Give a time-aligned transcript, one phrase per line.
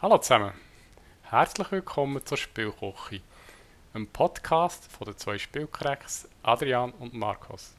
[0.00, 0.52] Hallo zusammen,
[1.22, 3.20] herzlich willkommen zur Spielküche,
[3.92, 7.74] einem Podcast von den zwei Spielcracks Adrian und Markus.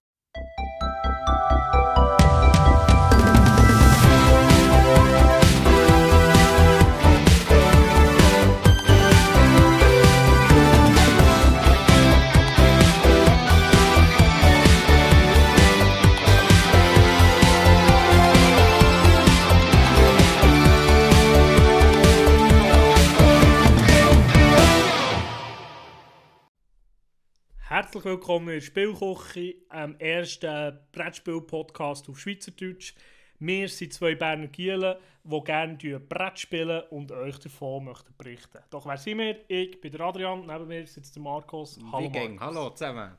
[27.89, 32.93] Herzlich willkommen in der Spielküche, am ersten Brettspiel-Podcast auf Schweizerdeutsch.
[33.39, 38.59] Wir sind zwei Berner Gielen, die gerne Brett spielen und euch davon möchten berichten.
[38.70, 39.38] Doch wer sind wir?
[39.48, 41.79] Ich bin der Adrian, neben mir sitzt der Markus.
[41.91, 42.39] Hallo Markus.
[42.39, 43.17] Hallo zusammen.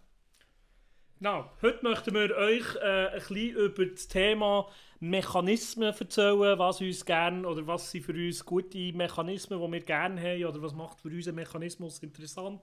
[1.19, 4.69] Genau, heute möchten wir euch äh, ein bisschen über das Thema
[5.01, 10.21] Mechanismen erzählen, was uns gern oder was sind für uns gute Mechanismen, die wir gerne
[10.21, 12.63] haben oder was macht für uns ein Mechanismus interessant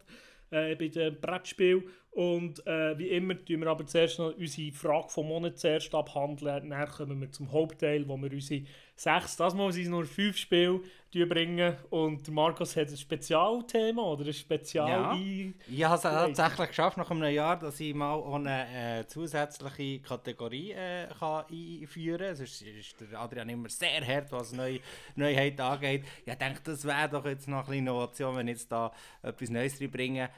[0.52, 1.84] äh, bei dem Brettspiel.
[2.11, 6.72] Und äh, wie immer tun wir aber zuerst noch unsere Frage vom Monat zuerst abhandeln.
[6.72, 8.63] Dann kommen wir zum Hauptteil, wo wir unsere
[8.95, 11.78] sechs, das mal sind nur fünf Spiele bringen.
[11.91, 15.53] Und Markus hat ein Spezialthema oder ein Spezial ja.
[15.67, 20.72] Ich habe es tatsächlich geschafft nach einem Jahr, dass ich mal eine äh, zusätzliche Kategorie
[20.72, 22.35] äh, kann einführen kann.
[22.35, 24.80] Sonst ist der Adrian immer sehr hart, was Neu
[25.16, 26.03] Neuheit angeht.
[26.25, 28.91] Ich denke, das wäre doch jetzt noch eine Innovation, wenn ich jetzt da
[29.22, 30.30] etwas Neues reinbringe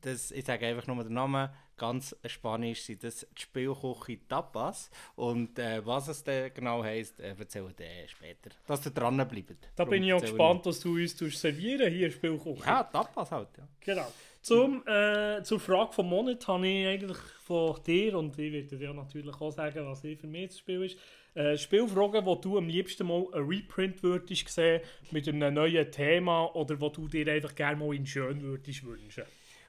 [0.00, 4.90] das, ich sage einfach nur den Namen, ganz spanisch sind das die Spielküche Tapas.
[5.14, 8.50] Und äh, was es denn genau heisst, äh, erzähle ich später.
[8.66, 9.68] Dass ihr dranbleibt.
[9.76, 12.64] Da bin ich auch gespannt, was du uns servieren hier Spielküche.
[12.64, 13.68] Ja, Tapas halt, ja.
[13.80, 14.12] Genau.
[14.40, 18.94] Zum, äh, zur Frage vom Monat habe ich eigentlich von dir, und ich werde dir
[18.94, 20.98] natürlich auch sagen, was ich für mich das Spiel ist,
[21.34, 24.80] äh, Spielfragen, wo du am liebsten mal ein Reprint würdest sehen
[25.10, 29.24] mit einem neuen Thema oder wo du dir einfach gerne mal in schön würdest wünschen.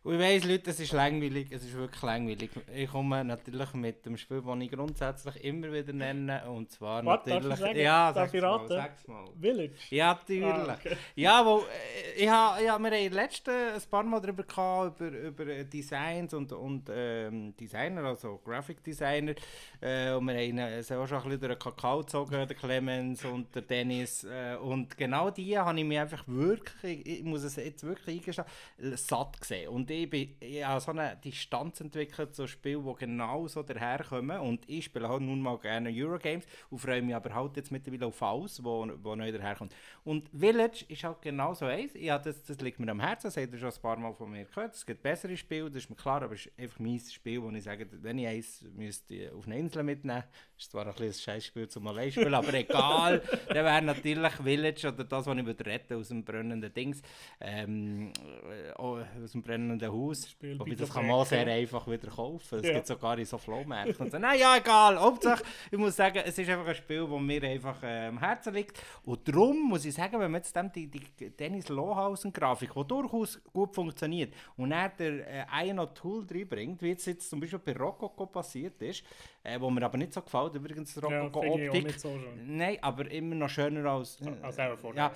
[0.08, 2.50] Und ich weiss, Leute, es ist langweilig, es ist wirklich langweilig.
[2.74, 7.30] Ich komme natürlich mit dem Spiel, das ich grundsätzlich immer wieder nenne, und zwar Warte,
[7.30, 7.60] natürlich...
[7.60, 8.70] Darf ich ja, darf ich raten?
[8.70, 9.26] Mal, sag's mal.
[9.38, 9.74] Village?
[9.90, 10.46] Ja, natürlich.
[10.46, 10.98] Ah, okay.
[11.16, 15.12] Ja, wo, äh, ich ha, ja, wir haben letzten ein paar Mal darüber gehabt, über,
[15.12, 19.34] über Designs und, und ähm, Designer, also Graphic Designer.
[19.82, 23.26] Äh, und wir haben es auch schon ein bisschen durch den Kakao gezogen, der Clemens
[23.26, 24.24] und der Dennis.
[24.24, 28.48] Äh, und genau die habe ich mir einfach wirklich, ich muss es jetzt wirklich eingestehen,
[28.96, 29.68] satt gesehen.
[29.68, 34.40] Und ich, bin, ich habe so eine Distanz entwickelt zu Spielen, die genau so daherkommen.
[34.40, 38.06] Und ich spiele halt nun mal gerne Eurogames und freue mich aber halt jetzt mittlerweile
[38.06, 39.74] auf alles, wo, wo neu daherkommt.
[40.04, 41.94] Und Village ist halt genau so eins.
[41.96, 44.30] Ja, das, das liegt mir am Herzen, das habt ihr schon ein paar Mal von
[44.30, 44.76] mir gehört.
[44.76, 47.50] Es gibt bessere Spiele, das ist mir klar, aber es ist einfach mein Spiel, wo
[47.50, 50.24] ich sage, wenn ich eins müsste auf eine Insel mitnehmen
[50.58, 53.22] ist zwar ein, ein Scheißspiel zum Alleinspielen, aber egal.
[53.48, 57.02] dann wäre natürlich Village oder das, was ich retten aus dem brennenden Dings,
[57.40, 58.12] ähm,
[58.50, 60.36] äh, aus dem brennenden Haus.
[60.42, 62.60] Wobei das kann man sehr einfach wieder kaufen.
[62.60, 62.74] Es ja.
[62.74, 64.06] gibt sogar in so Flohmärkten.
[64.06, 65.00] Und so, nein, ja, egal.
[65.00, 68.54] Hauptsache, ich muss sagen, es ist einfach ein Spiel, das mir einfach äh, am Herzen
[68.54, 68.82] liegt.
[69.04, 73.74] Und darum muss ich sagen, wenn man jetzt die, die Dennis Lohausen-Grafik, die durchaus gut
[73.74, 78.26] funktioniert, und er der äh, ein Tool reinbringt, wie es jetzt zum Beispiel bei Rococo
[78.26, 79.04] passiert ist,
[79.44, 82.00] äh, wo mir aber nicht so gefällt, übrigens Rococo-Optik.
[82.00, 84.22] so Nein, aber immer noch schöner als...
[84.22, 85.12] Äh, als er ja,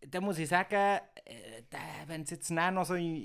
[0.00, 1.62] da muss ich sagen, äh,
[2.06, 3.16] wenn es jetzt noch so in,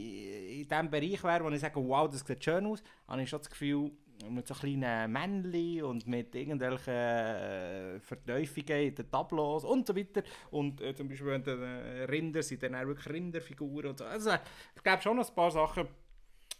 [0.63, 3.39] in dem Bereich wäre, wo ich sage, wow, das sieht schön aus, habe ich schon
[3.39, 3.91] das Gefühl,
[4.29, 10.23] mit so kleinen Männchen und mit irgendwelchen äh, Verteufungen in den Tableaus und so weiter.
[10.51, 14.05] Und äh, zum Beispiel wenn äh, Rinder sind dann auch wirklich Rinderfiguren und so.
[14.05, 14.31] Also
[14.75, 15.87] ich glaube schon ein paar Sachen,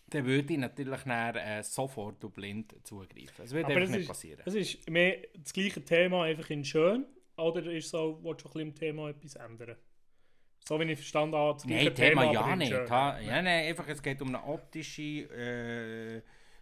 [0.09, 3.33] dann würde ich natürlich nach, äh, sofort blind zugreifen.
[3.37, 4.41] Das würde einfach nicht ist, passieren.
[4.45, 7.05] Es ist mehr das gleiche Thema, einfach in schön.
[7.37, 9.75] Oder ist so, willst du ein bisschen im Thema etwas ändern?
[10.65, 12.71] So wie ich verstanden habe, das Nein, Thema, Thema ja nicht.
[12.89, 16.21] Ha, ja, nein, einfach, es geht um eine optische, äh,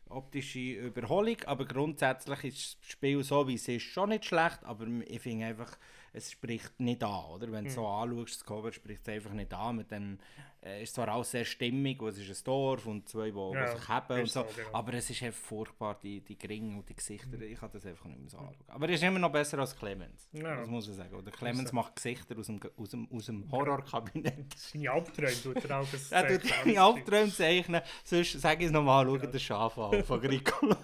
[0.10, 4.88] optische Überholung, aber grundsätzlich ist das Spiel so, wie es ist, schon nicht schlecht, aber
[5.06, 5.78] ich finde einfach,
[6.14, 7.52] es spricht nicht an, oder?
[7.52, 7.76] Wenn du mhm.
[7.76, 10.18] so anschaust, das Cover spricht es einfach nicht an mit dem
[10.64, 13.88] äh, ist zwar auch sehr stimmig, es ist ein Dorf und zwei, die ja, sich
[13.88, 14.70] haben und so, so genau.
[14.74, 17.44] aber es ist einfach furchtbar, die, die Gringe und die Gesichter, mhm.
[17.44, 18.66] ich kann das einfach nicht mehr so anschauen.
[18.68, 20.58] Aber er ist immer noch besser als Clemens, ja.
[20.58, 21.16] das muss ich sagen.
[21.16, 21.76] Oder Clemens also.
[21.76, 24.54] macht Gesichter aus dem, aus dem, aus dem Horrorkabinett.
[24.56, 29.06] Seine Albträume tut er auch Er tut seine Albträume zeichnen, sonst sage ich es nochmal,
[29.06, 29.26] schau ja.
[29.26, 30.76] den Schaf an von Gricolo.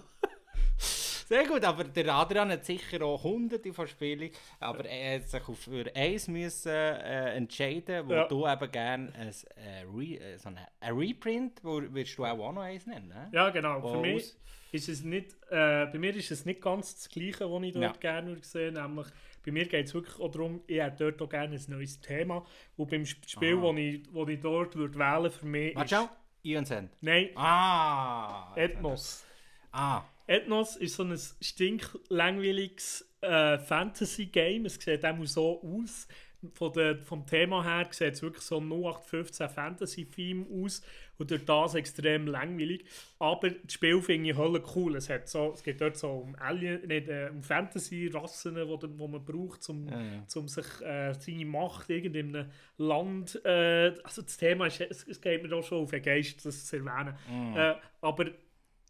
[0.78, 4.32] Sehr gut, aber der Adrian hat sicher auch hunderte von Spielen,
[4.62, 8.28] aber er hat sich für eins müssen, äh, entscheiden, wo ja.
[8.28, 12.54] du eben gerne ein, äh, Re, äh, so eine, ein Reprint, wo wirst du auch,
[12.54, 13.10] noch eins nennen?
[13.10, 13.30] Ne?
[13.34, 13.84] Ja, genau.
[13.84, 14.36] Wo für mich
[14.72, 17.84] ist es nicht, äh, bei mir ist es nicht ganz das Gleiche, was ich dort
[17.84, 17.92] ja.
[18.00, 19.08] gerne sehen, nämlich
[19.46, 22.46] bei mir geht es wirklich auch darum, ich hätte dort auch gerne ein neues Thema.
[22.76, 26.10] Und beim Sp- Spiel, das ich, wo ich dort würde wählen für mich Warte ist...
[26.44, 26.92] Ion Send.
[27.02, 28.54] Nein, Ah.
[28.56, 29.26] Ethnos.
[29.72, 30.04] Ah.
[30.28, 34.66] Ethnos ist so ein stinklangweiliges äh, Fantasy-Game.
[34.66, 36.08] Es sieht auch so aus.
[36.54, 40.84] Von der, vom Thema her sieht es wirklich so ein 0815 Fantasy-Theme aus
[41.18, 42.86] und durch das extrem langweilig.
[43.18, 44.96] Aber das Spiel finde ich hölle cool.
[44.98, 48.80] Es, hat so, es geht dort so um, Alien, nicht, äh, um Fantasy-Rassen, die wo,
[48.82, 50.24] wo man braucht, um, Ja, ja.
[50.36, 53.42] um sich äh, seine Macht in irgendeinem Land.
[53.44, 56.68] Äh, also das Thema ist, es, es geht mir auch schon auf den Geist, das
[56.68, 57.16] zu erwähnen.
[57.56, 58.26] Äh, aber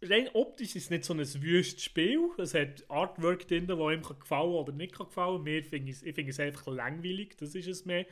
[0.01, 2.29] rein optisch ist es nicht so ein wüstes Spiel.
[2.37, 5.43] Es hat Artwork drin, das ihm gefallen oder nicht gefallen.
[5.43, 8.05] Mir finde ich, ich finde es einfach langweilig, das ist es mehr.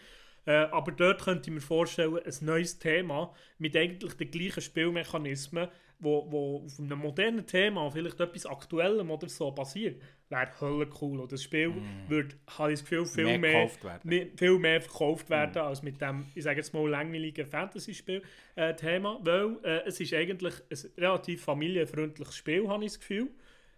[0.46, 5.70] Äh, aber dort könnte ich mir vorstellen, ein neues Thema mit eigentlich den gleichen Spielmechanismen,
[6.00, 11.20] wo, wo auf einem modernen Thema vielleicht etwas Aktuellem oder so basiert, wäre hölle cool.
[11.20, 11.74] Und das Spiel
[12.08, 14.32] würde, habe ich das Gefühl, viel Mehr mehr, gekauft werden.
[14.38, 19.82] viel mehr verkauft werden als mit dem, ich sage jetzt mal, langweiligen Fantasy-Spiel-Thema, weil äh,
[19.86, 23.30] es ist eigentlich ein relativ familienfreundliches Spiel, habe ich das Gefühl.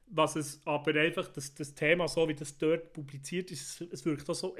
[0.09, 4.05] Was es aber einfach, das, das Thema, so wie das dort publiziert ist, es, es
[4.05, 4.55] wirkt auch so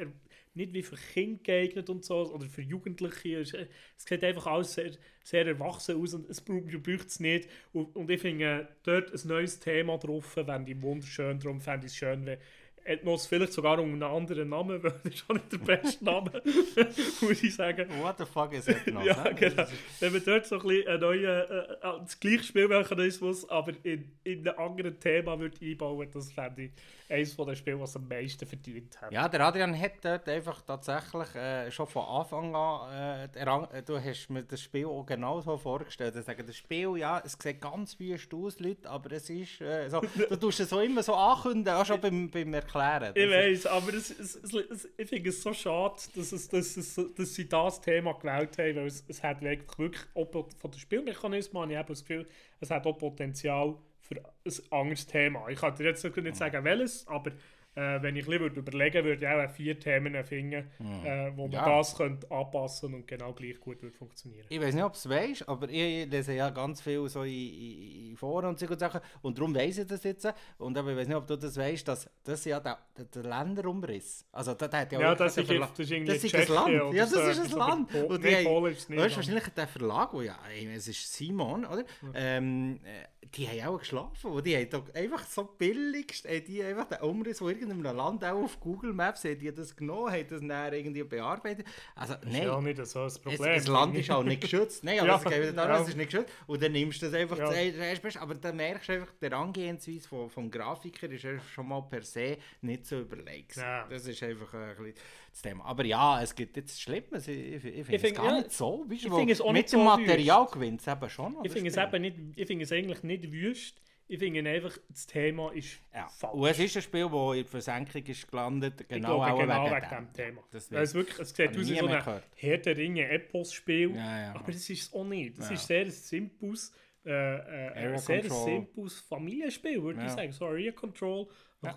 [0.58, 3.40] nicht wie für Kinder geeignet und so, oder für Jugendliche.
[3.40, 4.92] Es, es sieht einfach alles sehr,
[5.24, 7.50] sehr erwachsen aus und es braucht es nicht.
[7.74, 11.40] Und, und ich finde, dort ein neues Thema drauf, fände ich wunderschön.
[11.40, 12.40] Darum fände ich es schön, wenn
[12.88, 16.32] Ethnos vielleicht sogar unter einem anderen Namen, weil das ist auch nicht der beste Name,
[17.22, 17.88] muss ich sagen.
[18.02, 19.06] What the fuck is Ethnos?
[19.06, 19.66] Ja, genau.
[20.00, 24.12] Wenn man dort so ein bisschen einen neuen, äh, äh, das gleiche Spielmechanismus, aber in,
[24.24, 26.72] in einem anderen Thema würde einbauen, das fände ich
[27.10, 29.12] eines von den Spielen, was am meisten verdient hat.
[29.12, 34.00] Ja, der Adrian hat dort einfach tatsächlich äh, schon von Anfang an, äh, äh, du
[34.00, 36.16] hast mir das Spiel auch genau so vorgestellt.
[36.16, 39.90] Ich sage, das Spiel, ja, es sieht ganz wüst aus, Leute, aber es ist äh,
[39.90, 42.77] so, du tust es so immer so ankündigen, auch schon beim, beim Erklären.
[42.78, 46.48] Ich Das ist- weiß, aber es, es, es, ich finde es so schade, dass, es,
[46.50, 49.70] dass, es, dass sie das Thema gewählt haben, weil es, es hat wirklich,
[50.16, 52.26] wirklich von den Spielmechanismen habe ich eben das Gefühl,
[52.60, 55.50] es hat auch Potenzial für ein anderes Thema.
[55.50, 57.32] Ich kann dir jetzt nicht sagen, welches, aber
[57.78, 60.66] äh, wenn ich ein bisschen würde überlegen würde, ich auch vier Themen finden,
[61.06, 61.78] äh, wo man Ja.
[61.78, 64.48] das könnte anpassen und genau gleich gut würde funktionieren.
[64.50, 67.32] Ich weiß nicht, ob du es weißt, aber ich lese ja ganz viel so in,
[67.34, 69.00] in, in Foren und solche Sachen.
[69.22, 70.28] Und darum weiss ich das jetzt.
[70.58, 73.24] Und aber ich weiß nicht, ob du das weißt, dass das ja der, der, der
[73.24, 74.26] Länderumriss.
[74.32, 76.48] Also, der hat ja, Ja, wirklich das ist, Verlag- das ist irgendwie das ist ein
[76.48, 76.94] Land.
[76.96, 77.90] Ja, das so ist ein Land.
[77.96, 79.00] aber Po- Und nee, Polen ist es nicht.
[79.00, 80.38] Weißt du, wahrscheinlich der Verlag, wo ja,
[80.76, 81.84] es ist Simon, oder?
[82.14, 84.42] Ähm, äh, die haben auch geschlafen.
[84.44, 88.60] Die haben doch einfach so billigst, die einfach den Umriss von irgendeinem Land auch auf
[88.60, 91.66] Google Maps, haben die das genommen, haben das dann irgendwie bearbeitet.
[91.96, 92.36] Also, Das nein.
[92.36, 93.54] ist ja nicht so ein Es, Problem.
[93.56, 94.84] das Land ist auch nicht geschützt.
[94.84, 95.82] Nein, aber Ja, es geht darum, ja.
[95.82, 96.34] es ist nicht geschützt.
[96.48, 98.18] Und dann nimmst du das einfach zuerst best.
[98.18, 102.38] Aber dann merkst du einfach, der Angehensweise vom, vom Grafiker ist schon mal per se
[102.62, 103.58] nicht so überlegt.
[103.58, 104.94] Das ist einfach ein bisschen
[105.32, 105.66] das Thema.
[105.66, 107.28] Aber ja, es gibt jetzt Schlimmes.
[107.28, 108.86] Ich, ich, ich finde es find- gar nicht so.
[108.88, 111.38] Weißt, ich wo find es auch mit nicht dem so Material gewinnt es eben schon.
[111.44, 113.76] Ich finde es eben nicht, ich finde es eigentlich nicht wüst.
[114.10, 116.08] Ich finde einfach, das Thema ist Ja.
[116.08, 116.34] falsch.
[116.34, 119.76] Und es ist ein Spiel, das in der Versenkung ist gelandet, genau, glaube, genau wegen,
[119.76, 120.14] wegen dem.
[120.14, 120.44] Thema.
[120.52, 122.22] Das Weil es, wirklich, es sieht aus wie so ein.
[122.36, 123.96] Herr der Ringe Epos-Spiel.
[123.96, 124.36] Ja, ja.
[124.36, 125.38] Aber es ist es auch nicht.
[125.38, 126.74] Es ist sehr ein simples,
[127.06, 130.32] äh, äh, sehr simples Familienspiel, würde ich sagen.
[130.32, 131.28] So Area Control.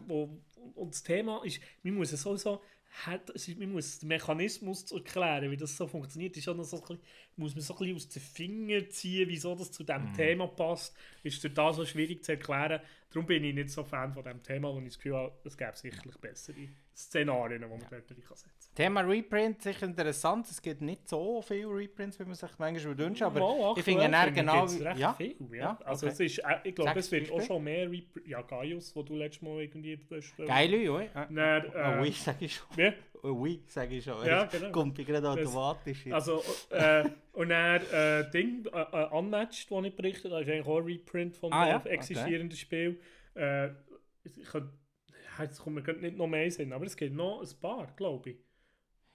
[0.07, 0.39] Wo,
[0.75, 2.63] und das Thema ist, man muss es sowieso
[3.07, 6.65] hat, ist, man muss den Mechanismus zu erklären, wie das so funktioniert, ist auch noch
[6.65, 7.01] so ein bisschen,
[7.37, 10.95] muss man so ein bisschen aus den Fingern ziehen, wieso das zu diesem Thema passt,
[11.23, 12.81] ist durch das so schwierig zu erklären.
[13.11, 15.57] Darum bin ich nicht so Fan von diesem Thema, wo ich das Gefühl habe, es
[15.57, 18.37] gäbe sicherlich bessere Szenarien, die man dort rein kann
[18.81, 20.47] Thema Reprint, sicher interessant.
[20.51, 23.23] Es gibt nicht so viele Reprints, wie man sich manchmal wünscht.
[23.23, 24.67] Aber Mal ich finde ich genau.
[24.97, 25.57] ja, viel, ja.
[25.57, 26.15] Ja, Also okay.
[26.15, 29.17] es ist, äh, ich glaube, es wird auch schon mehr Repr Ja, Gaius, wo du
[29.17, 29.99] letztes Mal irgendwie
[30.47, 31.05] Geile, oder?
[31.15, 31.27] Ja.
[31.27, 32.93] Dann, äh, oui, sag ich schon.
[33.23, 34.25] Oh, oui, sag ich schon.
[34.27, 34.71] Ja, genau.
[34.71, 36.03] Kommt gerade Das- automatisch.
[36.05, 36.13] hin.
[36.15, 40.67] Also, äh, und dann äh, Ding, äh, äh, Unmatched, das ich berichtet habe, ist eigentlich
[40.67, 41.83] auch ein Reprint von Ah, ja?
[41.85, 42.99] existierenden Spiel.
[43.35, 43.69] Äh,
[44.25, 44.73] ich könnte,
[45.39, 48.31] jetzt kommt mir gerade nicht noch mehr Sinn, aber es gibt noch ein paar, glaube
[48.31, 48.37] ich.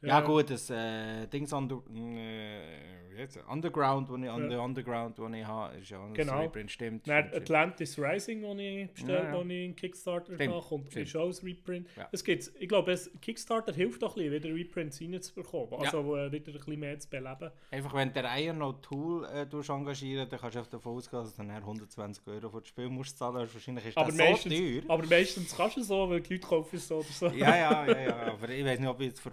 [0.05, 5.45] Ja, gut, das äh, Dings under, äh, jetzt, Underground, wo ich, under, Underground, wo ich
[5.45, 6.39] habe, ist ja ein Genau.
[6.39, 7.07] Reprint, stimmt.
[7.07, 7.25] Dann.
[7.33, 9.38] Atlantis Rising, das ich bestellt Ja, ja.
[9.38, 11.07] wo ich in Kickstarter Stimmt, mache, kommt stimmt.
[11.07, 11.88] ist auch ein Reprint.
[11.95, 12.09] Ja.
[12.12, 16.31] Es gibt, ich glaube, es, Kickstarter hilft auch ein bisschen, wieder Reprints reinzubekommen, also äh,
[16.31, 17.51] wieder ein bisschen mehr zu beleben.
[17.71, 21.35] Einfach, wenn du der Iron No Tool äh, engagieren dann kannst du davon ausgehen, dass
[21.35, 23.53] du dann 120 Euro für das Spiel musst zahlen musst.
[23.53, 24.81] Wahrscheinlich ist das Aber so meistens, teuer.
[24.88, 27.27] aber meistens kannst du so, weil die Leute kaufen es so oder so.
[27.27, 29.29] ja, ja, ja, ja, aber ich weiß nicht, ob ich jetzt für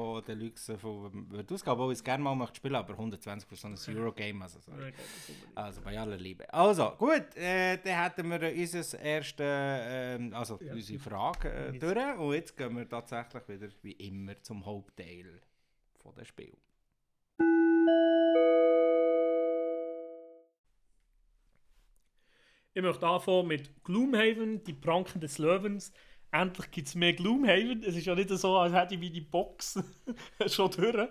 [0.00, 3.48] Rococo Euro Deluxe von würde ausgeben, obwohl ich es gerne mal möchte spielen, aber 120
[3.48, 4.92] für so ein Euro-Game, also sorry.
[5.54, 6.52] Also bei aller Liebe.
[6.52, 10.72] Also, gut, äh, dann hätten wir unser erste, ähm, also Ja.
[10.72, 15.40] unsere Frage äh, durch und jetzt gehen wir tatsächlich wieder, wie immer, zum Hauptteil
[16.02, 16.56] von dem Spiel.
[22.72, 25.92] Ich möchte anfangen mit Gloomhaven, die Pranken des Löwens.
[26.32, 27.82] Endlich gibt es mehr Gloomhaven.
[27.82, 29.82] Es ist ja nicht so, als hätte ich die Box
[30.46, 31.08] schon durch.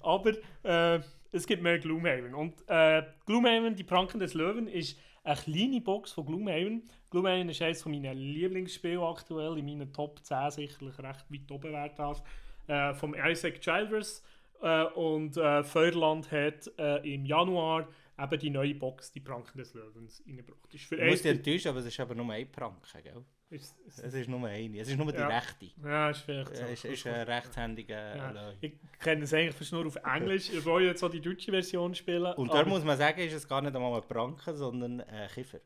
[0.00, 0.32] Aber
[0.62, 1.00] äh,
[1.32, 2.34] es gibt mehr Gloomhaven.
[2.34, 6.82] Und äh, Gloomhaven, die Pranken des Löwen, ist eine kleine Box von Gloomhaven.
[7.10, 11.92] Gloomhaven ist eines meiner Lieblingsspiele aktuell, in meinen Top 10 sicherlich recht weit oben wäre
[11.96, 12.22] das.
[12.68, 14.22] Äh, vom Isaac Childress.
[14.62, 19.74] Äh, und äh, Feuerland hat äh, im Januar eben die neue Box, die Pranken des
[19.74, 20.72] Löwens, reingebracht.
[20.72, 23.22] Ist für Ich muss eins- enttäuschen, aber es ist aber nur ein Pranken, gell?
[23.50, 25.28] Ist, ist, Es ist nur eine, es ist nur die Ja.
[25.28, 25.66] rechte.
[25.84, 26.62] ja, ist vielleicht so.
[26.64, 28.30] Es ist, ist ein rechtshändiger Ja.
[28.30, 28.56] Löwe.
[28.60, 30.50] Ich kenne es eigentlich fast nur auf Englisch.
[30.50, 32.32] Ich wollte jetzt so die deutsche Version spielen.
[32.34, 35.60] Und da muss man sagen, ist es gar nicht einmal ein Pranken, sondern ein Kiefer.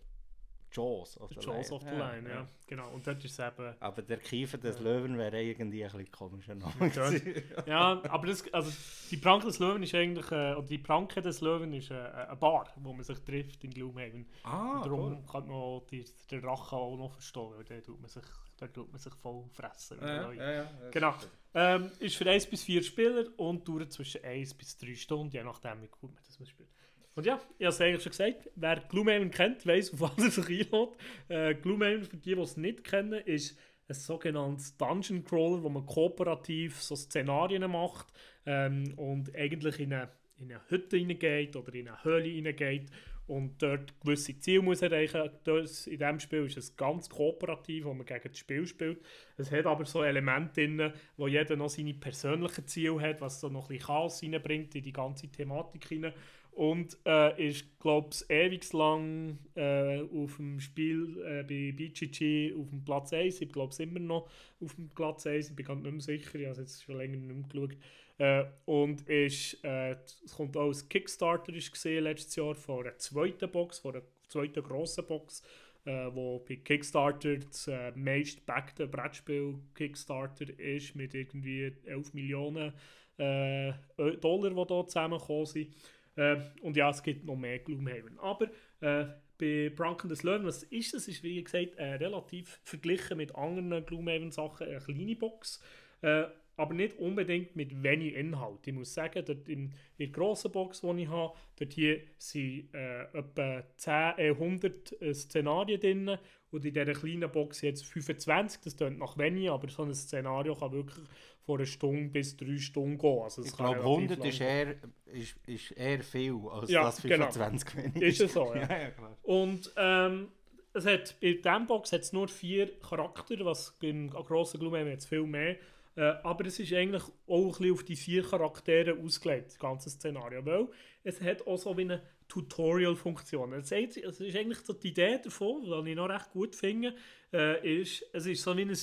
[0.72, 1.72] Jaws of the Jaws Lion.
[1.72, 2.46] of the Line, ja.
[2.66, 2.90] Genau.
[2.90, 3.74] Und dort ist es eben...
[3.80, 6.72] Aber der Kiefer des Löwen wäre irgendwie ein bisschen komischer Name.
[6.94, 7.66] Ja.
[7.66, 8.70] Ja, aber das, also
[9.10, 10.30] die Pranke des Löwen ist eigentlich...
[10.30, 13.70] Äh, oder die Pranke des Löwen ist äh, eine Bar, wo man sich trifft in
[13.70, 14.26] Gloomhaven.
[14.44, 15.18] ah, Darum cool.
[15.30, 18.22] kann man die, den Drachen auch noch verstehen, weil der tut man sich,
[18.60, 19.98] der tut man sich voll fressen.
[20.00, 21.12] Ja, ja, ja, Genau.
[21.14, 21.32] stimmt.
[21.52, 25.42] Ähm, ist für 1 bis 4 Spieler und dauert zwischen 1 bis 3 Stunden, je
[25.42, 26.68] nachdem, wie gut man das spielt.
[27.14, 30.30] Und ja, ich habe es eigentlich schon gesagt, wer Gloomhaven kennt, weiß, auf was er
[30.30, 30.96] sich einlädt.
[31.28, 35.84] Äh, Gloomhaven, für die, die es nicht kennen, ist ein sogenanntes Dungeon Crawler, wo man
[35.84, 38.06] kooperativ so Szenarien macht
[38.46, 42.90] ähm, und eigentlich in eine, in eine Hütte hineingeht oder in eine Höhle hineingeht
[43.30, 45.30] und dort gewisse Ziele muss erreichen.
[45.44, 49.00] Das, in diesem Spiel ist es ganz kooperativ, wo man gegen das Spiel spielt.
[49.36, 53.48] Es hat aber so Elemente drin, wo jeder noch seine persönlichen Ziele hat, was so
[53.48, 56.12] noch ein bisschen Chaos reinbringt in die ganze Thematik hinein.
[56.52, 62.68] Und äh, ist, glaube ich, ewig lang äh, auf dem Spiel äh, bei BGG auf
[62.68, 63.40] dem Platz 1.
[63.40, 64.28] Ich glaube es immer noch
[64.60, 65.50] auf dem Platz 1.
[65.50, 67.76] Ich bin gar nicht mehr sicher, ich habe jetzt schon länger nicht mehr geschaut.
[68.20, 72.98] Äh, und ist, äh, es kommt auch als Kickstarter ist gesehen letztes Jahr von einer
[72.98, 75.42] zweiten Box, von einer zweiten grossen Box,
[75.86, 82.74] äh, wo bei Kickstarter das äh, meist backte Brettspiel Kickstarter ist mit irgendwie 11 Millionen
[83.16, 83.72] äh,
[84.20, 85.74] Dollar, die da zusammengekommen sind.
[86.16, 88.18] Äh, und ja, es gibt noch mehr Gloomhaven.
[88.18, 88.50] Aber
[88.80, 89.06] äh,
[89.38, 91.08] bei Brunken des Löwen, was ist das?
[91.08, 95.62] Ist wie gesagt äh, relativ verglichen mit anderen Gloomhaven-Sachen eine kleine Box.
[96.02, 96.24] Äh,
[96.60, 98.66] aber nicht unbedingt mit wenig Inhalt.
[98.66, 102.68] Ich muss sagen, dort in, in der grossen Box, die ich habe, dort hier sind
[102.74, 106.18] äh, etwa 10, äh, 100 äh, Szenarien drin
[106.50, 108.60] und in dieser kleinen Box jetzt 25.
[108.60, 111.06] Das klingt nach wenig, aber so ein Szenario kann wirklich
[111.50, 113.22] von einer Stunde bis drei Stunden gehen.
[113.22, 114.76] Also Ich glaube, relativ 100 lang ist eher,
[115.06, 117.30] ist, ist eher viel, als Ja, das genau.
[117.30, 118.60] 25 wenig Ist es so, ja.
[118.70, 118.92] ja, ja.
[119.22, 120.28] Und ähm,
[120.72, 125.08] es hat, bei dieser Box hat es nur vier Charaktere, was beim grossen Gloomhaven jetzt
[125.08, 125.56] viel mehr.
[125.96, 129.90] Äh, aber es ist eigentlich auch ein bisschen auf die vier Charaktere ausgelegt, das ganze
[129.90, 130.46] Szenario.
[130.46, 130.68] Weil
[131.02, 133.54] es hat auch so wie eine Tutorial-Funktion.
[133.54, 136.94] Es ist es ist eigentlich so die Idee davon, die ich noch recht gut finde,
[137.32, 138.76] äh, ist, es ist so wie ein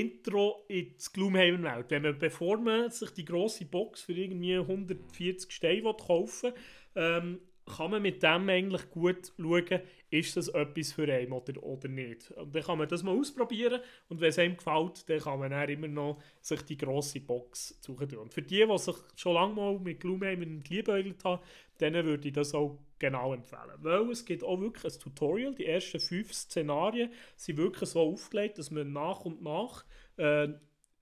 [0.00, 1.86] Intro in die Gloomhaven-Welt.
[1.88, 6.52] Wenn man, bevor man sich die grosse Box für irgendwie 140 Steine will kaufen
[6.94, 11.88] ähm, kann man mit dem eigentlich gut schauen, ist das etwas für einen oder, oder
[11.88, 12.30] nicht.
[12.30, 15.50] Und dann kann man das mal ausprobieren und wenn es einem gefällt, dann kann man
[15.50, 18.16] dann immer noch sich die grosse Box suchen.
[18.16, 21.42] Und für die, die sich schon lange mal mit Gloomhaven geliebäugelt haben,
[21.80, 23.72] denen würde ich das auch genau empfehlen.
[23.78, 25.54] Weil es gibt auch wirklich ein Tutorial.
[25.54, 29.84] Die ersten fünf Szenarien sind wirklich so aufgelegt, dass man nach und nach
[30.16, 30.48] äh,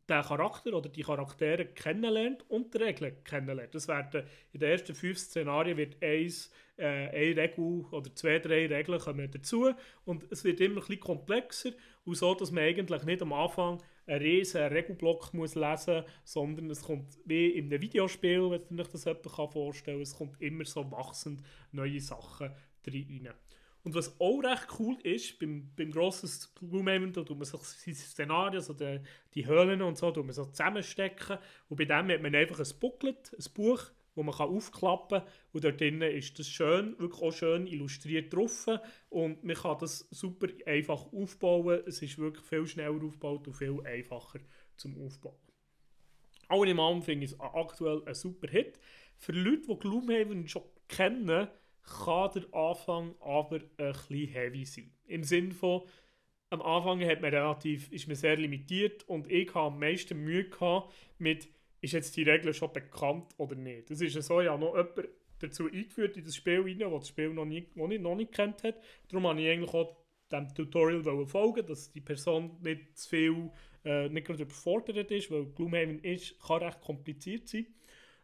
[0.09, 3.75] den Charakter oder die Charaktere kennenlernt und die Regeln kennenlernt.
[3.75, 8.67] Das werden in den ersten fünf Szenarien wird eins, äh, eine Regel oder zwei, drei
[8.67, 9.73] Regeln kommen dazu
[10.05, 11.71] und es wird immer ein bisschen komplexer
[12.05, 16.71] und so, dass man eigentlich nicht am Anfang einen riesen Regelblock muss lesen muss, sondern
[16.71, 20.65] es kommt wie in einem Videospiel, wenn sich das jemand vorstellen kann, es kommt immer
[20.65, 21.43] so wachsend
[21.73, 22.51] neue Sachen
[22.87, 23.29] rein.
[23.85, 27.95] Und was auch recht cool ist, beim, beim grossen Gloomhaven, da tut man sich seine
[27.95, 29.01] Szenarien, also die,
[29.35, 31.37] die Höhlen und so, tut man so zusammenstecken.
[31.69, 35.29] Und bei dem hat man einfach ein Booklet, ein Buch, wo man kann aufklappen kann.
[35.53, 38.69] Und dort drinnen ist das schön, wirklich auch schön illustriert drauf.
[39.11, 41.83] Und man kann das super einfach aufbauen.
[41.87, 44.41] Es ist wirklich viel schneller aufgebaut und viel einfacher
[44.77, 45.37] zum Aufbauen.
[46.51, 48.79] In allem finde ich es aktuell ein super Hit.
[49.17, 51.49] Für Leute, die Gloomhaven schon kennen,
[51.83, 54.91] kann der Anfang aber ein bisschen heavy sein.
[55.07, 55.83] Im Sinne von,
[56.51, 60.49] am Anfang hat man relativ, ist man sehr limitiert und ich habe am meisten Mühe
[60.49, 61.49] gehabt mit
[61.85, 63.91] ist jetzt die Regel schon bekannt oder nicht.
[63.91, 65.09] Das ist ja so, ja noch jemand
[65.41, 68.33] dazu eingeführt in das Spiel rein, der das Spiel noch nicht, noch nicht, noch nicht
[68.33, 68.77] kennt hat.
[69.09, 69.97] Darum habe ich eigentlich auch
[70.33, 73.51] dem Tutorial folgen, dass die Person nicht zu viel,
[73.85, 77.67] äh, nicht gerade überfordert ist, weil Gloomhaven ist, kann recht kompliziert sein.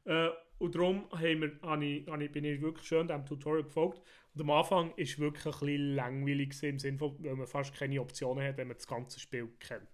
[0.07, 1.53] Äh, und darum wir,
[1.83, 4.01] ich, ich, bin ich wirklich schön dem Tutorial gefolgt.
[4.35, 7.75] Und am Anfang ist es wirklich ein bisschen langweilig im Sinne von, weil man fast
[7.75, 9.89] keine Optionen hat, wenn man das ganze Spiel kennt.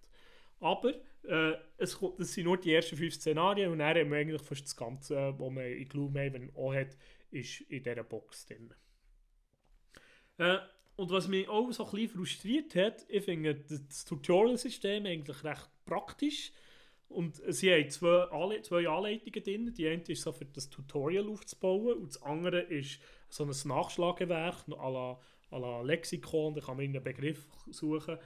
[0.60, 0.94] Aber
[1.28, 4.64] äh, es, das sind nur die ersten fünf Szenarien und dann haben wir eigentlich fast
[4.64, 6.96] das Ganze, was man in Gloomhaven auch hat,
[7.30, 8.72] ist in dieser Box drin.
[10.38, 10.58] Äh,
[10.96, 15.68] und was mich auch so ein bisschen frustriert hat, ich finde das Tutorial-System eigentlich recht
[15.84, 16.52] praktisch.
[17.08, 19.74] Und sie haben zwei, Anle zwei Anleitungen drin.
[19.74, 24.66] Die eine ist so für das Tutorial aufzubauen und das andere ist so ein Nachschlagewerk
[24.68, 28.18] à la, à la Lexikon, da kann man einen Begriff suchen.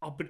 [0.00, 0.24] Aber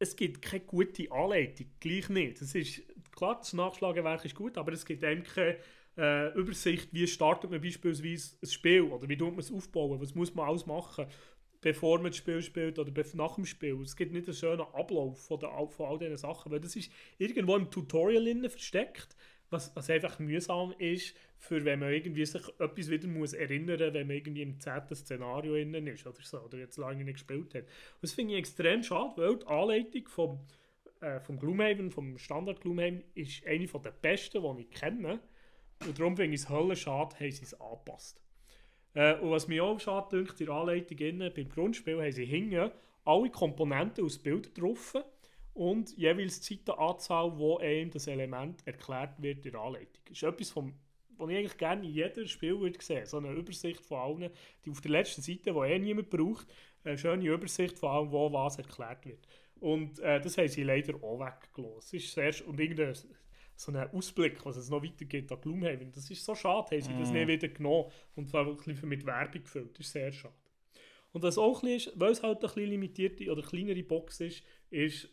[0.00, 2.40] es gibt keine gute Anleitung, gleich nicht.
[2.40, 2.82] Es ist,
[3.14, 5.58] klar, das Nachschlagewerk ist gut, aber es gibt eben keine
[5.96, 10.14] äh, Übersicht, wie startet man beispielsweise ein Spiel oder wie tut man es aufbauen, was
[10.14, 11.06] muss man alles machen,
[11.60, 13.78] bevor man das Spiel spielt oder nach dem Spiel.
[13.82, 16.90] Es gibt nicht einen schönen Ablauf von, der, von all diesen Sachen, weil das ist
[17.18, 19.14] irgendwo im Tutorial versteckt,
[19.50, 24.06] was, was einfach mühsam ist, für wenn man irgendwie sich etwas wieder muss erinnern wenn
[24.06, 27.62] man irgendwie im zehnten Szenario innen ist oder so, oder jetzt lange nicht gespielt hat.
[27.62, 30.40] Und das finde ich extrem schade, weil die Anleitung vom,
[31.00, 35.20] äh, vom Gloomhaven, vom Standard Gloomhaven, ist eine der besten, die ich kenne.
[35.86, 38.20] Und darum finde ich es höllen schade, haben sie es angepasst.
[38.94, 42.24] Äh, und was mir auch schade dünkt, in der Anleitung innen, beim Grundspiel haben sie
[42.24, 42.70] hinten
[43.04, 45.02] alle Komponenten aus Bildern getroffen
[45.60, 50.02] und jeweils die Seitenanzahl, wo einem das Element erklärt wird in der Anleitung.
[50.06, 50.72] Das ist etwas, vom,
[51.18, 54.30] was ich eigentlich gerne in jedem Spiel würde sehen So eine Übersicht von allen,
[54.64, 56.46] die auf der letzten Seite, die eh niemand braucht,
[56.82, 59.28] eine schöne Übersicht von allem, wo was erklärt wird.
[59.56, 61.96] Und äh, das haben sie leider auch weggelassen.
[61.96, 62.94] ist sehr, und irgendein
[63.54, 65.92] so einen Ausblick, was es noch weitergeht an Gloomhaven.
[65.92, 67.12] Das ist so schade, haben sie das mm.
[67.12, 69.78] nicht wieder genommen und ein bisschen mit Werbung gefüllt.
[69.78, 70.32] Das ist sehr schade.
[71.12, 74.20] Und was auch ein bisschen ist, weil es halt ein bisschen limitierte oder kleinere Box
[74.20, 75.10] ist, ist,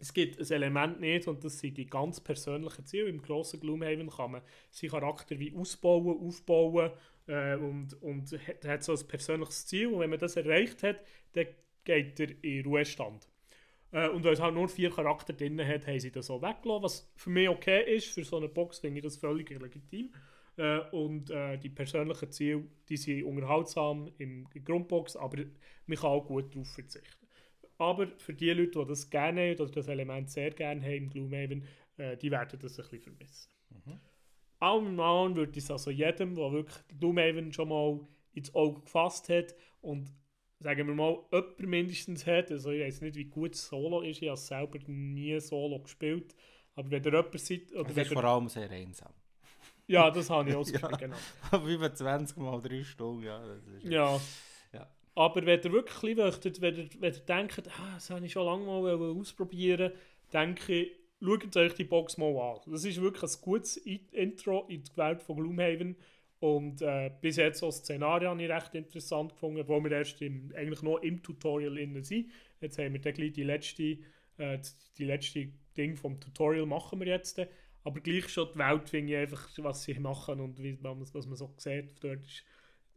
[0.00, 3.08] es gibt ein Element nicht und das sind die ganz persönlichen Ziele.
[3.08, 6.90] Im grossen Gloomhaven kann man seinen Charakter wie ausbauen, aufbauen
[7.26, 9.88] äh, und, und hat, hat so ein persönliches Ziel.
[9.88, 11.46] Und wenn man das erreicht hat, dann
[11.84, 13.28] geht er in Ruhestand.
[13.92, 16.82] Äh, und weil es halt nur vier Charakter drin hat, haben sie das auch weggelassen,
[16.82, 18.06] was für mich okay ist.
[18.06, 20.10] Für so eine Box finde ich das völlig legitim.
[20.56, 25.44] Äh, und äh, die persönlichen Ziele, die sind unterhaltsam in Grundbox, aber
[25.86, 27.19] man kann auch gut darauf verzichten.
[27.80, 31.08] Aber für die Leute, die das gerne haben, oder das Element sehr gerne haben im
[31.08, 31.64] Gloomhaven,
[31.96, 33.50] äh, die werden das ein bisschen vermissen.
[33.70, 34.00] Mhm.
[34.58, 38.00] Allgemein würde ich es also jedem, der wirklich Gloomhaven schon mal
[38.34, 40.12] ins Auge gefasst hat und
[40.58, 44.28] sagen wir mal, jemand mindestens hat, also ich weiß nicht, wie gut Solo ist, ich
[44.28, 46.34] habe selber nie Solo gespielt,
[46.74, 47.72] aber wenn ihr jemand seid...
[47.72, 49.14] Oder das ist vor allem sehr einsam.
[49.86, 50.88] Ja, das habe ich auch ja.
[50.88, 51.16] genau.
[51.50, 53.42] Aber über 20 mal 3 Stunden, ja.
[53.84, 54.20] ja.
[55.14, 58.46] Aber wenn ihr wirklich möchtet, wenn ihr, wenn ihr denkt, ah, das habe ich schon
[58.46, 59.92] lange mal ausprobieren
[60.32, 62.60] denke ich, schaut euch die Box mal an.
[62.66, 65.96] Das ist wirklich ein gutes Intro in die Welt von Gloomhaven.
[66.38, 70.50] Und äh, bis jetzt auch Szenarien habe ich recht interessant gefunden, wo wir erst im,
[70.56, 72.30] eigentlich noch im Tutorial innen sind.
[72.62, 73.98] Jetzt haben wir dann gleich die letzte,
[74.38, 74.58] äh,
[74.96, 77.40] die letzte Ding vom Tutorial machen wir jetzt.
[77.84, 81.36] Aber gleich schon die Welt finde ich einfach, was sie machen und wie was man
[81.36, 82.02] so sieht.
[82.02, 82.44] Dort ist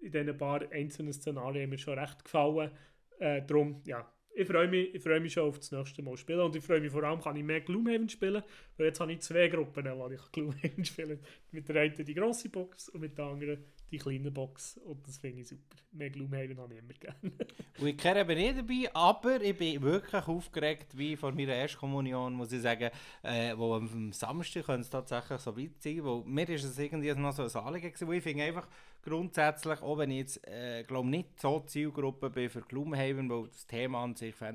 [0.03, 2.71] in diesen paar einzelnen Szenarien mir schon recht gefallen.
[3.19, 6.39] Äh, darum, ja, ich freue mich, ich freue mich schon auf das nächste Mal spielen
[6.39, 8.41] und ich freue mich vor allem, kann ich mehr Gloomhaven spielen,
[8.77, 11.19] weil jetzt habe ich zwei Gruppen, wo ich Gloomhaven spielen
[11.51, 15.17] Mit der einen die grosse Box und mit der anderen die kleine Box und das
[15.19, 15.77] finde ich super.
[15.91, 17.31] Mehr Gloomhaven habe ich immer gerne.
[17.89, 22.51] ich kehre eben nicht dabei, aber ich bin wirklich aufgeregt, wie vor meiner Erstkommunion, muss
[22.51, 22.89] ich sagen,
[23.21, 27.13] äh, wo am Samstag könnte es tatsächlich so weit sein, wo mir ist es irgendwie
[27.13, 28.67] noch so ein Anliegen gewesen, wo ich finde einfach
[29.03, 33.67] grundsätzlich, auch wenn ich jetzt, äh, glaube nicht so Zielgruppe bin für Gloomhaven, weil das
[33.67, 34.53] Thema an sich äh,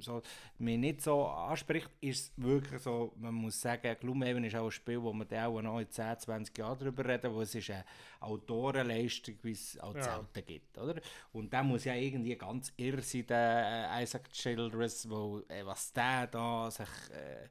[0.00, 0.22] so,
[0.58, 4.70] mich nicht so anspricht, ist es wirklich so, man muss sagen, Gloomhaven ist auch ein
[4.70, 7.84] Spiel, wo man auch noch in 10, 20 Jahren darüber reden, wo es ist eine
[8.20, 10.02] Autoren Leistung, wie es auch ja.
[10.02, 10.78] selten gibt.
[10.78, 11.00] Oder?
[11.32, 15.92] Und der muss ja irgendwie ganz irr sein, der äh, Isaac Childress, wo, äh, was
[15.92, 17.48] der da sich äh,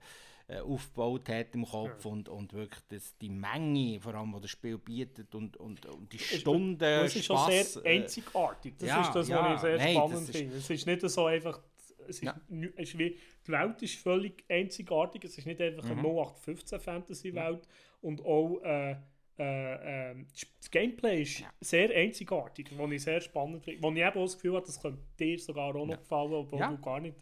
[0.50, 2.12] äh aufgebaut hat im Kopf ja.
[2.12, 6.12] und, und wirklich das, die Menge, vor allem, die das Spiel bietet und, und, und
[6.12, 8.76] die Stunden Das ist schon sehr äh, einzigartig.
[8.80, 10.58] Das ja, ist das, was ich sehr nein, spannend finde.
[10.58, 11.62] Es ist nicht so einfach
[12.08, 12.36] es ist, ja.
[12.76, 15.24] es ist wie, die Welt ist völlig einzigartig.
[15.26, 16.00] Es ist nicht einfach mhm.
[16.00, 17.68] eine 0815 Fantasy-Welt
[18.02, 18.96] und auch äh,
[19.40, 20.26] äh, äh,
[20.60, 21.48] das Gameplay ist ja.
[21.62, 23.82] sehr einzigartig, was ich sehr spannend finde.
[23.82, 26.60] Wo ich eben auch das Gefühl habe, das könnte dir sogar auch noch gefallen, obwohl
[26.60, 26.70] ja.
[26.70, 27.16] du gar nicht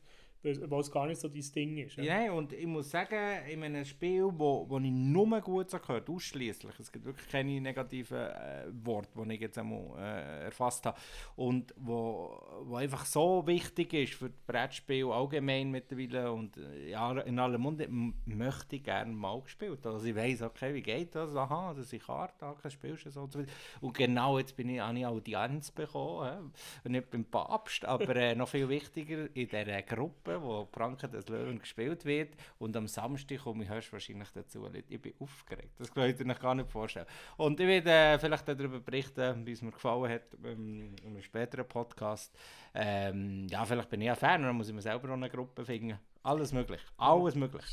[0.69, 1.97] weil es gar nicht so dein Ding ist.
[1.97, 6.09] Ja, nein, und ich muss sagen, in einem Spiel, wo, wo ich nur gut gehört,
[6.09, 10.97] ausschließlich, es gibt wirklich keine negativen äh, Worte, die ich jetzt einmal äh, erfasst habe,
[11.35, 17.19] und wo, wo einfach so wichtig ist für das Brettspiel allgemein mittlerweile und äh, ja,
[17.21, 19.85] in aller Munde, möchte ich gerne mal gespielt.
[19.85, 21.35] Also ich weiss, okay, wie geht das?
[21.35, 23.39] Aha, das sind Karten, okay, spielst du so und so.
[23.81, 26.51] Und genau jetzt bin ich, habe ich Audienz bekommen,
[26.83, 31.27] äh, nicht beim Papst, aber äh, noch viel wichtiger in dieser Gruppe, wo Franken des
[31.27, 32.35] Löwen gespielt wird.
[32.59, 34.61] Und am Samstag komme ich höchstwahrscheinlich dazu.
[34.61, 34.83] Leute.
[34.87, 35.79] Ich bin aufgeregt.
[35.79, 37.07] Das könnt ihr euch gar nicht vorstellen.
[37.37, 41.21] Und ich werde äh, vielleicht darüber berichten, wie es mir gefallen hat ähm, in einem
[41.21, 42.35] späteren Podcast.
[42.73, 45.65] Ähm, ja, vielleicht bin ich ein Fan, dann muss ich mir selber noch eine Gruppe
[45.65, 45.97] finden.
[46.23, 46.81] Alles möglich.
[46.97, 47.63] Alles möglich.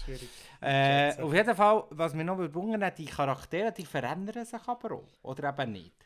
[0.60, 4.92] Äh, auf jeden Fall, was mir noch überwungen hat, die Charaktere, die verändern sich aber
[4.92, 5.08] auch.
[5.22, 6.03] Oder eben nicht.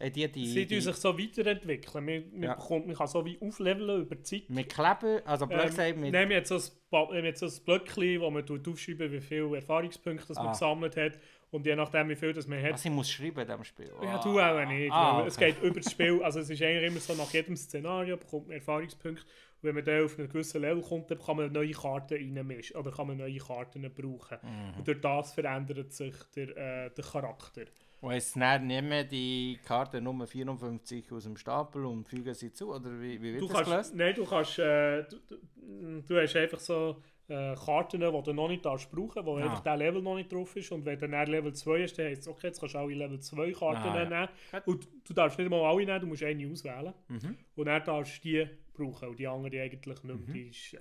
[0.00, 2.04] Äh, die, die, Sie die, sich so weiterentwickeln.
[2.04, 2.54] Man, man, Ja.
[2.54, 4.50] bekommt, man kann so wie aufleveln über die Zeit.
[4.50, 6.12] mit Kleben, also blöd Ähm, gesagt, mit...
[6.12, 10.36] Nehmen wir jetzt so ein, so ein Blöckchen, wo man aufschreiben wie viele Erfahrungspunkte das
[10.36, 10.52] man Ah.
[10.52, 11.18] gesammelt hat.
[11.52, 12.72] Und je nachdem, wie viel das man hat.
[12.72, 13.92] Was ich muss schreiben in diesem Spiel.
[14.02, 14.90] Ja, du auch nicht.
[14.90, 15.52] Ah, weil Es okay.
[15.52, 16.20] geht über das Spiel.
[16.24, 19.22] Also es ist eigentlich immer so, nach jedem Szenario bekommt man Erfahrungspunkte.
[19.22, 22.76] Und wenn man dann auf einen gewissen Level kommt, dann kann man neue Karten reinmischen.
[22.76, 24.38] Oder kann man neue Karten brauchen.
[24.42, 24.78] Mhm.
[24.78, 27.62] Und durch das verändert sich der, äh, der Charakter.
[28.00, 32.74] Und jetzt nehmen die Karte Nummer 54 aus dem Stapel und fügen sie zu?
[32.74, 33.94] Oder wie, wie wird Du das kannst, gelöst?
[33.94, 38.48] nein, du kannst, äh, du, du, du hast einfach so äh, Karten, die du noch
[38.48, 39.44] nicht darfst brauchen, wo Ah.
[39.44, 40.70] einfach der Level noch nicht drauf ist.
[40.72, 42.92] Und wenn du dann Level 2 hast, dann heisst es, okay, jetzt kannst du alle
[42.94, 44.08] Level 2 Karten Ah, ja.
[44.10, 44.28] nehmen.
[44.66, 46.92] Und du darfst nicht mal alle nehmen, du musst eine auswählen.
[47.08, 47.38] Mhm.
[47.56, 50.34] Und dann darfst du die brauchen und die andere eigentlich nicht mehr.
[50.34, 50.78] Die ist, äh,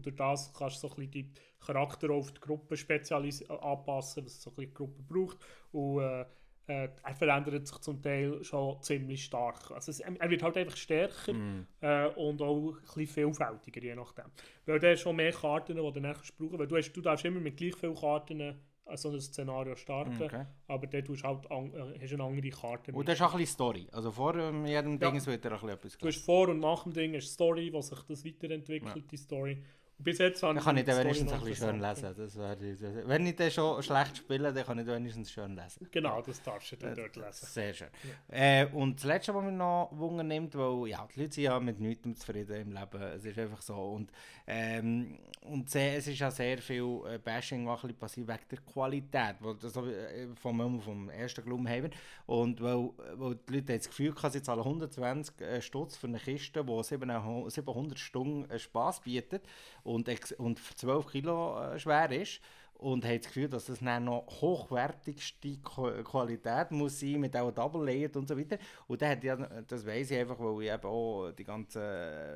[0.00, 1.32] durch das kannst du so ein bisschen die
[1.64, 5.38] Charakter auf die Gruppe spezialis anpassen, was so ein bisschen die Gruppe braucht.
[5.72, 6.24] Und äh,
[6.66, 9.70] äh, er verändert sich zum Teil schon ziemlich stark.
[9.70, 11.66] Also es, er wird halt einfach stärker Mhm.
[11.80, 14.24] äh, und auch ein bisschen vielfältiger, je nachdem.
[14.64, 17.00] Weil du hast schon mehr Karten, die du dann kannst brauchen weil du, hast, du
[17.02, 18.40] darfst immer mit gleich vielen Karten
[18.86, 20.44] an so ein Szenario starten, Okay.
[20.68, 22.92] aber dann tust du halt an, äh, hast eine andere Karte.
[22.92, 23.86] Und das ist auch ein bisschen Story.
[23.92, 25.10] Also vor ähm, jedem Ja.
[25.10, 27.70] Ding wird er ein bisschen etwas Du hast vor und nach dem Ding eine Story,
[27.72, 29.62] wo sich das weiterentwickelt, die Story.
[30.04, 32.14] Bis jetzt habe Dann kann ich Story wenigstens ein bisschen schön lesen.
[32.16, 35.88] Das wäre, wenn ich dann schon schlecht spiele, dann kann ich dann wenigstens schön lesen.
[35.90, 37.46] Genau, das darfst du dann dort lesen.
[37.46, 37.88] Sehr schön.
[38.28, 41.58] Äh, und das Letzte, was mich noch Wunder nimmt, weil ja, die Leute sind ja
[41.58, 43.02] mit nichts zufrieden im Leben.
[43.02, 43.74] Es ist einfach so.
[43.74, 44.12] Und,
[44.46, 48.58] ähm, und sehr, es ist ja sehr viel äh, Bashing, was ein passiert wegen der
[48.58, 51.92] Qualität, weil das äh, vom, vom ersten Gloomhaven.
[52.26, 56.08] Und weil, weil die Leute haben das Gefühl hatten, sie zahlen 120 äh, Stutz für
[56.08, 59.44] eine Kiste, die 700 700 Stunden Spass bietet
[59.84, 62.40] und, und 12 Kilo äh, schwer ist
[62.78, 67.84] und haben das Gefühl, dass das dann noch hochwertigste Qualität muss sein, mit auch Double
[67.84, 68.58] Layered und so weiter.
[68.86, 71.80] Und dann hat ja, das weiss ich einfach, weil ich eben auch die ganzen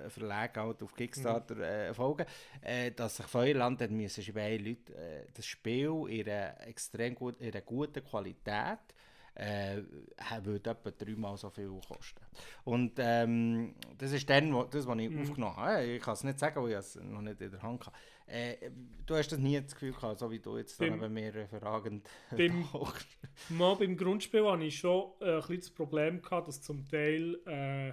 [0.09, 2.25] Verlage halt auf Kickstarter äh, folge,
[2.63, 7.15] äh, dass sich Feuerland hat müssen schreiben, hey Leute, äh, das Spiel in einer extrem
[7.15, 8.79] gut, in einer guten Qualität
[9.39, 9.83] äh,
[10.43, 12.21] würde etwa dreimal so viel kosten.
[12.65, 15.85] Und ähm, das ist dann, wo, das, was ich aufgenommen habe.
[15.85, 17.97] Ich kann es nicht sagen, weil ich es noch nicht in der Hand habe.
[18.27, 18.71] Äh,
[19.07, 21.47] du hast das nie das Gefühl gehabt, so wie du jetzt dann Beim- neben mir
[21.49, 22.69] fragend Beim-.
[23.49, 27.39] Mal beim Grundspiel hatte ich schon äh, ein bisschen das Problem, gehabt, dass zum Teil
[27.47, 27.89] äh,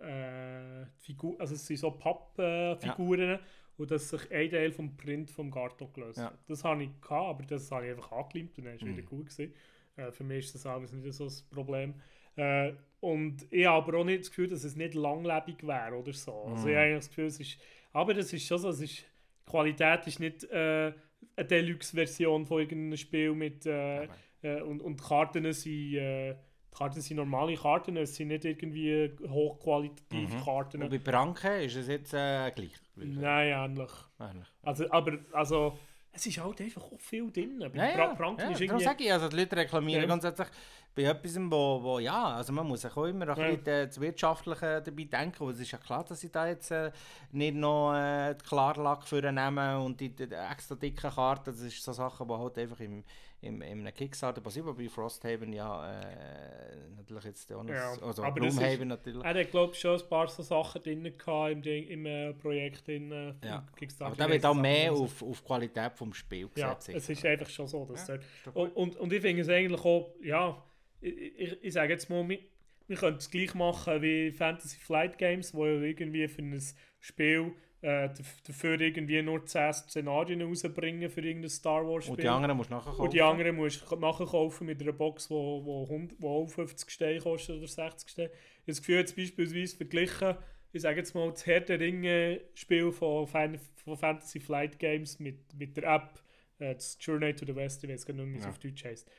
[0.00, 3.38] äh, Figur, also es sind so Pappfiguren
[3.76, 6.32] und dass sich ein Teil vom Print vom Karton gelöst Ja.
[6.46, 8.96] Das hatte ich, gehabt, aber das habe ich einfach angelimpt und dann ist es Mhm.
[8.96, 9.54] wieder gut gewesen.
[9.98, 11.94] Äh, für mich ist das alles nicht so das Problem.
[12.36, 16.12] Äh, und ich habe aber auch nicht das Gefühl, dass es nicht langlebig wäre oder
[16.12, 16.32] so.
[16.50, 16.68] Also Mhm.
[16.70, 17.58] ich habe eigentlich das Gefühl, es ist...
[17.92, 19.04] Aber es ist schon so, es ist,
[19.46, 20.92] Qualität ist nicht äh,
[21.36, 23.66] eine Deluxe-Version von irgendeinem Spiel mit...
[23.66, 24.08] Äh,
[24.42, 26.36] äh, und, und die Karten sind, äh,
[26.76, 30.44] Karten sind normale Karten, es sind nicht irgendwie hochqualitative Mhm.
[30.44, 30.82] Karten.
[30.82, 32.74] Und bei Branke ist es jetzt äh, gleich.
[32.94, 33.90] Nein, ähnlich.
[34.18, 34.48] Eigentlich.
[34.62, 35.78] Also, aber also,
[36.18, 37.58] es ist halt einfach auch viel drin.
[37.72, 38.84] Bei Ja, Bra ja, ist irgendwie...
[38.84, 40.08] sage ich, also die Leute reklamieren Ja.
[40.08, 40.48] grundsätzlich
[40.94, 43.50] bei etwas, wo, wo, ja, also man muss sich auch immer ein Ja.
[43.50, 46.70] bisschen äh, das Wirtschaftliche dabei denken, und es ist ja klar, dass sie da jetzt
[46.72, 46.90] äh,
[47.30, 51.82] nicht noch äh, die Klarlack für nehmen und die, die extra dicken Karten, das ist
[51.82, 53.04] so Sachen, die halt einfach im,
[53.40, 57.92] im, im einem Kickstarter passieren, aber bei Frosthaven ja äh, natürlich jetzt auch noch, Ja,
[58.02, 59.24] also aber ist- Gloomhaven natürlich.
[59.24, 62.88] Er hat, glaube ich, schon ein paar so Sachen drin gehabt im, im äh, Projekt
[62.88, 63.64] in äh, Ja.
[63.76, 64.06] Kickstarter.
[64.12, 66.96] aber da wird auch mehr auf, auf Qualität vom Spiel Ja, gesetzt.
[66.96, 67.84] es ist einfach schon so.
[67.84, 68.18] Dass Ja,
[68.54, 70.60] und, und, und ich finde es eigentlich auch, ja,
[71.00, 72.40] ich, ich, ich sage jetzt mal, wir,
[72.88, 76.60] wir können es gleich machen wie Fantasy Flight Games, wo ja irgendwie für ein
[76.98, 82.14] Spiel äh, daf- dafür irgendwie nur 10 Szenarien rausbringen für irgendein Star Wars Spiel.
[82.16, 84.92] Und die anderen musst du nachher Und die anderen musst du nachher kaufen mit einer
[84.92, 88.30] Box, die wo, wo, 100 wo auch 50 Steine kostet oder 60 Steine.
[88.30, 90.34] Ich habe das Gefühl, jetzt beispielsweise verglichen,
[90.72, 95.38] ich sage jetzt mal, das Herr der Ringe-Spiel von, Fan von Fantasy Flight Games mit,
[95.54, 96.20] mit der App,
[96.58, 98.50] äh, das Journey to the West, ich weiß gar nicht, wie es Ja.
[98.50, 99.10] auf Deutsch heisst.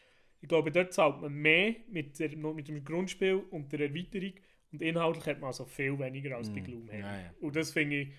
[0.41, 4.33] Ich glaube, dort zahlt man mehr mit, der, mit dem Grundspiel und der Erweiterung
[4.71, 6.99] und inhaltlich hat man also viel weniger als bei Mm, Gloomhaven.
[6.99, 7.33] ja, ja.
[7.41, 8.09] Und das finde ich,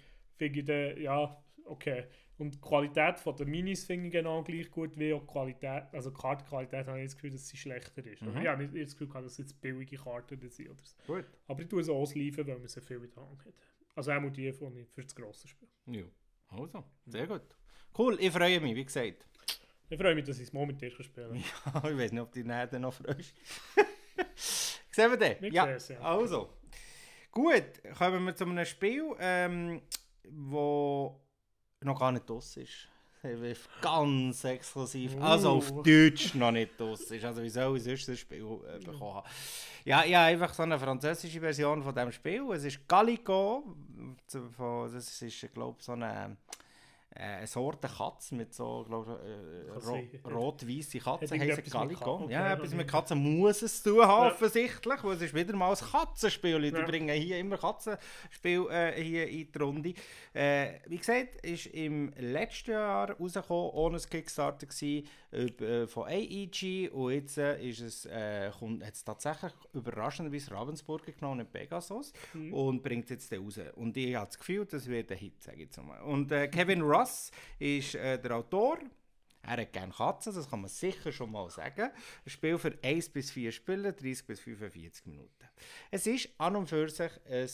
[0.41, 2.05] find ich dann, ja, okay.
[2.39, 5.83] Und die Qualität von der Minis finde ich genau gleich gut wie auch die Qualität,
[5.93, 8.23] also die Kartenqualität habe ich das Gefühl, dass sie schlechter ist.
[8.23, 8.39] Mhm.
[8.41, 10.97] Ich habe nicht das Gefühl, dass es jetzt billige Karten sind oder so.
[11.07, 11.27] Gut.
[11.47, 13.53] Aber ich tue es ausliefern, weil man sie viel in der Hand hat.
[13.95, 15.69] Also auch die von ich für das grosse Spiel.
[15.87, 16.05] Ja.
[16.49, 17.43] Also, sehr gut.
[17.97, 19.27] Cool, ich freue mich, wie gesagt.
[19.91, 21.83] Ich freue mich, dass ich es mal mit dir spielen kann.
[21.93, 23.35] ich weiß nicht, ob du dich noch freust.
[24.93, 25.43] Sehen wir den?
[25.43, 26.01] Wir Ja, ja.
[26.01, 26.57] also.
[27.33, 29.83] Gut, kommen wir zu einem Spiel, ähm,
[30.29, 31.21] wo
[31.81, 32.89] noch gar nicht draus ist.
[33.83, 35.15] Ganz exklusiv.
[35.21, 35.83] Also auf Uh.
[35.83, 37.23] Deutsch noch nicht draus ist.
[37.23, 39.29] Also wie soll ich sonst das Spiel äh, bekommen haben?
[39.85, 42.51] Ja, ich habe einfach so eine französische Version von diesem Spiel.
[42.53, 43.77] Es ist Gallico.
[44.27, 46.37] Das ist, glaube ich, so eine,
[47.15, 49.99] äh, eine Sorte Katze mit so, glaube äh, ro
[50.31, 51.41] rot-weiße Katzen.
[51.41, 52.27] Heißen Gallico.
[52.31, 54.33] Ja, etwas mit Katzen muss es zu tun haben, Ja.
[54.33, 55.03] offensichtlich.
[55.05, 56.61] Weil es ist wieder mal ein Katzenspiel.
[56.61, 56.85] Die Ja.
[56.87, 59.95] bringen hier immer Katzenspiel äh, hier in die Runde.
[60.33, 66.91] Äh, wie gesagt, ist im letzten Jahr rausgekommen, ohne ein Kickstarter gewesen, äh, von AEG
[66.93, 72.13] und jetzt äh, ist es, äh, kommt, hat es tatsächlich überraschenderweise Ravensburger genommen, nicht Pegasus,
[72.35, 72.53] Mhm.
[72.55, 73.59] und bringt es jetzt raus.
[73.77, 76.01] Und ich habe das Gefühl, das wird ein Hit, sage ich jetzt mal.
[76.03, 78.79] Und äh, Kevin Russ ist äh, der Autor.
[79.43, 81.91] Er hat gerne Katzen, das kann man sicher schon mal sagen.
[82.25, 85.49] Ein Spiel für 1 bis 4 Spieler, 30 bis 45 Minuten.
[85.91, 87.49] Es ist an und für sich ein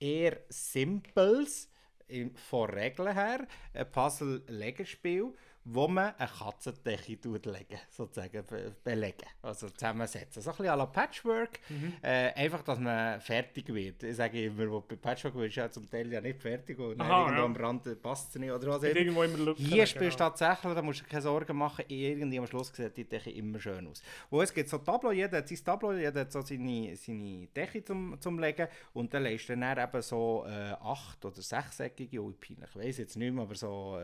[0.00, 1.68] eher simples,
[2.08, 5.32] im- von Regeln her, ein Puzzle-Legespiel,
[5.64, 10.42] wo man eine Katzendecke legen, sozusagen be belegen, also zusammensetzen.
[10.42, 11.60] So ein bisschen à la Patchwork,
[12.02, 14.02] äh, einfach, dass man fertig wird.
[14.02, 17.00] Ich sage immer, wo bei Patchwork wirst du ja zum Teil ja nicht fertig und
[17.00, 17.44] Aha, irgendwo ja.
[17.44, 19.64] am Rand passt es nicht oder was irgendwo immer Lücken.
[19.64, 20.30] Hier spielst du genau.
[20.30, 23.86] tatsächlich, da musst du keine Sorgen machen, irgendwie am Schluss sieht die Decke immer schön
[23.86, 24.02] aus.
[24.30, 27.84] Wo es gibt so Tableau, jeder hat sein Tableau, jeder hat so seine, seine Decke
[27.84, 32.32] zum, zum Legen und dann legst du dann eben so äh, acht- oder sechseckige, oh,
[32.40, 33.98] ich weiss jetzt nicht mehr, aber so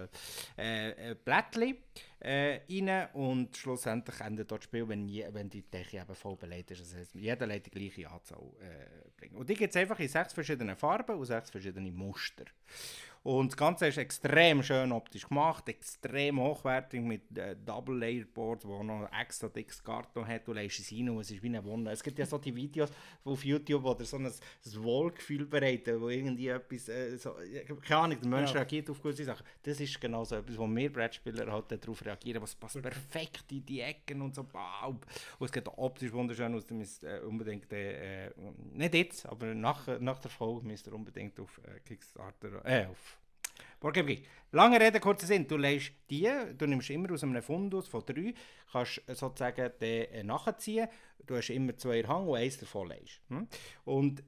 [0.56, 1.14] äh, äh,
[1.50, 1.82] Blättchen
[2.20, 6.36] äh, rein und schlussendlich endet dort das Spiel, wenn, je, wenn die Decke eben voll
[6.36, 6.80] belegt ist.
[6.80, 9.36] Das heisst, jeder lädt die gleiche Anzahl äh, bringen.
[9.36, 12.44] Und die gibt es einfach in sechs verschiedenen Farben und sechs verschiedene Muster.
[13.26, 18.64] Und das Ganze ist extrem schön optisch gemacht, extrem hochwertig mit äh, Double Layer Board,
[18.64, 20.46] wo noch extra dickes Karton hat.
[20.46, 21.90] Du legst es rein und es ist wie eine Wunde.
[21.90, 22.88] Es gibt ja so die Videos
[23.24, 24.32] auf YouTube, wo dir so ein, ein
[24.76, 28.58] Wohlgefühl bereiten, wo irgendwie etwas, äh, so, ja, keine Ahnung, der Mensch Ja.
[28.58, 29.44] reagiert auf gewisse Sachen.
[29.60, 33.66] Das ist genau so etwas, wo wir Brettspieler halt darauf reagieren, was passt perfekt in
[33.66, 34.46] die Ecken und so.
[34.52, 34.94] Wow.
[35.40, 36.64] Und es geht optisch wunderschön aus.
[36.64, 38.30] Du müsst äh, unbedingt, äh,
[38.72, 43.15] nicht jetzt, aber nach, nach der Folge müsst ihr unbedingt auf äh, Kickstarter, äh, auf
[43.80, 44.26] Geek.
[44.52, 45.46] Lange Rede, kurzer Sinn.
[45.46, 48.32] Du legst die, du nimmst immer aus einem Fundus von drei,
[48.72, 50.88] kannst äh, sozusagen den äh, nachziehen.
[51.26, 53.20] Du hast immer zwei in Hand und eins davon legst.
[53.28, 53.48] Hm?
[53.84, 54.22] Und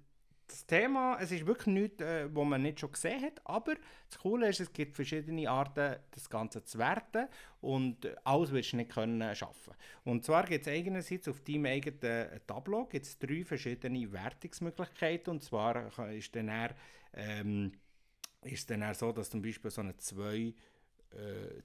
[0.48, 3.74] das Thema, es ist wirklich nichts, äh, was man nicht schon gesehen hat, aber
[4.08, 7.28] das Coole ist, es gibt verschiedene Arten, das Ganze zu werten
[7.60, 9.74] und äh, alles wirst du nicht können schaffen.
[10.04, 15.90] Und zwar gibt es einerseits auf deinem eigenen Tableau gibt's drei verschiedene Wertungsmöglichkeiten und zwar
[16.10, 16.74] ist dann eher,
[17.14, 17.72] ähm,
[18.42, 20.54] ist dann eher so, dass zum Beispiel so eine 2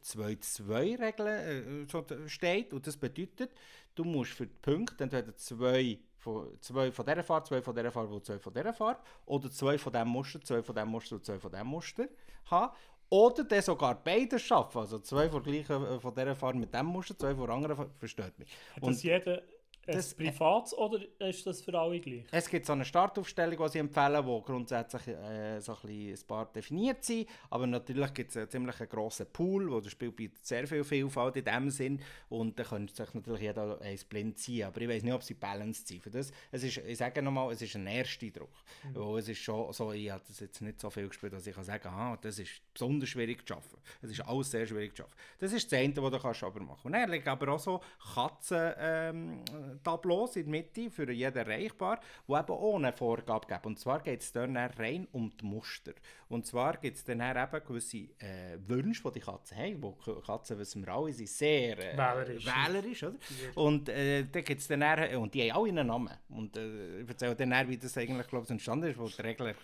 [0.01, 3.51] 2-2-Regel äh, d- steht und das bedeutet,
[3.95, 7.91] du musst für die Punkte entweder zwei von, zwei von dieser Farbe, zwei von dieser
[7.91, 11.15] Farbe und zwei von dieser Farbe oder zwei von diesem Muster, zwei von diesem Muster
[11.15, 12.07] und zwei von diesem Muster
[12.45, 12.73] haben.
[13.09, 16.87] Oder dann sogar beides schaffen, also zwei von, gleichen, äh, von dieser Farbe mit diesem
[16.87, 18.49] Muster, zwei von der anderen, versteht mich.
[18.75, 19.43] Hat das jeder ein
[19.85, 22.23] das- privates oder ist das für alle gleich?
[22.31, 26.45] Es gibt so eine Startaufstellung, die sie empfehlen, wo grundsätzlich äh, so ein, ein paar
[26.45, 27.27] definiert sind.
[27.49, 31.35] Aber natürlich gibt es einen ziemlich grossen Pool, wo das Spiel bietet sehr viel Vielfalt
[31.35, 32.01] in dem Sinn.
[32.29, 34.67] Und da könnte sich natürlich jeder eins blind ziehen.
[34.67, 36.01] Aber ich weiß nicht, ob sie balanced sind.
[36.01, 38.53] Für das, es ist, ich sage nochmal, es ist ein Ersteindruck.
[38.83, 38.95] Mhm.
[38.95, 41.55] Weil es ist schon so, ich habe das jetzt nicht so viel gespielt, dass ich
[41.55, 43.79] kann sagen kann, das ist besonders schwierig zu schaffen.
[44.01, 45.15] Es ist alles sehr schwierig zu schaffen.
[45.39, 46.85] Das ist das eine, was du kannst aber machen kannst.
[46.85, 47.81] Und dann liegen aber auch so
[48.13, 48.73] Katzen...
[48.77, 49.43] Ähm,
[49.83, 53.61] Tableaus in der Mitte für jeden erreichbar, die eben ohne Vorgabe geben.
[53.65, 55.93] Und zwar geht es dann rein um die Muster.
[56.29, 59.83] Und zwar gibt es dann eben gewisse äh, Wünsche, die die Katzen haben.
[59.83, 62.45] Wo Katzen, wissen wir alle, sind sehr äh, Wählerisch.
[62.45, 63.15] wählerisch oder?
[63.55, 66.13] Und äh, dann gibt es dann, dann- und die haben alle einen Namen.
[66.29, 69.57] Und äh, ich erzähle dann, wie das eigentlich glaub, entstanden ist, wo die erklärt.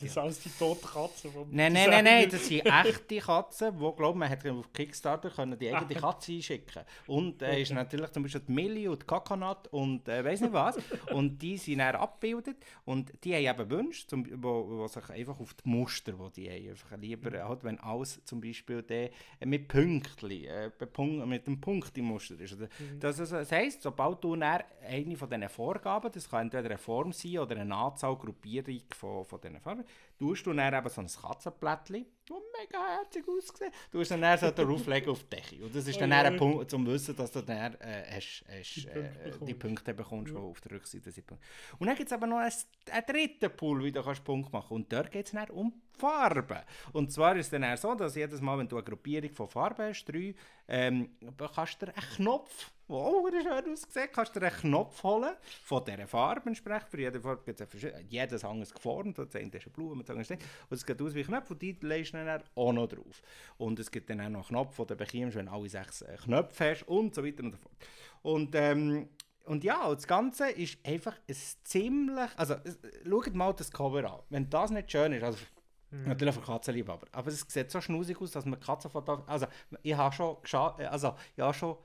[0.00, 1.30] Das sind alles die toten Katzen.
[1.50, 5.58] Nein, nein, nein, nein, das sind echte Katzen, wo glaubt man hat auf Kickstarter können
[5.58, 6.12] die eigene Ah.
[6.12, 6.82] Katze einschicken.
[7.08, 10.40] Und äh, ist natürlich zum Beispiel die Millie und die Kakanat Monat und äh, weiß
[10.42, 10.78] nicht was.
[11.12, 15.38] und die sind dann abgebildet und die haben eben Wünsche, zum, wo, wo sich einfach
[15.38, 19.10] auf die Muster, die die haben, einfach lieber, halt, wenn alles zum Beispiel der,
[19.40, 20.70] äh, mit Pünktchen, äh,
[21.26, 22.54] mit dem Punkt im Muster ist.
[22.54, 23.00] Oder, mhm.
[23.00, 26.78] das, also, das heisst, sobald du dann eine von diesen Vorgaben, das kann entweder eine
[26.78, 29.84] Form sein oder eine Anzahl, Gruppierung von, von diesen Farben,
[30.18, 34.38] tust du dann eben so ein Katzenplättchen, das mega herzig aussieht, du musst dann, dann
[34.38, 35.64] so drauflegen auf die Decke.
[35.64, 38.74] Und das ist dann, oh, ein Punkt, zum Wissen, dass du dann äh, hast, hast,
[38.74, 40.40] die, Punkte äh, die Punkte bekommst, ja.
[40.40, 41.30] die auf der Rückseite sind.
[41.78, 42.52] Und dann gibt es aber noch einen,
[42.90, 46.58] einen dritten Pool, wie du kannst Punkt machen Und dort geht es dann um Farben.
[46.92, 49.88] Und zwar ist es dann so, dass jedes Mal, wenn du eine Gruppierung von Farben
[49.88, 50.34] hast, drei,
[50.68, 51.10] ähm,
[51.54, 55.34] kannst du einen Knopf wow, das schön ausgesehen, kannst du einen Knopf holen
[55.64, 56.90] von dieser Farbe entsprechend.
[56.90, 57.68] Für jede Farbe gibt es
[58.08, 59.18] jedes anders geformt.
[59.18, 61.62] Das eine ist eine Blume, das andere ist Und es geht aus wie Knöpfe und
[61.62, 63.22] die legst du dann auch noch drauf.
[63.56, 66.02] Und es gibt dann auch noch einen Knopf, den du bekommst, wenn du alle sechs
[66.02, 67.74] äh, Knöpfe hast und so weiter und so fort.
[68.22, 69.08] Und, ähm,
[69.46, 72.30] und ja, das Ganze ist einfach ein ziemlich...
[72.36, 72.56] Also,
[73.08, 74.20] schaut mal das Cover an.
[74.28, 75.38] Wenn das nicht schön ist, also
[75.92, 76.08] Mhm.
[76.08, 77.06] Natürlich für Katzenliebhaber.
[77.12, 79.20] Aber es sieht so schnusig aus, dass man Katzenfotos.
[79.26, 79.46] Also,
[79.82, 80.36] ich habe schon,
[80.80, 81.76] also, ich habe schon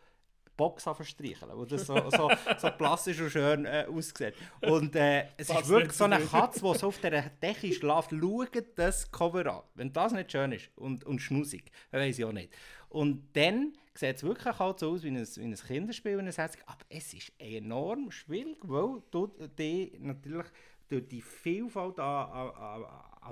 [0.58, 4.34] Box verstreicheln, wo das so, so, so plastisch und schön äh, aussieht.
[4.62, 8.10] Und äh, es ist wirklich so eine Katze, die so auf dieser Decke schläft.
[8.10, 9.62] Schaut das Cover an.
[9.76, 12.52] Wenn das nicht schön ist und, und schnusig, dann weiß ich auch nicht.
[12.90, 16.40] Und dann sieht es wirklich halt so aus wie ein, wie ein Kinderspiel, wenn es
[16.40, 16.54] aber
[16.90, 20.48] es ist enorm schwierig, weil du die natürlich
[20.88, 22.86] durch die Vielfalt an, an, an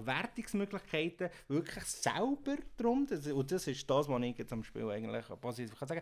[0.04, 5.78] Wertungsmöglichkeiten wirklich selber drum, und das ist das, was ich jetzt am Spiel eigentlich positiv
[5.78, 6.02] kann sagen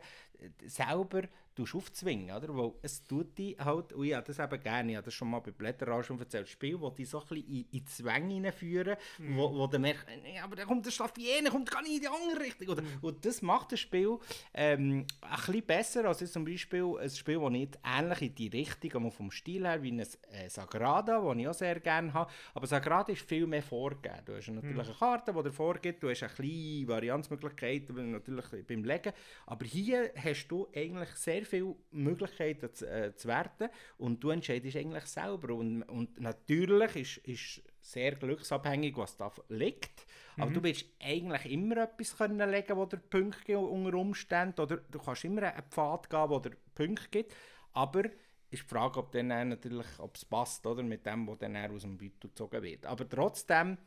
[0.65, 1.23] selber
[1.59, 2.55] aufzwingen, oder?
[2.55, 5.39] Weil es tut die halt, und ja, das eben gerne, ich habe das schon mal
[5.39, 9.37] bei Blätterrausch schon erzählt, Spiel, wo die so ein bisschen in, in Zwänge hineinführen, mhm.
[9.37, 12.07] wo, wo du merkst, ja, aber dann kommt der Staffiener, kommt gar nicht in die
[12.07, 12.81] andere Richtung, oder?
[12.81, 12.97] Mhm.
[13.01, 14.17] Und das macht das Spiel
[14.53, 19.11] ähm, ein bisschen besser, als zum Beispiel ein Spiel, das nicht ähnlich in die Richtung,
[19.11, 23.11] vom Stil her, wie ein äh, Sagrada, das ich auch sehr gerne habe, aber Sagrada
[23.11, 24.21] ist viel mehr vorgegeben.
[24.25, 24.79] Du hast natürlich mhm.
[24.79, 29.13] eine Karte, die dir vorgibt, du hast eine kleine Varianzmöglichkeit, natürlich beim Legen,
[29.45, 34.29] aber hier hast du eigentlich sehr sehr viele Möglichkeiten zu, äh, zu werten und du
[34.29, 35.53] entscheidest eigentlich selber.
[35.53, 40.05] Und, und natürlich ist, ist sehr glücksabhängig, was da liegt.
[40.37, 40.53] Aber mhm.
[40.55, 45.25] du willst eigentlich immer etwas können legen, wo der Punkte unter Umständen, oder du kannst
[45.25, 47.33] immer einen Pfad geben, wo der Punkte gibt.
[47.73, 48.03] Aber
[48.49, 51.81] ist die Frage, ob dann natürlich, ob es passt, oder, mit dem, was dann aus
[51.81, 52.85] dem Beutel gezogen wird.
[52.85, 53.77] Aber trotzdem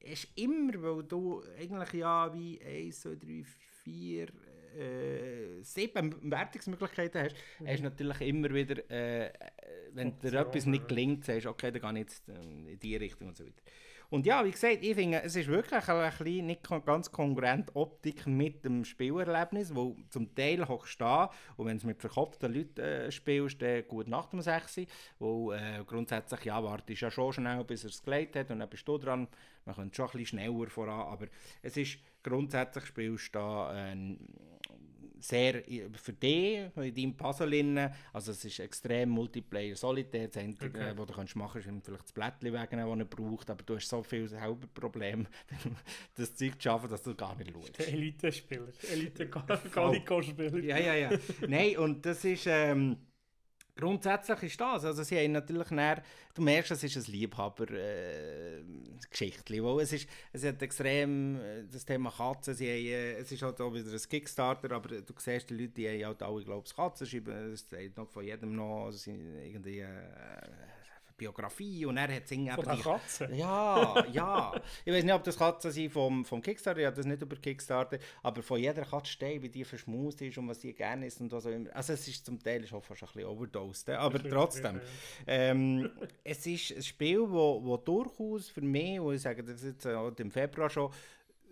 [0.00, 3.44] ist immer, weil du eigentlich ja wie 1, 2, 3,
[3.84, 4.26] 4,
[4.76, 7.66] äh, sieben Wertungsmöglichkeiten hast, mhm.
[7.66, 9.32] hast du natürlich immer wieder, äh,
[9.92, 12.96] wenn Option, dir etwas nicht gelingt, sagst okay, dann gehe ich jetzt ähm, in die
[12.96, 13.62] Richtung und so weiter.
[14.10, 18.26] Und ja, wie gesagt, ich finde, es ist wirklich ein bisschen nicht ganz kongruent Optik
[18.26, 23.10] mit dem Spielerlebnis, wo zum Teil hochst da und wenn du mit verkopften Leuten äh,
[23.10, 24.82] spielst, dann gut nach dem 6,
[25.18, 28.68] wo äh, grundsätzlich, ja, wartest ja schon schnell, bis er es gelegt hat und dann
[28.68, 29.28] bist du dran.
[29.64, 31.26] Man könnte schon ein bisschen schneller voran, aber
[31.62, 34.16] es ist grundsätzlich spielst du da äh,
[35.18, 35.62] sehr
[35.94, 40.92] für dich, in deinem Puzzle, also es ist extrem Multiplayer solitär, das Einzige, okay.
[40.96, 43.76] was du kannst machen kannst, ist vielleicht das Blättchen wegnehmen, das er braucht, aber du
[43.76, 45.26] hast so viele selber Probleme,
[46.16, 47.78] das Zeug zu schaffen, dass du gar nicht schaust.
[47.78, 50.58] Der Elite-Spieler, Elite-Galico-Spieler.
[50.58, 51.10] ja, ja, ja.
[51.46, 52.46] Nein, und das ist...
[52.46, 52.96] Ähm,
[53.78, 54.86] Grundsätzlich ist das.
[54.86, 56.02] Also sie haben natürlich näher,
[56.34, 59.54] du merkst, es ist ein Liebhaber-Geschichte.
[59.54, 62.54] Äh, es, es hat extrem äh, das Thema Katzen.
[62.54, 65.74] Sie haben, äh, es ist halt auch wieder ein Kickstarter, aber du siehst, die Leute
[65.74, 67.06] die haben halt alle, glaube ich, Katzen.
[67.06, 67.12] Es
[67.62, 69.80] ist noch von jedem noch also irgendwie.
[69.80, 70.40] Äh,
[71.16, 73.28] Biografie und er hat singen Von der Katze?
[73.32, 74.52] Ja, ja.
[74.84, 77.36] Ich weiß nicht, ob das Katzen sind vom, vom Kickstarter, ich habe das nicht über
[77.36, 81.20] Kickstarter, aber von jeder Katze steht, wie die verschmust ist und was sie gerne ist
[81.20, 81.74] und was auch immer.
[81.74, 84.80] Also es ist zum Teil schon fast ein bisschen overdosed, aber trotzdem.
[85.26, 85.90] Ähm,
[86.22, 90.30] es ist ein Spiel, wo, wo durchaus für mich, und ich sage das jetzt im
[90.30, 90.90] Februar schon,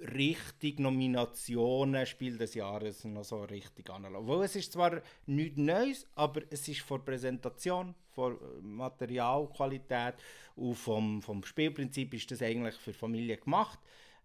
[0.00, 4.26] richtig Nominationen Spiel des Jahres noch so richtig analog.
[4.26, 10.14] Weil es ist zwar nichts Neues, aber es ist von Präsentation, von Materialqualität
[10.56, 13.78] und vom, vom Spielprinzip ist das eigentlich für Familien gemacht.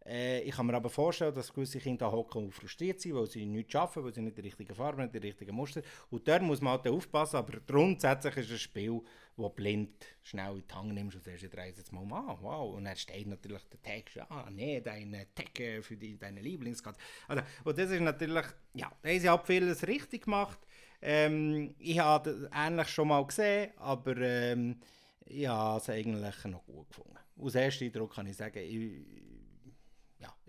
[0.10, 3.46] Äh, ich kann mir aber vorstellen, dass gewisse Kinder hocken und frustriert sind, weil sie
[3.46, 5.82] nichts schaffen, weil sie nicht die richtige Farbe, nicht die richtigen Muster.
[6.10, 9.02] Und da muss man halt aufpassen, aber grundsätzlich ist es ein Spiel,
[9.38, 9.90] das blind
[10.24, 12.76] schnell in die Hand nimmst und sagst, jetzt jetzt mal an, wow.
[12.76, 17.00] Und dann steht natürlich der Text, ah, nee, deine Tag für die, deine Lieblingskarte.
[17.28, 20.60] Also, und das ist natürlich, ja, da haben sie halt vieles richtig gemacht.
[21.02, 24.80] Ähm, ich habe das ähnlich schon mal gesehen, aber ähm,
[25.26, 27.16] ich habe es eigentlich noch gut gefunden.
[27.40, 29.29] Aus erster Eindruck kann ich sagen, ich,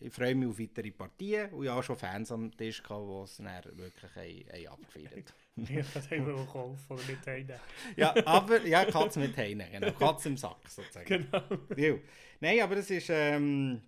[0.00, 3.22] ich freue mich auf weitere Partien und ich habe schon Fans am Tisch gehabt, die
[3.22, 7.60] es dann wirklich ein, ein abgefeiert Ich kann es einfach kaufen oder mit heimnehmen.
[7.96, 9.92] Ja, aber ja, Katze mit Heine, genau.
[9.92, 11.06] Katze im Sack sozusagen.
[11.06, 11.42] Genau.
[11.76, 11.94] Ja.
[12.40, 13.82] Nein, aber es ist, ähm,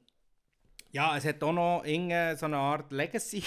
[0.90, 3.42] ja, es hat auch noch irgendeine so eine Art Legacy.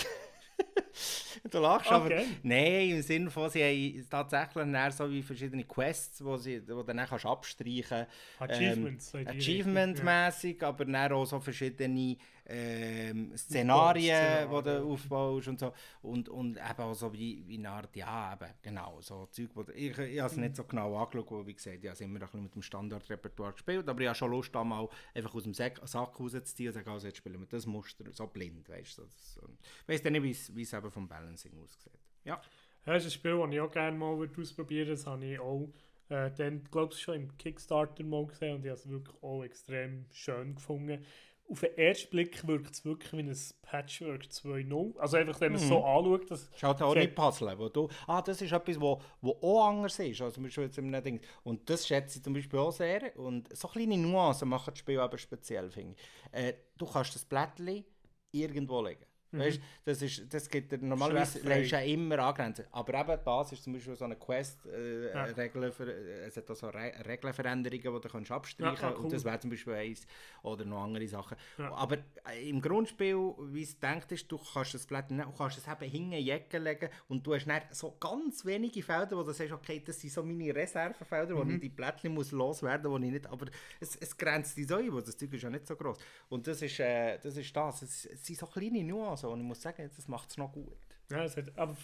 [1.51, 2.27] du lachst, aber Okay.
[2.43, 6.93] nein, im Sinne von, sie haben tatsächlich so wie verschiedene Quests, wo, sie, wo du
[6.93, 8.05] dann kannst abstreichen
[8.39, 12.17] Achievements, so in Ähm, Achievement-mässig, aber dann auch so verschiedene
[12.47, 15.73] ähm, Szenarien, die du aufbaust und so.
[16.01, 19.65] Und, und eben auch so wie, wie eine Art, ja, eben, genau, so Zeug, wo,
[19.73, 22.43] ich, ich habe es nicht so genau angeschaut, wie gesagt, ich habe immer ein bisschen
[22.43, 25.81] mit dem Standardrepertoire gespielt, aber ich habe schon Lust, da mal einfach aus dem Sack,
[25.85, 29.03] Sack rauszuziehen und sagen, also jetzt spielen wir das Muster so blind, weißt du.
[29.09, 29.41] So,
[29.81, 30.23] ich weiss dann nicht,
[30.55, 31.91] wie es- eben vom Balancing aussieht.
[32.23, 32.41] Ja.
[32.85, 34.91] Das ist ein Spiel, das ich auch gerne mal ausprobieren würde.
[34.91, 35.69] Das habe ich auch
[36.09, 39.43] äh, dann, glaube ich, schon im Kickstarter mal gesehen und ich habe es wirklich auch
[39.43, 41.03] extrem schön gefunden.
[41.47, 44.97] Auf den ersten Blick wirkt es wirklich wie ein Patchwork 2.0.
[44.97, 47.87] Also einfach, wenn man es so anschaut, das Schaut auch Sehr- nicht Puzzle, wo du,
[48.07, 51.21] ah, das ist etwas, wo, wo auch anders ist, also zum Beispiel jetzt Ding.
[51.43, 53.15] Und das schätze ich zum Beispiel auch sehr.
[53.19, 56.33] Und so kleine Nuancen machen das Spiel aber speziell, finde ich.
[56.39, 57.85] Äh, du kannst das Blättchen
[58.31, 59.05] irgendwo legen.
[59.39, 62.65] Weißt, das, ist, das gibt dir normalerweise du ja immer angrenzen.
[62.71, 65.25] Aber eben das ist zum Beispiel so eine Quest, äh, Ja.
[65.71, 69.05] Für, äh, es hat auch so Re Regelveränderungen, die du kannst abstreichen Ja, ah, Und
[69.05, 69.11] cool.
[69.11, 70.05] das wäre zum Beispiel eins
[70.43, 71.38] oder noch andere Sachen.
[71.57, 71.97] Aber
[72.29, 73.15] äh, im Grundspiel,
[73.51, 76.23] wie es denkt ist, du kannst das Blatt nehmen, du kannst es eben hinten in
[76.25, 79.81] die Ecke legen und du hast dann so ganz wenige Felder, wo du sagst, okay,
[79.86, 81.38] das sind so meine Reservefelder, Mhm.
[81.49, 83.45] wo ich die Blättchen muss loswerden muss, wo ich nicht, aber
[83.79, 85.97] es, es grenzt dich so ein, das Zeug ist ja nicht so groß.
[86.29, 87.81] Und das ist, äh, das ist das.
[87.81, 90.78] Es, es sind so kleine Nuancen und ich muss sagen, das macht es noch gut.
[91.11, 91.78] Ja, es hat, aber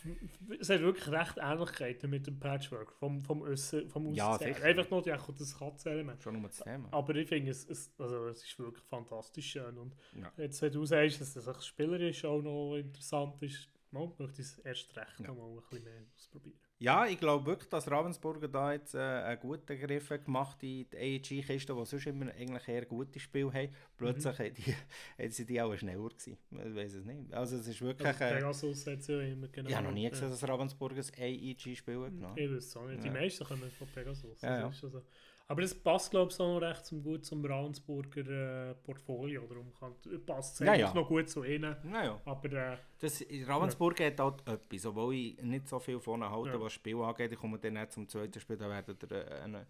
[0.59, 4.47] es hat wirklich recht Ähnlichkeiten mit dem Patchwork vom, vom Aussen, vom Ja, Aussen.
[4.47, 4.63] sicher.
[4.63, 6.23] Einfach nur ja, das Katzenelement.
[6.23, 6.87] Schon nur das Thema.
[6.91, 9.77] Aber ich finde, es, es, also, es ist wirklich fantastisch schön.
[9.77, 10.31] Und Ja.
[10.37, 14.57] jetzt, wenn du sagst, dass das spielerisch auch noch interessant ist, mal, möchte ich es
[14.59, 15.27] erst recht Ja.
[15.27, 16.59] noch mal ein bisschen mehr ausprobieren.
[16.81, 20.87] Ja, ich glaube wirklich, dass Ravensburger da jetzt äh, einen guten Griff hat gemacht in
[20.89, 23.69] die AEG-Kiste, die sonst immer eigentlich eher gute Spiele haben.
[23.97, 24.53] Plötzlich Mhm.
[24.55, 24.75] die,
[25.23, 26.37] haben sie die auch schneller gewesen.
[26.49, 27.31] Ich weiß es nicht.
[27.31, 28.07] Also es ist wirklich...
[28.07, 29.69] Also, äh, Pegasus hat es ja immer genau.
[29.69, 32.37] ich habe noch nie gesehen, dass Ravensburger ein AEG-Spiel hat genommen.
[32.37, 33.03] Ich weiß es auch nicht.
[33.03, 34.41] Die meisten kommen von Pegasus.
[34.41, 34.67] Ja, Das ja.
[34.69, 35.01] ist schon so.
[35.51, 39.45] Aber das passt, glaube ich, so noch recht zum, gut zum Ravensburger äh, Portfolio.
[39.47, 39.93] Darum kann,
[40.25, 40.93] passt es Ja, ja.
[40.93, 41.75] noch gut zu ihnen.
[41.83, 46.31] Naja, Aber äh, das, Ravensburger hat halt etwas, obwohl ich nicht so viel von ihnen
[46.31, 46.55] halte, Ja.
[46.55, 47.33] was das Spiel angeht.
[47.33, 49.67] Ich komme dann auch zum zweiten Spiel, da werdet ihr äh, eine,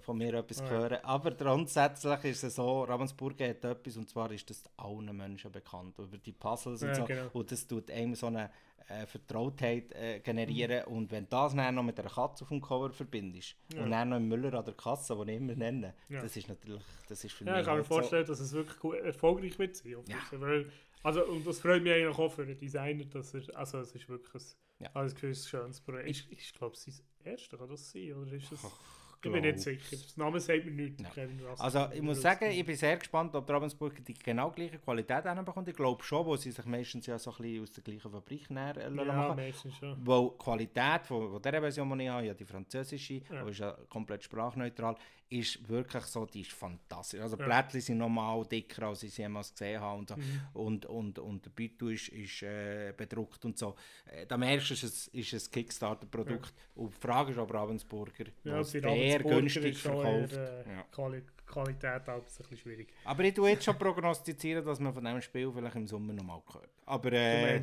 [0.00, 0.68] von mir etwas ja.
[0.68, 0.98] hören.
[1.02, 5.98] Aber grundsätzlich ist es so, Ravensburger hat etwas, und zwar ist das allen Menschen bekannt,
[5.98, 7.04] über die Puzzles und Ja, so.
[7.04, 7.28] genau.
[7.32, 8.50] Und das tut einem so eine
[8.88, 10.84] äh, Vertrautheit äh, generieren.
[10.86, 13.84] Und wenn das dann noch mit einer Katze auf dem Cover verbindest Ja.
[13.84, 16.20] und dann noch im Müller an der Kasse, den ich immer nenne, Ja.
[16.20, 18.40] das ist natürlich, das ist für ja, mich ich kann mir halt so- vorstellen, dass
[18.40, 19.96] es wirklich gut, erfolgreich wird sein.
[20.08, 20.18] Ja.
[20.32, 20.70] Weil,
[21.02, 24.08] also, und das freut mich eigentlich auch für den Designer, dass er, also es ist
[24.08, 24.90] wirklich ein, Ja.
[24.94, 26.08] also ein schönes Projekt.
[26.10, 28.12] Ich, ich glaube, es ist das erste, kann das sein?
[28.14, 28.60] Oder ist das,
[29.22, 29.80] ich bin nicht sicher.
[29.90, 31.02] Das Name sagt mir nichts.
[31.58, 35.68] Also ich muss sagen, ich bin sehr gespannt, ob Ravensburger die genau gleiche Qualität bekommt.
[35.68, 38.50] Ich glaube schon, wo sie sich meistens ja so ein bisschen aus der gleichen Fabrik
[38.50, 39.36] näher äh, Ja, machen.
[39.36, 39.96] meistens schon.
[40.06, 43.40] Weil die Qualität von, von dieser Version, die ich habe, ja die französische, Ja.
[43.42, 44.96] aber ist ja komplett sprachneutral,
[45.30, 47.20] ist wirklich so, die ist fantastisch.
[47.20, 47.46] Also die Ja.
[47.62, 50.16] Blättchen sind normal dicker, als ich sie jemals gesehen habe und so.
[50.16, 50.40] Mhm.
[50.54, 53.76] Und, und, und der Beutel ist, ist äh, bedruckt und so.
[54.06, 56.52] Äh, da merkst du, es ist ein- ist ein Kickstarter-Produkt.
[56.74, 60.32] Und die Frage ist aber Ravensburger, Ja, sehr günstig ist verkauft.
[60.32, 60.82] eher, äh, Ja.
[60.90, 62.88] Quali Qualität halt ein bisschen schwierig.
[63.04, 66.40] Aber ich tue jetzt schon prognostizieren, dass man von diesem Spiel vielleicht im Sommer nochmal
[66.52, 66.70] hört.
[66.86, 67.60] Aber äh,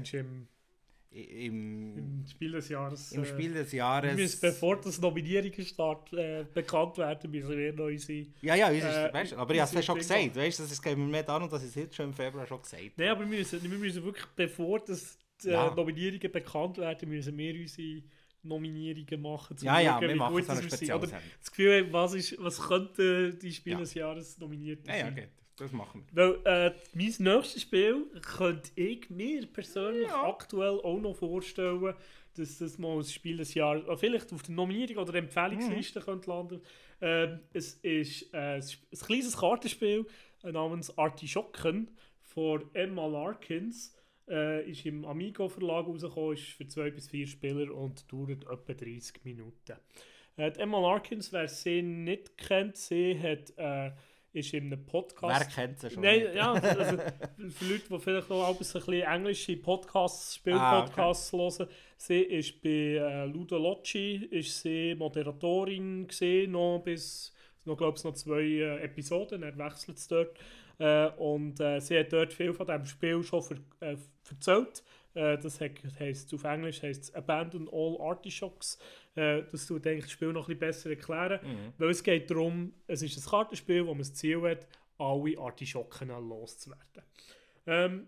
[1.11, 3.11] im, im, Spiel des Jahres.
[3.11, 4.15] im äh, Spiel des wir Jahres...
[4.15, 8.83] müssen, bevor das Nominierungen start, äh, bekannt werden, müssen wir noch unsere ja, ja, ist,
[8.83, 10.35] äh, weißt, aber ich habe es ja schon gesagt.
[10.35, 12.61] Weißt, das ist, geht mir mehr darum, dass ich es jetzt schon im Februar schon
[12.61, 12.91] gesagt habe.
[12.97, 15.71] Nein, aber wir müssen, wir müssen wirklich, bevor das, die Ja.
[15.71, 18.03] äh, Nominierungen bekannt werden, müssen wir unsere
[18.43, 19.57] Nominierungen machen.
[19.61, 21.19] Ja, ja, wir wie machen gut so eine das Spezialsendung.
[21.39, 23.79] das Gefühl, was, ist, was könnte die Spiel Ja.
[23.79, 25.15] des Jahres nominiert Ja, ja, sein.
[25.15, 25.29] geht.
[25.57, 26.39] Das machen wir.
[26.43, 30.27] Weil äh, mein nächstes Spiel könnte ich mir persönlich Ja.
[30.29, 31.93] aktuell auch noch vorstellen,
[32.35, 36.29] dass das mal das Spiel des Jahres, äh, vielleicht auf der Nominierung oder Empfehlungsliste könnte
[36.29, 36.61] landen.
[37.01, 40.05] Ähm, es ist äh, ein ein kleines Kartenspiel
[40.43, 41.89] äh, namens Artischocken
[42.21, 43.95] von Emma Larkins.
[44.29, 48.73] Äh, ist im Amigo Verlag rausgekommen, ist für zwei bis vier Spieler und dauert etwa
[48.73, 49.77] 30 Minuten.
[50.35, 53.91] Äh, Emma Larkins, wer sie nicht kennt, sie hat, äh,
[54.37, 55.39] ist in einem Podcast.
[55.39, 56.03] Wer kennt sie schon?
[56.03, 56.97] Nein, ja, also
[57.49, 61.67] für Leute, die vielleicht noch ein bisschen englische Podcasts, Ah, Spielpodcasts hören,
[61.97, 67.33] sie ist bei äh, Ludo Locci, ist sie Moderatorin gesehen, noch bis,
[67.65, 70.37] noch glaube ich, noch zwei äh, Episoden, er wechselt es dort.
[70.79, 73.97] Äh, und äh, sie hat dort viel von diesem Spiel schon ver äh,
[74.29, 74.83] erzählt.
[75.17, 78.77] Äh, das heisst, auf Englisch heißt Abandon All Artichokes.
[79.15, 81.39] Äh, das tut eigentlich das Spiel noch ein bisschen besser erklären.
[81.43, 81.73] Mhm.
[81.79, 84.67] Weil es geht darum, es ist ein Kartenspiel, wo man das Ziel hat,
[84.99, 87.03] alle Artischocken loszuwerden.
[87.65, 88.07] Ähm,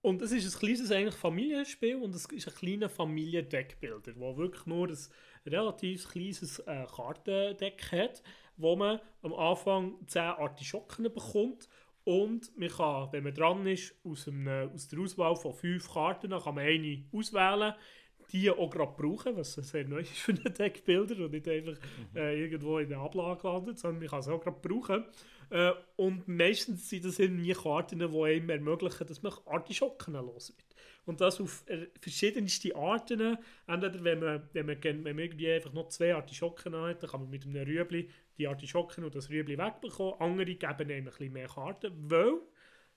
[0.00, 4.66] und es ist ein kleines eigentlich Familienspiel und es ist ein kleiner Familiendeckbilder, wo wirklich
[4.66, 4.98] nur ein
[5.46, 8.22] relativ kleines äh, Kartendeck hat,
[8.56, 11.68] wo man am Anfang 10 Artischocken bekommt
[12.04, 16.30] und man kann, wenn man dran ist, aus, einem, aus der Auswahl von 5 Karten,
[16.30, 17.74] kann man eine auswählen,
[18.30, 22.16] die auch gerade brauchen, was sehr neu ist für einen Deckbilder und nicht einfach mhm.
[22.16, 25.04] äh, irgendwo in der Ablage landet, sondern man kann es auch gerade brauchen.
[25.50, 30.74] Äh, und meistens sind das irgendwie Karten, die einem ermöglichen, dass man Artischocken los wird.
[31.06, 33.36] Und das auf äh, verschiedenste Arten.
[33.66, 37.20] Entweder wenn man, wenn man, wenn man irgendwie einfach noch zwei Artischocken hat, dann kann
[37.20, 38.08] man mit einem Rüebli
[38.38, 40.20] die Artischocken und das Rüebli wegbekommen.
[40.20, 42.40] Andere geben einem ein bisschen mehr Karten, weil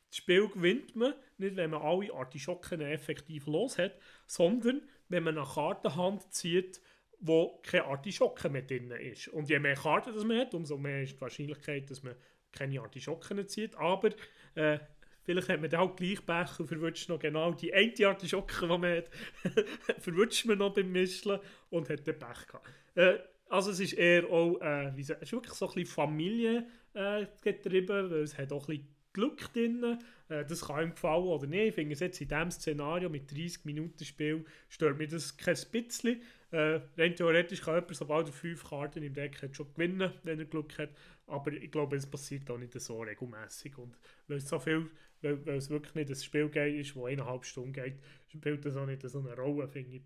[0.10, 5.38] das Spiel gewinnt man nicht, wenn man alle Artischocken effektiv los hat, sondern wenn man
[5.38, 6.82] eine Kartenhand zieht,
[7.20, 9.28] wo keine Artischocke mehr drin ist.
[9.30, 12.16] Und je mehr Karten das man hat, umso mehr ist die Wahrscheinlichkeit, dass man
[12.52, 13.76] keine Artischocken zieht.
[13.76, 14.10] Aber
[14.56, 14.80] äh,
[15.24, 18.98] vielleicht hat man auch gleich Pech und verwünscht noch genau die eine Artischocke, die man
[18.98, 19.10] hat,
[20.00, 22.68] verwünscht man noch beim Mischeln und hat dann Pech gehabt.
[22.96, 23.20] Äh,
[23.50, 28.12] also es ist eher auch, äh, wie sagt, es ist wirklich so ein bisschen familiengetrieben,
[28.12, 29.98] weil es hat auch ein bisschen Glück drin.
[30.30, 31.70] Äh, das kann ihm gefallen oder nicht.
[31.70, 35.58] Ich finde es jetzt in diesem Szenario mit 30 Minuten Spiel stört mir das kein
[35.72, 36.22] bisschen.
[36.52, 40.40] Äh, rein theoretisch kann jemand, sobald er fünf Karten im Deck hat, schon gewinnen, wenn
[40.40, 40.92] er Glück hat.
[41.26, 43.78] Aber ich glaube, es passiert auch nicht so regelmäßig.
[43.78, 44.90] Und weil es so viel,
[45.22, 48.86] weil, weil es wirklich nicht ein Spiel ist, das eineinhalb Stunden geht, spielt das auch
[48.86, 50.04] nicht so eine Rolle, finde ich.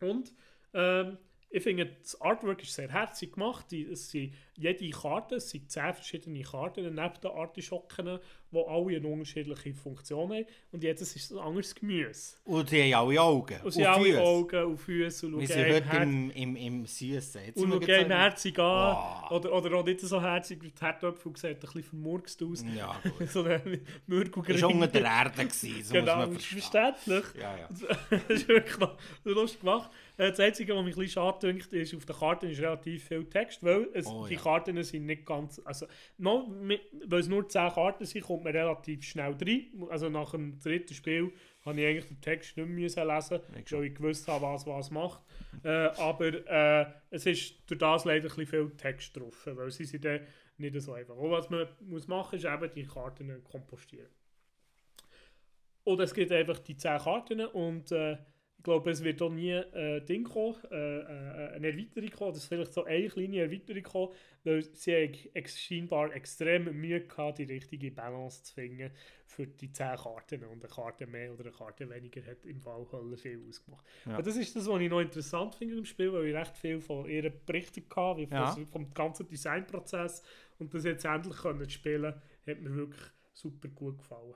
[0.00, 0.32] Und
[0.74, 1.18] ähm,
[1.52, 3.70] ich finde, das Artwork ist sehr herzig gemacht.
[3.72, 8.18] Es sind jede Karte, es sind zehn verschiedene Karten neben den Artischocken,
[8.50, 10.46] die alle eine unterschiedliche Funktion haben.
[10.72, 12.36] Und jedes ist ein anderes Gemüse.
[12.44, 13.60] Und sie haben alle Augen.
[13.62, 15.26] Und sie haben alle Augen und Füße.
[15.26, 17.52] Und Wir sind heute im, im, im Süßen.
[17.54, 18.96] Und schauen herzig an.
[19.30, 19.36] Oh.
[19.36, 22.64] Oder, oder auch nicht so herzig wie die Herdöpfel sieht ein bisschen vermurkst aus.
[22.74, 23.30] Ja, gut.
[23.30, 24.56] so ein Mürgelgrind.
[24.56, 27.24] Das war unter der Erde, gewesen, so genau, muss man verständlich.
[27.38, 27.68] Ja, ja.
[28.28, 29.90] das ist wirklich noch lustig gemacht.
[30.22, 33.08] Äh, das Einzige, was mich ein bisschen schade dünkt, ist, auf der Karte ist relativ
[33.08, 34.40] viel Text, weil es, oh, die ja.
[34.40, 35.86] Karten sind nicht ganz, also
[36.18, 39.88] noch, weil es nur 10 Karten sind, kommt man relativ schnell rein.
[39.90, 41.32] Also nach dem dritten Spiel
[41.64, 44.90] habe ich eigentlich den Text nicht mehr lesen müssen, weil ich gewusst habe, was was
[44.92, 45.20] macht.
[45.64, 49.84] äh, aber äh, es ist durch das leider ein bisschen viel Text drauf, weil sie
[49.84, 50.20] sind dann
[50.56, 51.16] nicht so einfach.
[51.16, 54.10] Und was man muss machen, ist eben die Karten kompostieren.
[55.84, 58.18] Oder es gibt einfach die 10 Karten und äh,
[58.62, 62.46] ich glaube, es wird auch nie äh, Ding kommen, äh, äh, eine Erweiterung kommen, dass
[62.46, 64.12] vielleicht so eine kleine Erweiterung kommen,
[64.44, 64.92] weil sie
[65.34, 68.92] ex scheinbar extrem Mühe gehabt, die richtige Balance zu finden
[69.26, 70.44] für die 10 Karten.
[70.44, 73.84] Und eine Karte mehr oder eine Karte weniger hat im Fall Hölle viel ausgemacht.
[74.06, 74.12] Ja.
[74.12, 76.80] Aber das ist das, was ich noch interessant finde im Spiel, weil ich recht viel
[76.80, 78.56] von ihr berichtet habe, wie ja.
[78.70, 80.22] vom ganzen Designprozess.
[80.60, 82.14] Und das jetzt endlich können spielen,
[82.46, 83.02] hat mir wirklich
[83.32, 84.34] super gut gefallen.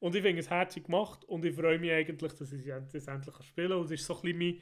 [0.00, 3.34] Und ich finde es herzig gemacht und ich freue mich eigentlich, dass ich es endlich
[3.42, 3.78] spielen kann.
[3.78, 4.60] Und es ist so ein bisschen mein,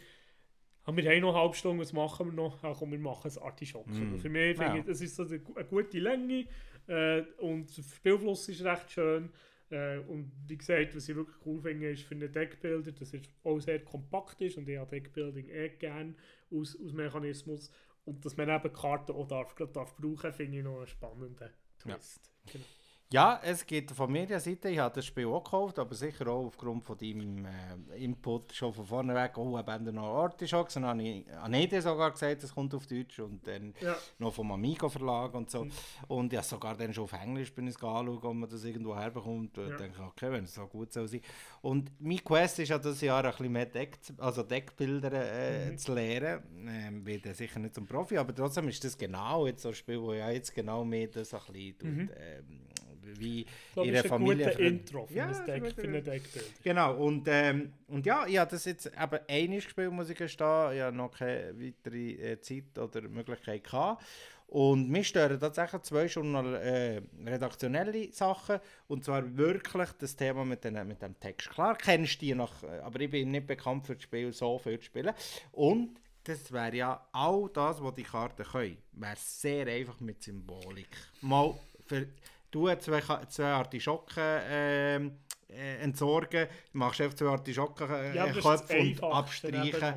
[0.84, 2.62] haben wir haben noch eine halbe Stunde, was machen wir noch?
[2.64, 4.14] Ach, komm, wir machen ein Artischocken.
[4.14, 4.18] Mm.
[4.18, 4.82] Für mich finde ja.
[4.82, 6.46] ich, es ist so eine, eine gute Länge
[6.88, 9.30] äh, und der Spielfluss ist recht schön.
[9.70, 13.22] Äh, und wie gesagt, was ich wirklich cool finde, ist für einen Deckbilder, dass es
[13.44, 16.14] auch sehr kompakt ist und ich habe Deckbuilding eh gerne
[16.50, 17.70] aus, aus Mechanismus.
[18.04, 22.30] Und dass man eben Karten auch darf, darf brauchen, finde ich noch einen spannenden Twist.
[22.46, 22.52] Ja.
[22.52, 22.64] Genau.
[23.10, 24.68] Ja, es geht von meiner Seite.
[24.68, 28.74] Ich habe das Spiel auch gekauft, aber sicher auch aufgrund von deinem äh, Input schon
[28.74, 29.38] von vorne weg.
[29.38, 30.76] Oh, eben noch Artischocks.
[30.76, 33.96] Und dann habe ich Anede sogar gesagt, es kommt auf Deutsch und dann ja.
[34.18, 35.64] noch vom Amigo Verlag und so.
[35.64, 35.70] Mhm.
[36.08, 39.56] Und ja, sogar dann schon auf Englisch bin ich es ob man das irgendwo herbekommt.
[39.56, 39.76] Und ja.
[39.78, 41.22] denke, okay, wenn es so gut soll sein.
[41.62, 45.78] Und mein Quest ist ja dieses Jahr ein bisschen mehr Deck, also Deckbilder äh, mhm.
[45.78, 46.42] zu lernen.
[46.68, 49.98] Ähm, bin sicher nicht zum Profi, aber trotzdem ist das genau jetzt so ein Spiel,
[49.98, 52.10] wo ja jetzt genau mehr das ein bisschen mhm.
[52.14, 52.68] ähm,
[53.16, 54.44] wie glaube, ihre Familie.
[54.46, 56.62] Das ist ein Intro für, ja, Deck, für eine Deckbild.
[56.62, 60.72] Genau, und, ähm, und ja, ich habe das jetzt eben einmal gespielt, muss ich gestehen.
[60.74, 64.04] Ich habe noch keine weitere äh, Zeit oder Möglichkeit gehabt.
[64.48, 68.60] Und mich stören tatsächlich zwei schon äh, redaktionelle Sachen.
[68.86, 71.50] Und zwar wirklich das Thema mit, den, mit dem Text.
[71.50, 74.58] Klar kennst du die noch, äh, aber ich bin nicht bekannt für das Spiel so
[74.58, 75.12] viel zu spielen.
[75.52, 78.78] Und das wäre ja all das, was die Karten können.
[78.92, 80.96] Wäre sehr einfach mit Symbolik.
[81.20, 81.54] Mal
[81.86, 82.08] für
[82.50, 85.18] du zwei, zwei Artischocken ähm,
[85.48, 89.94] äh, entsorgen, machst einfach zwei Artischocken äh, ja, Köpfe und abstreichen.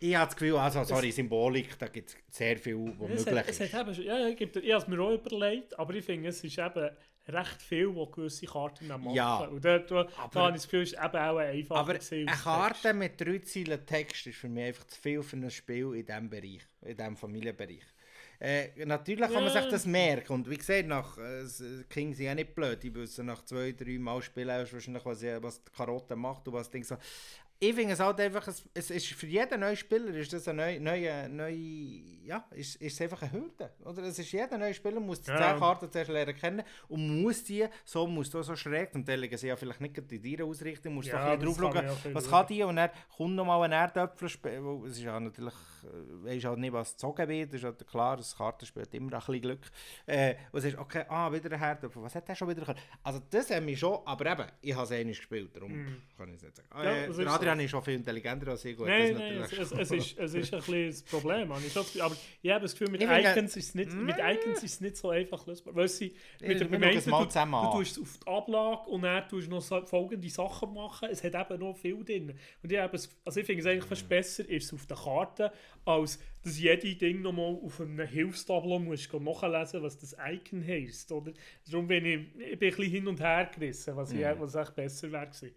[0.00, 3.72] Ich habe das Gefühl, also sorry, Symbolik, da gibt es sehr viel, was Es möglich
[3.72, 4.04] hat, es ist.
[4.04, 6.90] eben, ja, ich habe es mir auch überlegt, aber ich finde, es ist eben
[7.28, 9.14] recht viel, was gewisse Karten dann machen.
[9.16, 9.36] Ja.
[9.44, 11.94] Und da, da, Aber- da habe ich das Gefühl, es ist eben auch einfacher Aber
[11.94, 15.94] eine Karte mit drei Zeilen Text ist für mich einfach zu viel für ein Spiel
[15.94, 17.84] in diesem Bereich, in diesem Familienbereich.
[18.40, 20.32] Äh, natürlich kann man sich das merken.
[20.34, 23.72] Und wie gesagt, nach, äh, s- King sind ja nicht blöd, die wissen nach zwei,
[23.72, 26.96] drei Mal spielen wahrscheinlich, was, was die Karotte macht und was Ding so.
[27.68, 30.80] Ich finde es halt einfach, es, ist für jeden neuen Spieler ist das eine neue,
[30.80, 31.54] neue, neue
[32.24, 33.70] ja, ist, ist einfach eine Hürde.
[33.84, 34.02] Oder?
[34.04, 35.52] Es ist jeder neue Spieler muss die Ja.
[35.52, 39.12] 10 Karten zuerst lernen kennen und muss die, so muss du so schräg, und die
[39.12, 42.28] legen sie ja vielleicht nicht in dir ausrichten, musst Ja, ein bisschen drauf schauen, was
[42.30, 44.28] kann die und dann kommt noch mal ein Erdöpfel
[44.86, 48.36] es ist ja natürlich, äh, weisst halt nicht, was gezogen wird, ist halt klar, das
[48.36, 49.70] Kartenspiel hat immer ein bisschen Glück.
[50.06, 52.78] Äh, und ist, okay, ah, wieder ein Herdöpfel, was hat der schon wieder können?
[53.02, 55.72] Also das haben wir schon, aber eben, ich habe es einmal gespielt, darum
[56.16, 56.68] kann ich es nicht sagen.
[56.74, 57.12] Ja, Äh,
[57.58, 60.60] der ist schon viel intelligenter als ich, Nein, nein, es, es, ist, es ist ein
[60.60, 61.52] bisschen das Problem.
[61.66, 62.02] ich.
[62.02, 64.80] Aber ich habe das Gefühl, mit Ich Icons ist es nicht, mit Icons ist es
[64.80, 65.74] nicht so einfach lösbar.
[65.74, 67.72] Weil sie, mit wir der mal du, du an.
[67.72, 71.08] tust es auf die Ablage und dann tust du noch so folgende Sachen machen.
[71.10, 72.34] Es hat eben noch viel drin.
[72.62, 74.96] Und ich, habe es, also ich finde es eigentlich fast besser, ist es auf der
[74.96, 75.52] Karte,
[75.84, 81.10] als dass jede Ding nochmal auf einem Hilfstableau musst du nachlesen, was das Icon heisst.
[81.10, 81.32] Oder?
[81.70, 84.74] Darum bin ich, ich bin ein bisschen hin und her gerissen, was, ich, was echt
[84.74, 85.54] besser wäre gewesen.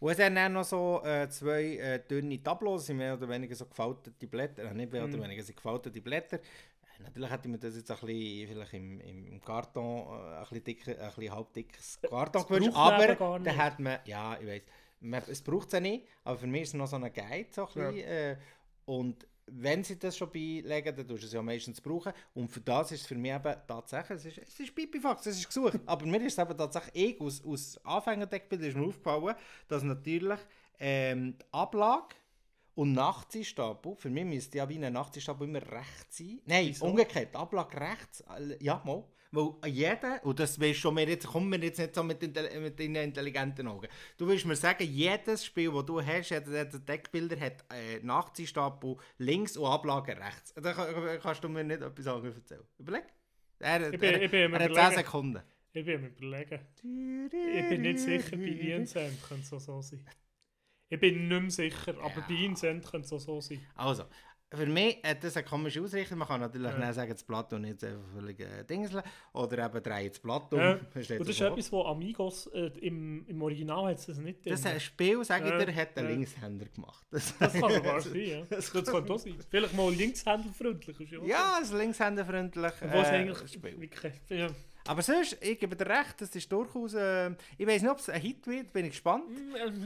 [0.00, 3.54] Und es haben dann noch so äh, zwei äh, dünne Tableaus, sind mehr oder weniger
[3.54, 5.14] so gefaltete Blätter, äh, nicht mehr Mhm.
[5.14, 6.36] oder weniger, sind gefaltete Blätter.
[6.38, 10.64] Äh, Natürlich hätte mir das jetzt ein bisschen, vielleicht im, im Karton, äh, ein bisschen,
[10.64, 13.56] dicker, ein bisschen halb dickes Karton gewünscht, man aber nicht.
[13.58, 14.62] hat man, ja, ich weiß,
[15.00, 17.48] man, es braucht es ja nicht, aber für mich ist es noch so ein Guide,
[17.50, 17.90] so ein Ja.
[17.90, 18.36] bisschen, äh,
[18.86, 22.12] und wenn sie das schon beilegen, dann tust du es ja meistens brauchen.
[22.34, 25.38] Und für das ist es für mich eben tatsächlich, es ist, es ist Pipifax, es
[25.38, 25.80] ist gesucht.
[25.86, 29.34] Aber mir ist es eben tatsächlich, ich aus, aus Anfängerdeckbild ist mir aufgefallen,
[29.68, 30.38] dass natürlich
[30.78, 32.14] ähm, die Ablage
[32.74, 36.40] und Nachziehstapel, für mich müsste ja wie ein Nachziehstapel immer rechts sein.
[36.46, 36.86] Nein, Wieso?
[36.86, 39.04] umgekehrt, Ablage rechts, äh, ja mal.
[39.30, 42.78] Weil jeder, und das weißt schon, mir jetzt, kommen wir jetzt nicht so mit, mit
[42.80, 43.86] deinen intelligenten Augen.
[44.16, 48.96] Du willst mir sagen, jedes Spiel, das du hast, hat, hat Deckbilder, hat äh, Nachziehstapel
[49.18, 50.54] links und Ablage rechts.
[50.54, 52.64] Da kann- kannst du mir nicht etwas anderes erzählen.
[52.78, 53.04] Überleg.
[53.58, 54.94] Er, Ich bin- er, ich bin er hat 10 Überlegen.
[54.96, 55.42] Sekunden.
[55.74, 56.60] Ich bin am überlegen.
[56.82, 60.06] Ich bin nicht sicher, bei Incent könnte es so sein.
[60.88, 63.60] Ich bin nicht mehr sicher, aber bei Incent könnte es so sein.
[63.74, 64.04] Also,
[64.50, 66.18] für mich hat das eine komische Ausrichtung.
[66.18, 66.92] Man kann natürlich Ja.
[66.92, 68.64] sagen, das Blatt und nicht einfach völlig äh.
[69.34, 70.58] Oder eben drehen das Blatt um.
[70.58, 70.72] Ja.
[70.80, 74.62] Und das ist etwas, wo Amigos äh, im, im Original hat es das nicht Das
[74.62, 74.72] drin.
[74.72, 76.04] ein Spiel, sage ich dir, hat der.
[76.04, 77.04] Linkshänder gemacht.
[77.10, 78.40] Das, Das kann sogar sein, ja.
[78.50, 79.36] Das Das, könnte auch sein.
[79.50, 81.00] Vielleicht mal linkshändelfreundlich.
[81.00, 83.80] ist ja ja, ist linkshänderfreundlich äh, Spiel.
[83.80, 84.14] wirklich...
[84.30, 84.48] Ja.
[84.88, 86.94] Aber sonst, ich gebe dir recht, das ist durchaus...
[86.94, 89.24] Äh, ich weiß nicht, ob es ein Hit wird, bin ich gespannt.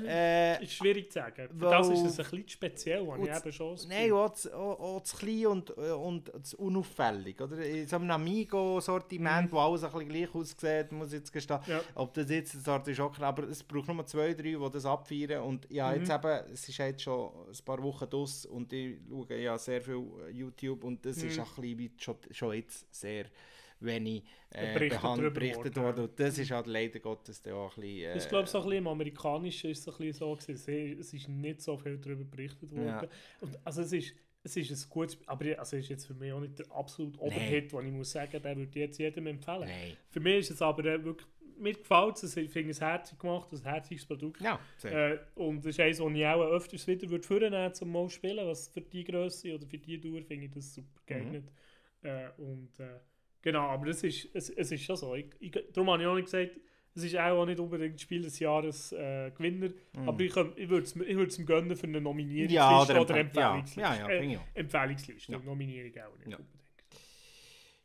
[0.06, 1.48] Äh, Ist schwierig zu sagen.
[1.58, 4.78] Für das ist es ein bisschen speziell, habe ich eben schon Nein, auch zu, auch,
[4.80, 7.40] auch zu klein und, und zu unauffällig.
[7.40, 7.58] Oder?
[7.64, 11.58] In so einem Amigo-Sortiment, wo alles ein bisschen gleich aussieht, muss ich jetzt gestehen.
[11.66, 11.80] Ja.
[11.94, 15.42] Ob das jetzt eine Sorte ist aber es braucht nur zwei, drei, die das abfeiern.
[15.42, 15.96] Und ja, Mhm.
[15.98, 19.82] jetzt eben, es ist jetzt schon ein paar Wochen draus und ich schaue ja sehr
[19.82, 21.42] viel äh, YouTube und das ist Mhm.
[21.42, 23.26] auch ein bisschen schon, schon jetzt sehr
[23.84, 26.04] wenig äh, Berichtet berichtet worden.
[26.04, 28.10] Und das ist halt leider Gottes dann auch ein bisschen...
[28.10, 31.00] Äh, Ich glaube, so ein bisschen im Amerikanischen ist es ein bisschen so gewesen.
[31.00, 32.86] Es ist nicht so viel darüber berichtet worden.
[32.86, 33.08] Ja.
[33.40, 34.14] Und, also es ist,
[34.44, 37.18] es ist ein gutes, aber also es ist jetzt für mich auch nicht der absolut
[37.18, 39.68] Oberhit, den ich muss sagen, den würde ich jetzt jedem empfehlen.
[39.68, 39.96] Nein.
[40.10, 41.28] Für mich ist es aber äh, wirklich,
[41.58, 44.40] mir gefällt es, ich finde es herzig gemacht, ein herziges Produkt.
[44.40, 44.58] Ja.
[44.82, 48.44] Äh, und das ist eines, das ich auch öfters wieder würde vornehmen zum mal spielen,
[48.46, 51.52] was für die Größe oder für die Dauer finde ich das super geeignet.
[52.02, 52.98] Äh, und äh,
[53.42, 55.14] genau, aber das ist, es, es ist schon so.
[55.14, 56.52] Ich, ich, darum habe ich auch nicht gesagt,
[56.94, 59.70] es ist auch nicht unbedingt das Spiel des Jahres äh, Gewinner,
[60.06, 63.00] aber ich, könnte- ich würde es ich würd's ihm gönnen für eine Nominierungsliste Ja, oder,
[63.00, 63.80] oder Empfehl- Empfehlungsliste.
[63.80, 64.38] ja, ja, Äh.
[64.54, 65.38] Empfehlungsliste, Ja.
[65.38, 66.36] Nominierung auch nicht Ja.
[66.36, 66.48] unbedingt.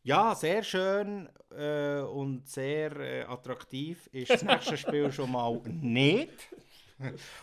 [0.04, 6.32] Ja, sehr schön äh, und sehr äh, attraktiv ist das nächste Spiel schon mal nicht.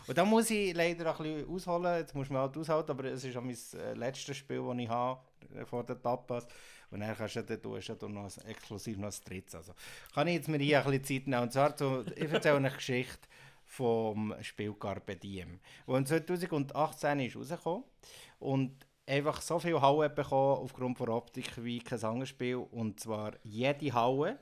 [0.07, 3.23] Und da muss ich leider ein bisschen ausholen, jetzt muss man halt aushalten, aber es
[3.23, 5.21] ist auch mein äh, letztes Spiel, das ich habe
[5.55, 6.47] äh, vor den Tapas.
[6.91, 9.55] Und dann kannst du, ja- du hast ja noch exklusiv noch ein drittes.
[9.55, 9.73] Also
[10.13, 11.43] kann ich jetzt mir hier ein bisschen Zeit nehmen.
[11.43, 13.27] Und zwar, zu, ich erzähle eine Geschichte
[13.65, 17.83] vom Spiel Carpe Diem, wo in 2018 ist rausgekommen
[18.39, 22.55] und einfach so viel Haue bekommen aufgrund von Optik wie kein anderes Spiel.
[22.55, 24.37] Und zwar jede Haue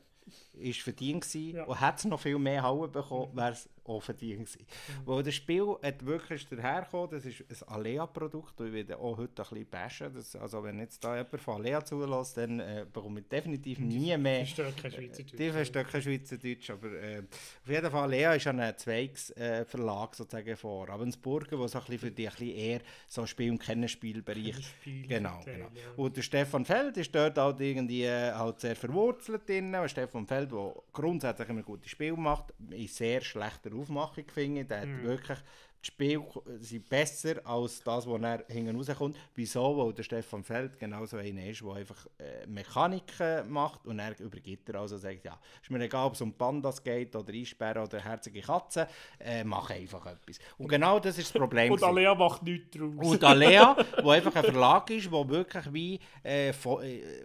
[0.54, 1.64] ist verdient gewesen Ja.
[1.64, 4.66] und hätte es noch viel mehr Haue bekommen, wäre es auch verdient gewesen.
[4.88, 5.08] Mhm.
[5.08, 9.50] Weil das Spiel hat wirklich dahergekommen, das ist ein Alea-Produkt, ich werde auch heute ein
[9.50, 13.28] bisschen bashen, das, also wenn jetzt da jemand von Alea zulässt, dann äh, bekomme ich
[13.28, 14.40] definitiv nie mehr...
[14.44, 15.38] Die verstehen kein Schweizerdeutsch.
[15.38, 20.56] Die verstehen kein Schweizerdeutsch, aber äh, auf jeden Fall, Alea ist ein Zweigsverlag äh, sozusagen
[20.56, 24.56] vor Ravensburger, wo so ein bisschen für ein bisschen eher so Spiel- und Kennenspielbereich...
[24.64, 25.68] Spiel Genau, genau.
[25.98, 29.76] Und der Stefan Feld ist dort halt irgendwie äh, halt sehr verwurzelt drin.
[29.88, 34.66] Stefan Feld, der grundsätzlich immer gute Spiele macht, in sehr schlechter Aufmachung finde.
[34.66, 35.04] Der hat Mhm.
[35.04, 35.40] wirklich
[35.84, 36.26] die Spiele
[36.60, 39.18] sind besser als das, was er hinten rauskommt.
[39.36, 39.78] Wieso?
[39.78, 44.18] Weil der Stefan Feld genauso einer ist, der einfach äh, Mechanik äh, macht und er
[44.20, 47.84] übergibt er also sagt, ja, ist mir egal, ob es um Pandas geht oder Eisbären
[47.84, 48.86] oder herzige Katzen,
[49.20, 50.40] äh, mach einfach etwas.
[50.58, 51.74] Und genau das ist das Problem.
[51.74, 51.84] Und.
[51.84, 52.92] Alea macht nichts draus.
[53.08, 56.54] Und Alea, wo einfach ein Verlag ist, der wirklich wie äh, äh,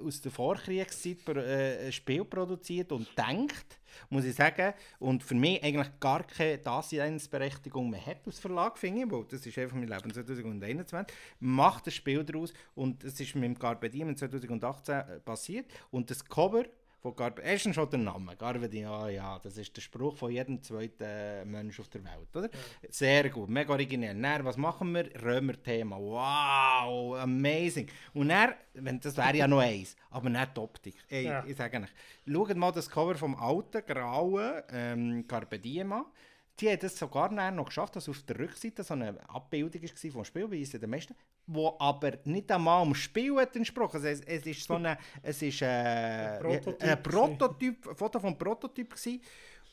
[0.04, 3.78] aus der Vorkriegszeit äh, ein Spiel produziert und denkt,
[4.10, 4.74] muss ich sagen.
[4.98, 9.46] Und für mich eigentlich gar keine Daseinsberechtigung mehr hat als Verlag, finde ich, weil das
[9.46, 11.16] ist einfach mein Leben 2021.
[11.40, 15.66] Macht ein Spiel daraus und es ist mit dem Carpe Diem in 2018 äh, passiert.
[15.90, 16.64] Und das Cover
[17.00, 20.32] von Garbe, erstens schon der Name, Garbe Diem, ja, ja, das ist der Spruch von
[20.32, 22.50] jedem zweiten Mensch auf der Welt, oder?
[22.88, 24.20] Sehr gut, mega originell.
[24.20, 25.08] Dann, was machen wir?
[25.22, 27.88] Römer-Thema, wow, amazing.
[28.14, 30.96] Und dann, wenn, das wäre ja noch eins, aber nicht die Optik.
[31.08, 31.44] Ey, Ja.
[31.46, 31.88] Ich sage euch,
[32.32, 36.04] schaut mal das Cover vom alten, grauen ähm, Carpe Diem an.
[36.58, 40.24] Die hat es sogar noch geschafft, dass auf der Rückseite so eine Abbildung war vom
[40.24, 41.14] Spiel, wie es in den meisten,
[41.48, 43.96] wo aber nicht einmal am Spiel hat entsprochen.
[43.96, 48.20] Also es, es ist so eine, es ist äh, Ein Prototyp ein Prototyp, ein Foto
[48.20, 49.20] vom Prototyp gewesen.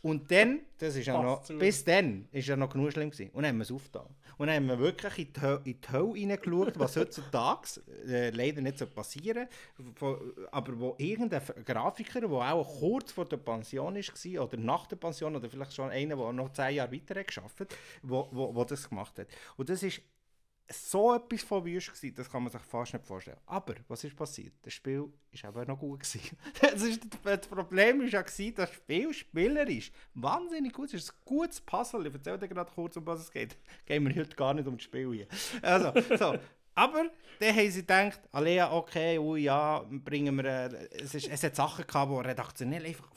[0.02, 1.58] Und dann, das ist ja noch, zu.
[1.58, 3.32] bis dann ist ja noch genug schlimm gewesen.
[3.32, 4.06] Und dann haben wir es aufgetan.
[4.38, 7.68] Und dann haben wir wirklich in die, Hö- in die Hölle hineingeschaut, was heutzutage
[8.08, 9.48] äh, leider nicht so passieren
[10.52, 15.36] aber wo irgendein Grafiker, der auch kurz vor der Pension war, oder nach der Pension,
[15.36, 18.88] oder vielleicht schon einer, der noch zehn Jahre weiter geschafft hat, wo, wo, wo das
[18.88, 19.28] gemacht hat.
[19.58, 20.02] Und das ist
[20.70, 23.38] so etwas von wüst gewesen, das kann man sich fast nicht vorstellen.
[23.46, 24.54] Aber, was ist passiert?
[24.64, 26.38] Das Spiel ist aber noch gut gewesen.
[26.62, 30.88] das, ist, das Problem war ja, gewesen, das Spiel spielerisch wahnsinnig gut.
[30.88, 32.08] Es ist ein gutes Puzzle.
[32.08, 33.58] Ich erzähle dir gerade kurz, um was es geht.
[33.86, 35.28] Gehen wir heute gar nicht um das Spiel hier.
[35.62, 36.40] Also, so.
[36.74, 37.06] Aber
[37.40, 40.46] dann haben sie gedacht, Alea, okay, ui, ja, bringen wir...
[40.46, 43.10] Äh, es, ist, es hat Sachen gehabt, die redaktionell einfach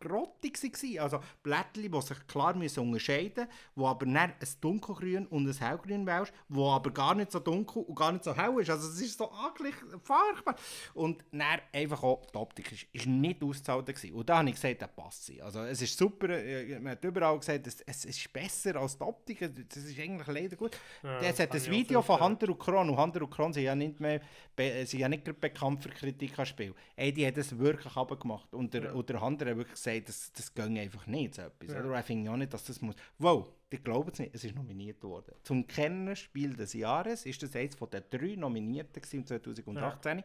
[0.00, 0.98] grottig waren.
[0.98, 5.52] Also Blättchen, die sich klar müssen unterscheiden müssen, wo aber nicht ein dunkelgrün und ein
[5.56, 8.70] hellgrün wählst, wo aber gar nicht so dunkel und gar nicht so hell ist.
[8.70, 10.56] Also es ist so angeglichen, furchtbar.
[10.94, 14.14] Und dann einfach auch, die Optik ist, ist nicht auszuhalten gewesen.
[14.14, 15.40] Und da habe ich gesagt, das passt sie.
[15.42, 19.04] Also es ist super, äh, man hat überall gesagt, es, es ist besser als die
[19.04, 20.76] Optik, das ist eigentlich leider gut.
[21.02, 22.20] Ja, es hat auch Video von.
[22.20, 24.20] Hunter und Kron und Hunter und Kron sind ja nicht mehr
[24.56, 26.74] sind ja nicht bekannt für Kritik an Spiel.
[26.94, 28.92] Ey, die hat das wirklich abgemacht und der, Ja.
[28.92, 31.68] und der Hunter hat wirklich gesagt, das, das ging einfach nicht so etwas.
[31.68, 31.84] Ja.
[31.84, 31.98] Oder?
[31.98, 32.94] Ich finde auch nicht, dass das muss.
[33.18, 35.34] Wow, die glauben es nicht, es ist nominiert worden.
[35.42, 40.22] Zum Kennenspiel des Jahres ist das eines von den drei Nominierten gewesen 2018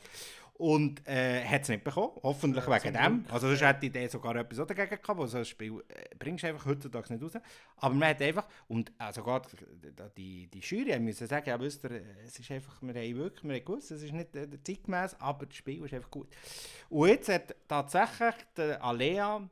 [0.60, 3.20] und äh, hat es nicht bekommen, hoffentlich Ja, wegen dem.
[3.24, 3.34] Glück.
[3.34, 6.44] Also sonst hätte ich den sogar etwas dagegen gehabt, weil so ein Spiel äh, bringst
[6.44, 7.42] du einfach heutzutage nicht raus.
[7.78, 9.42] Aber man hat einfach, und äh, sogar
[10.18, 13.44] die, die Jury müssen sagen, ja wisst ihr, äh, es ist einfach, wir haben wirklich,
[13.46, 16.28] wir haben gewusst, es ist nicht äh, zeitgemäß, aber das Spiel ist einfach gut.
[16.90, 19.50] Und jetzt hat tatsächlich der Alea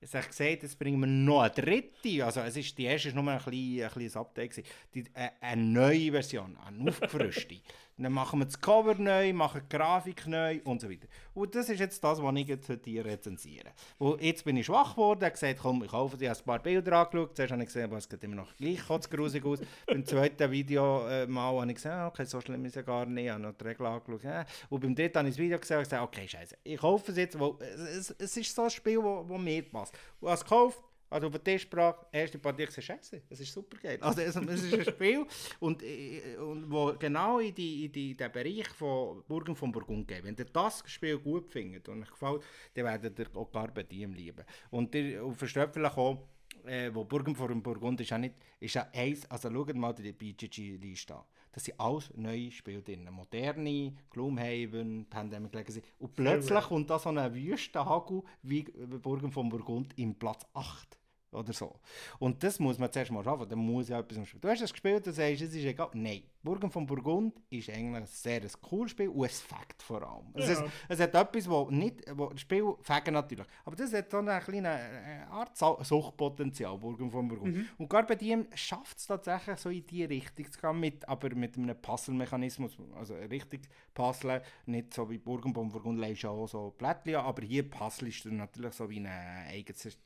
[0.00, 3.32] sich gesagt, jetzt bringen wir noch eine dritte, also es ist, die erste war nur
[3.32, 4.68] ein, klein, ein kleines Update, gewesen.
[4.94, 7.56] die, äh, eine neue Version, eine aufgefrischte.
[7.98, 11.08] Dann machen wir das Cover neu, machen die Grafik neu und so weiter.
[11.32, 14.66] Und das ist jetzt das, was ich jetzt heute hier rezensieren Und jetzt bin ich
[14.66, 17.34] schwach geworden, habe gesagt, komm, ich kaufe dir ein paar Bilder angeschaut.
[17.34, 19.60] Zuerst habe ich gesehen, aber es sieht immer noch gleich kotzgrusig aus.
[19.86, 23.24] beim zweiten Video äh, mal habe ich ah, okay, so schlimm ist es gar nicht.
[23.24, 24.24] Ich habe noch die Regel angeschaut.
[24.24, 24.44] Ja.
[24.68, 27.16] Und beim dritten habe ich das Video gesehen und gesagt, okay, scheiße, ich kaufe es
[27.16, 29.98] jetzt, weil es, es, es ist so ein Spiel, das mir passt.
[30.20, 33.98] Und als gekauft, also den Tisch gebracht, erste Partie, ich scheiße, es ist super geil.
[34.00, 35.26] Also es, es ist ein Spiel,
[35.60, 40.08] und, äh, und wo genau in, die, in die, den Bereich von Burgen von Burgund
[40.08, 40.24] geht.
[40.24, 42.42] Wenn ihr das Spiel gut findet und euch gefällt,
[42.74, 43.50] dann werdet ihr auch
[43.90, 44.44] Diem lieben.
[44.70, 46.18] Und ihr versteht vielleicht auch,
[46.66, 50.12] äh, wo Burgen von Burgund ist ja nicht, ist ja eins, also schaut mal die
[50.12, 51.22] BGG-Liste an.
[51.52, 53.08] Das sind alles neue Spiele drin.
[53.10, 55.82] Moderne, Gloomhaven, Pandemic Legacy.
[55.98, 60.98] Und plötzlich kommt da so ein Wüstenhagel wie Burgen von Burgund im Platz 8
[61.32, 61.78] oder so.
[62.18, 64.40] Und das muss man zuerst mal schaffen, dann muss ja etwas spielen.
[64.40, 65.90] Du hast es gespielt und sagst, es ist egal.
[65.94, 70.02] Nein, Burgen von Burgund ist eigentlich ein sehr ein cooles Spiel und ein Fakt vor
[70.02, 70.26] allem.
[70.34, 70.52] Es, Ja.
[70.52, 74.18] ist, es hat etwas, wo nicht, wo das Spiel Fegen natürlich, aber das hat so
[74.18, 77.66] eine kleine äh, Art Suchtpotenzial, Burgen von Burgund.
[77.78, 81.56] Und Carpe Diem schafft es tatsächlich so in die Richtung zu gehen, mit, aber mit
[81.56, 83.62] einem Puzzle-Mechanismus, also richtig
[83.94, 88.24] Puzzle, nicht so wie Burgen von Burgund leist auch so Plättchen, an, aber hier puzzlest
[88.26, 89.06] du natürlich so wie ein
[89.50, 89.98] eigenes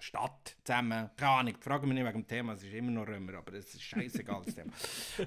[0.00, 1.10] Stadt zusammen.
[1.16, 3.74] Keine Ahnung, frage mich nicht wegen dem Thema, es ist immer noch Römer, aber es
[3.74, 4.72] ist scheißegal das Thema.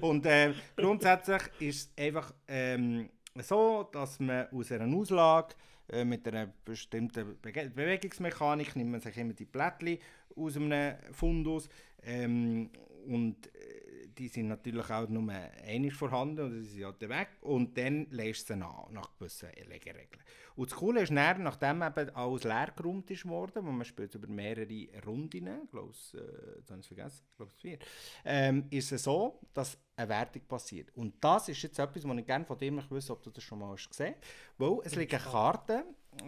[0.00, 3.08] Und äh, grundsätzlich ist es einfach ähm,
[3.42, 5.54] so, dass man aus einer Auslage
[5.88, 9.98] äh, mit einer bestimmten Be Bewegungsmechanik nimmt man sich immer die Plättchen
[10.36, 11.68] aus einem Fundus
[12.02, 12.70] ähm,
[13.06, 17.76] und äh, die sind natürlich auch nur einmal vorhanden und sie sind halt weg und
[17.76, 18.62] dann lässt sie an,
[18.92, 20.22] nach gewissen Legeregeln.
[20.56, 24.14] Und das Coole ist, dann, nachdem eben alles leer geräumt ist worden, wo man spielt
[24.14, 27.78] über mehrere Runden, ich glaube äh, jetzt habe ich vergessen, ich glaube vier,
[28.24, 30.94] ähm, ist es so, dass eine Wertung passiert.
[30.96, 33.58] Und das ist jetzt etwas, was ich gerne von dir wissen, ob du das schon
[33.58, 35.82] mal hast gesehen hast, weil es liegen Karten,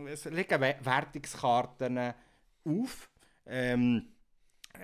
[0.08, 2.14] es liegen Wertungskarten
[2.64, 3.10] auf,
[3.46, 4.08] ähm,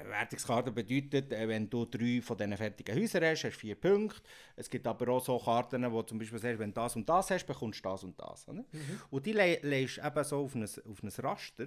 [0.04, 4.22] Wertungskarte bedeutet, äh, wenn du drei von diesen fertigen Häusern hast, hast du vier Punkte.
[4.56, 7.30] Es gibt aber auch so Karten, wo zum Beispiel sagst, wenn du das und das
[7.30, 8.46] hast, bekommst du das und das.
[8.46, 8.64] Mhm.
[9.10, 11.66] Und die le legst du eben so auf ein, auf ein Raster.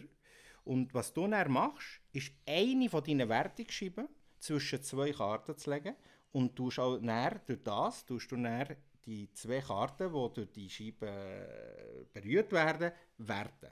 [0.64, 4.08] Und was du dann machst, ist eine von deinen Wertungsscheiben
[4.40, 5.96] zwischen zwei Karten zu legen
[6.32, 10.70] und du auch dann, durch das tust du dann die zwei Karten, die durch die
[10.70, 13.70] Scheibe äh, berührt werden, werten.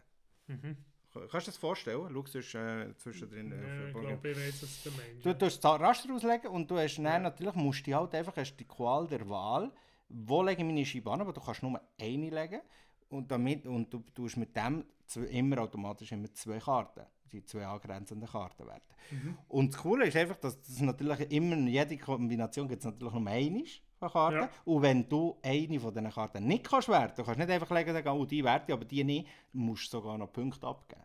[0.47, 0.77] Mhm.
[1.13, 2.09] Kannst du dir das vorstellen?
[2.11, 3.51] Schau, es ist äh, zwischendrin.
[3.51, 5.25] Äh, ja, ich glaube, ich weiß, was du meinst.
[5.25, 7.19] Du tust das Raster auslegen und du hast ja.
[7.19, 9.71] natürlich musst du halt einfach hast die Qual der Wahl,
[10.09, 12.61] wo lege ich meine Scheibe an, aber du kannst nur eine legen
[13.09, 14.85] und, damit, und du tust mit dem
[15.29, 18.81] immer automatisch immer zwei Karten, die zwei angrenzenden Karten werden.
[19.11, 19.37] Mhm.
[19.47, 23.13] Und das Coole ist einfach, dass das natürlich immer in jeder Kombination gibt es natürlich
[23.13, 23.63] nur eine
[23.99, 24.37] Karte.
[24.37, 24.49] Ja.
[24.65, 27.93] Und wenn du eine von diesen Karten nicht kannst werten, du kannst nicht einfach legen,
[27.93, 31.02] sagen, oh, die werte, aber die nicht, musst du sogar noch Punkte abgeben.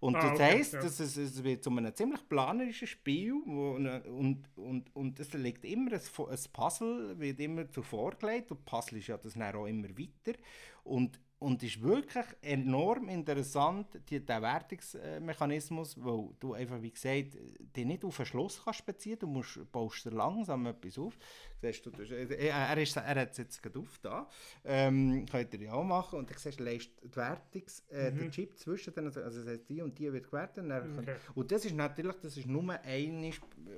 [0.00, 0.80] Und ah, das okay, heisst, ja.
[0.80, 5.64] dass es, es wird zu einem ziemlich planerischen Spiel wo, und, und, und es liegt
[5.64, 9.66] immer ein, ein Puzzle, wird immer zuvor gelegt und Puzzle ist ja das dann auch
[9.66, 10.38] immer weiter
[10.84, 17.36] und und ist wirklich enorm interessant, die, der Wertungsmechanismus, weil du einfach, wie gesagt,
[17.76, 21.16] die nicht auf einen Schluss kannst beziehen, du musst, baust dir langsam etwas auf.
[21.60, 24.28] Siehst du, äh, er, ist, er hat es jetzt gerade auf da,
[24.64, 28.18] ähm, könnt ihr ja auch machen und dann siehst du, lässt die Wertungs, äh, mhm.
[28.18, 30.64] der Chip zwischen denen, also das heißt, die und die wird gewertet.
[30.64, 31.04] Okay.
[31.04, 33.30] Kann, und das ist natürlich, das ist nur eine,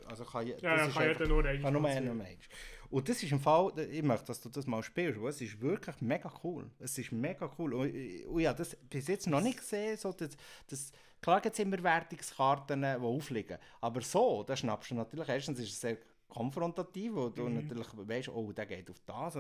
[0.07, 1.43] also kann, das ja, ist kann einfach, nur.
[1.43, 2.37] Kann nur eine.
[2.91, 6.01] Und das ist im Fall, ich möchte, dass du das mal spielst, es ist wirklich
[6.01, 6.69] mega cool.
[6.81, 7.75] Es ist mega cool.
[7.75, 10.31] Und, und ja, das bis jetzt noch nicht gesehen, so das,
[10.67, 13.59] das klar gibt es immer Wertungskarten, die aufliegen.
[13.81, 17.55] Aber so, da schnappst du natürlich, erstens ist es sehr konfrontativ, wo du mhm.
[17.55, 19.37] natürlich weißt, oh, der geht auf das.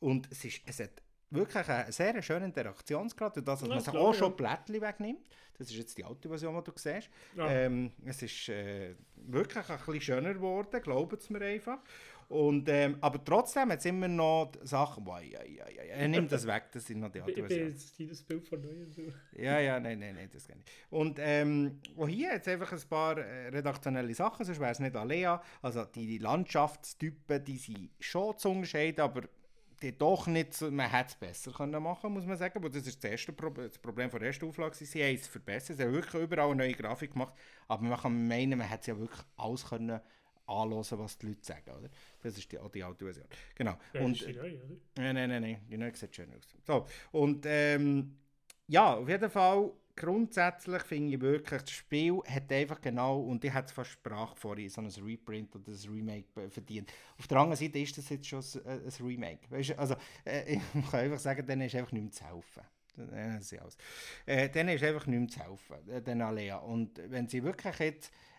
[0.00, 4.36] Und es, ist, es hat wirklich einen sehr schönen Interaktionsgrad, dass man sich auch schon
[4.36, 5.26] Blättchen wegnimmt.
[5.56, 7.08] Das ist jetzt die alte Version, die du siehst.
[7.36, 7.48] Ja.
[7.48, 11.78] Ähm, es ist äh, wirklich ein bisschen schöner geworden, glaubt es mir einfach.
[12.28, 16.32] Und, ähm, aber trotzdem hat es immer noch Sachen, boah, ja, ja, ja, er nimmt
[16.32, 17.76] das weg, das sind noch die alten Versionen.
[17.76, 18.86] Ich bin jetzt Bild von neu.
[18.90, 19.02] So.
[19.32, 20.70] Ja, ja, nein, nein, nein, das geht nicht.
[20.90, 24.96] Und ähm, auch hier jetzt einfach ein paar äh, redaktionelle Sachen, sonst wäre es nicht
[24.96, 25.42] Alea.
[25.62, 29.22] Also die Landschaftstypen, die sind schon zu unterscheiden, aber
[29.82, 33.02] die doch nicht, man hätte es besser können machen muss man sagen, aber das ist
[33.02, 35.92] das, erste Problem, das Problem von der ersten Auflage, sie haben es verbessert, sie haben
[35.92, 37.34] wirklich überall eine neue Grafik gemacht,
[37.68, 40.00] aber man kann meinen, man hätte es ja wirklich alles können
[40.46, 41.88] anhören, was die Leute sagen, oder?
[42.22, 43.26] Das ist die, die alte Version.
[43.54, 43.76] Genau.
[43.92, 44.76] Ja, und, ist die neue, oder?
[44.96, 46.54] Nein, nein, nein, nein, die neue sieht schön aus.
[46.66, 48.16] So, und ähm,
[48.66, 53.52] ja, auf jeden Fall, grundsätzlich finde ich wirklich, das Spiel hat einfach genau, und ich
[53.52, 56.92] hätte es fast Sprache vorhin, so ein Reprint oder ein Remake verdient.
[57.18, 59.50] Auf der anderen Seite ist das jetzt schon ein, ein Remake.
[59.50, 62.62] Weißt, also, äh, ich kann einfach sagen, dann ist einfach nicht mehr zu helfen.
[64.26, 66.56] Äh, dann ist einfach nicht mehr zu helfen, äh, den Alea.
[66.58, 68.33] Und wenn sie wirklich jetzt äh,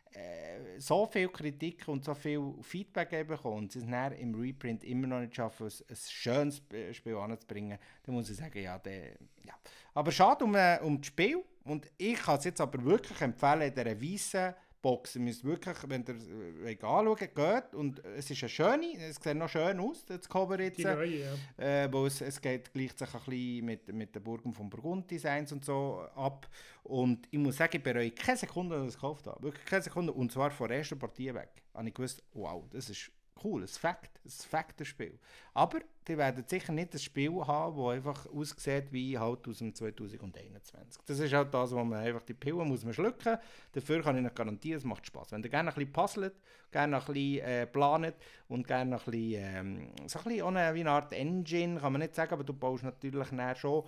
[0.77, 5.07] so viel Kritik und so viel Feedback bekommen und sie es dann im Reprint immer
[5.07, 6.61] noch nicht schaffen, ein, schönes
[6.91, 9.13] Spiel anzubringen, dann muss ich sagen, ja, der,
[9.43, 9.53] ja.
[9.93, 13.61] Aber schade um, äh, um das Spiel und ich kann es jetzt aber wirklich empfehlen,
[13.61, 14.53] in weißen
[14.85, 15.15] Box.
[15.15, 19.35] Ihr müsst wirklich, wenn ihr äh, anschauen geht, und es ist eine schöne, es sieht
[19.35, 20.77] noch schön aus, das Cover jetzt.
[20.77, 21.33] Die neue, ja.
[21.57, 25.51] Äh, wo es, es geht gleicht sich ein bisschen mit, mit den Burgen von Burgund-Designs
[25.53, 26.47] und so ab.
[26.83, 29.41] Und ich muss sagen, ich bereue keine Sekunde, dass ich es gekauft habe.
[29.41, 30.13] Wirklich keine Sekunde.
[30.13, 31.63] Und zwar von der ersten Partie weg.
[31.73, 33.09] Habe ich gewusst, wow, das ist
[33.43, 35.17] cool, ein Fakt, ein Faktenspiel.
[35.53, 39.73] Aber die werden sicher nicht ein Spiel haben, das einfach aussieht wie halt aus dem
[39.73, 41.01] 2021.
[41.05, 43.37] Das ist halt das, wo man einfach die Pillen muss man schlucken.
[43.73, 45.31] Dafür kann ich nicht garantieren, es macht Spaß.
[45.31, 46.35] Wenn ihr gerne ein bisschen puzzelt,
[46.71, 48.15] gerne ein bisschen äh, planet
[48.47, 52.01] und gerne ein bisschen, ähm, so ein bisschen ohne, wie eine Art Engine, kann man
[52.01, 53.27] nicht sagen, aber du baust natürlich
[53.57, 53.83] schon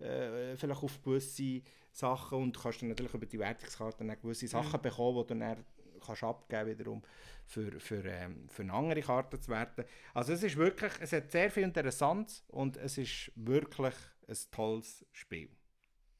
[0.00, 4.82] äh, vielleicht auf gewisse Sachen und kannst dann natürlich über die Wertungskarten gewisse Sachen mhm.
[4.82, 5.64] bekommen, die du dann
[6.06, 7.02] kannst abgeben wiederum
[7.44, 9.84] für, für, ähm, für eine andere Karte zu werten.
[10.14, 13.94] Also es ist wirklich, es hat sehr viel Interessantes und es ist wirklich
[14.28, 15.48] ein tolles Spiel.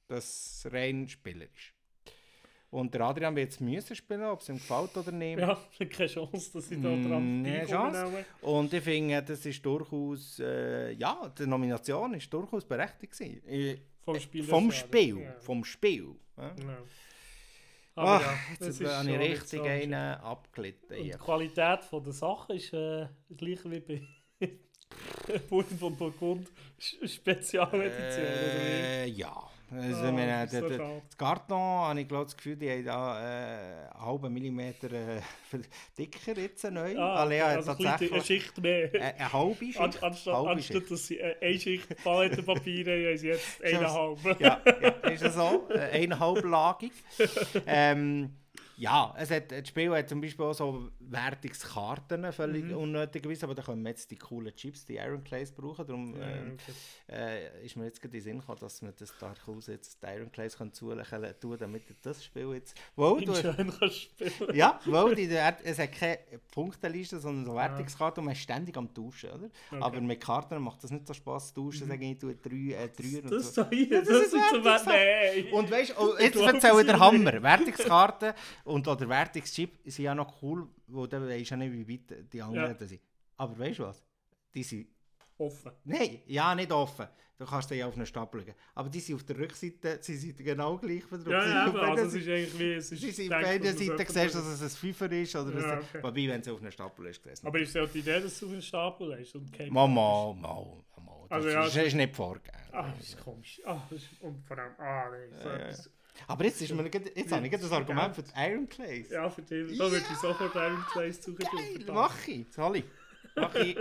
[0.08, 1.72] Das rein spielerisch.
[2.70, 5.38] Und der Adrian wird es müssen spielen, ob es ihm gefällt oder nicht.
[5.38, 8.02] Ja, keine Chance, dass ich da Mm, dran nee, vorbeikomme.
[8.18, 8.24] Chance.
[8.42, 13.42] Und ich finde, das ist durchaus, äh, ja, die Nomination ist durchaus berechtigt gewesen.
[13.48, 14.40] Äh, Vom Spiel.
[14.42, 14.70] des vom.
[14.72, 15.32] Spiel, Ja.
[15.40, 16.16] vom Spiel.
[16.36, 16.48] Ja.
[16.48, 16.78] Ja.
[17.96, 19.64] Ah, ja, jetzt habe ich schon richtig so.
[19.64, 20.96] einen abgelitten.
[20.96, 21.10] Und die.
[21.12, 24.02] Qualität von der Sache ist äh, gleich wie bei
[25.48, 28.26] Boden von Burgund Spezialedition.
[28.26, 29.50] Äh, ja.
[29.68, 32.84] Also, Ah, ich meine, das der- das Karton, habe ich glaube das Gefühl, die haben
[32.84, 35.20] da äh, einen halben Millimeter äh,
[35.98, 36.96] dicker jetzt neu.
[36.96, 38.94] Ah, Alea hat also ein bisschen eine tatsächlich Schicht mehr.
[38.94, 39.80] äh, eine halbe Schicht.
[39.80, 40.90] An, anstatt, halbe anstatt Schicht.
[40.92, 44.40] dass sie äh, eine Schicht Palettenpapier haben, haben sie jetzt eineinhalb.
[44.40, 45.68] Ja, ja, ist das so?
[45.70, 46.92] Äh, Eineinhalblagig.
[47.66, 48.36] ähm,
[48.78, 52.76] ja, es hat, das Spiel hat zum Beispiel auch so Wertungskarten, völlig Mhm.
[52.76, 55.86] unnötigerweise, aber da können wir jetzt die coolen Chips, die Iron Clays brauchen.
[55.86, 56.56] Darum okay.
[57.10, 60.06] äh, ist mir jetzt gerade in den Sinn gekommen, dass wir das durchaus jetzt die
[60.06, 62.76] Iron Clays können zulächeln tun, damit ihr das Spiel jetzt...
[62.96, 64.54] Wow, du, schön kannst spielen.
[64.54, 66.18] ja, weil die, der- es hat keine
[66.52, 69.48] Punkteliste, sondern so Wertungskarten und man ist ständig am Tauschen, oder?
[69.70, 69.80] Okay.
[69.82, 72.88] Aber mit Karten macht das nicht so Spaß zu tauschen, sagen ich, tue drei, äh,
[72.88, 73.68] drei und Das so.
[73.70, 74.90] hier, Ja, das das, ist so.
[74.90, 75.46] Nein!
[75.52, 77.42] Und weißt du, oh, jetzt erzähle ich haben Hammer.
[77.42, 78.32] Wertungskarten
[78.66, 82.42] und oder Wertungschip sind ja noch cool, wo du weisst ja nicht, wie weit die
[82.42, 82.74] anderen Ja.
[82.74, 83.00] da sind.
[83.36, 84.02] Aber weißt du was?
[84.54, 84.88] Die sind.
[85.38, 85.72] Offen.
[85.84, 87.06] Nein, ja, nicht offen.
[87.38, 88.54] Du kannst die ja auf einen Stapel legen.
[88.74, 91.32] Aber die sind auf der Rückseite, sie sind genau gleich verdruckt.
[91.32, 92.72] Ja, ja, aber also es ist eigentlich wie...
[92.72, 94.40] Es ist Sie sind auf beiden dass es Seiten siehst, tut.
[94.42, 95.36] dass es ein Fünfer ist.
[95.36, 96.02] Oder Ja, okay.
[96.02, 97.46] Wobei, wenn es auf einen Stapel ist, gewesen.
[97.46, 100.32] Aber ist ja die Idee, dass du auf einen Stapel legst und kein Mal, mal,
[100.34, 100.64] mal,
[101.04, 101.26] mal.
[101.28, 102.56] Das Also ja, ist, ist nicht vorgegeben.
[102.72, 103.60] Ah, das ist komisch.
[103.66, 104.72] Ah, das ist, und vor allem...
[104.78, 105.38] Ah, nein.
[105.42, 105.76] So Ja, ja.
[106.26, 109.10] Aber jetzt, ist mir, jetzt habe ich gerade das Argument für die Iron Clays.
[109.10, 109.78] Ja, für dich.
[109.78, 111.38] Da würde ich sofort Iron Clays suchen.
[111.38, 112.46] Geil, mach ich.
[112.50, 112.84] Sorry.
[113.34, 113.76] Mach ich.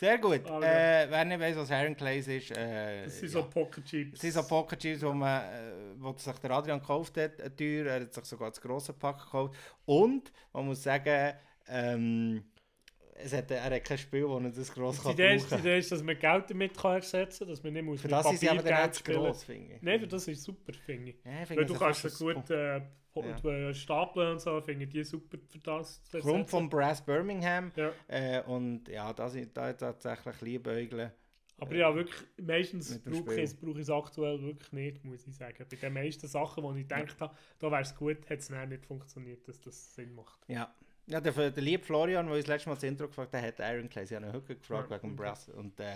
[0.00, 0.40] Sehr gut.
[0.46, 1.02] Ah, ja.
[1.02, 3.40] äh, wer nicht weiss, was Iron Clays ist, äh, Das sind ja.
[3.40, 4.14] so Pocket Chips.
[4.14, 7.54] Es sind so Pocket Chips, wo, man, äh, wo sich der Adrian gekauft hat, eine
[7.54, 7.86] Tür.
[7.86, 9.54] Er hat sich sogar das grosse Pack gekauft.
[9.86, 11.34] Und man muss sagen,
[11.68, 12.44] ähm,
[13.16, 15.78] es hat, er hat kein Spiel, wo er das gross kann Idee, ist, die Idee
[15.78, 18.26] ist, dass man Geld damit kann ersetzen kann, dass man nicht muss Für mit das
[18.28, 19.16] sind sie aber zu spielen.
[19.76, 19.82] ich.
[19.82, 21.16] Nein, für das ist super, finde ich.
[21.24, 22.80] Ja, ich finde Weil du es kannst ein gut äh,
[23.16, 23.68] Ja.
[23.68, 27.70] äh, stapeln und so, finde ich die super für das Grund von Brass Birmingham.
[27.76, 27.92] Ja.
[28.08, 31.12] Äh, und ja, da sind da tatsächlich Liebäugeln.
[31.58, 35.36] Aber ja, wirklich, meistens brauche ich, es- brauche ich es aktuell wirklich nicht, muss ich
[35.36, 35.64] sagen.
[35.70, 38.84] Bei den meisten Sachen, die ich gedacht habe, da wäre es gut, hat es nicht
[38.84, 40.40] funktioniert, dass das Sinn macht.
[40.48, 40.74] Ja.
[41.06, 43.88] Ja, der, der liebe Florian, der uns letztes Mal das Intro gefragt hat, hat Iron
[43.88, 45.22] Clays ja noch heute gefragt Ja, wegen okay.
[45.22, 45.48] Brass.
[45.50, 45.92] Und äh,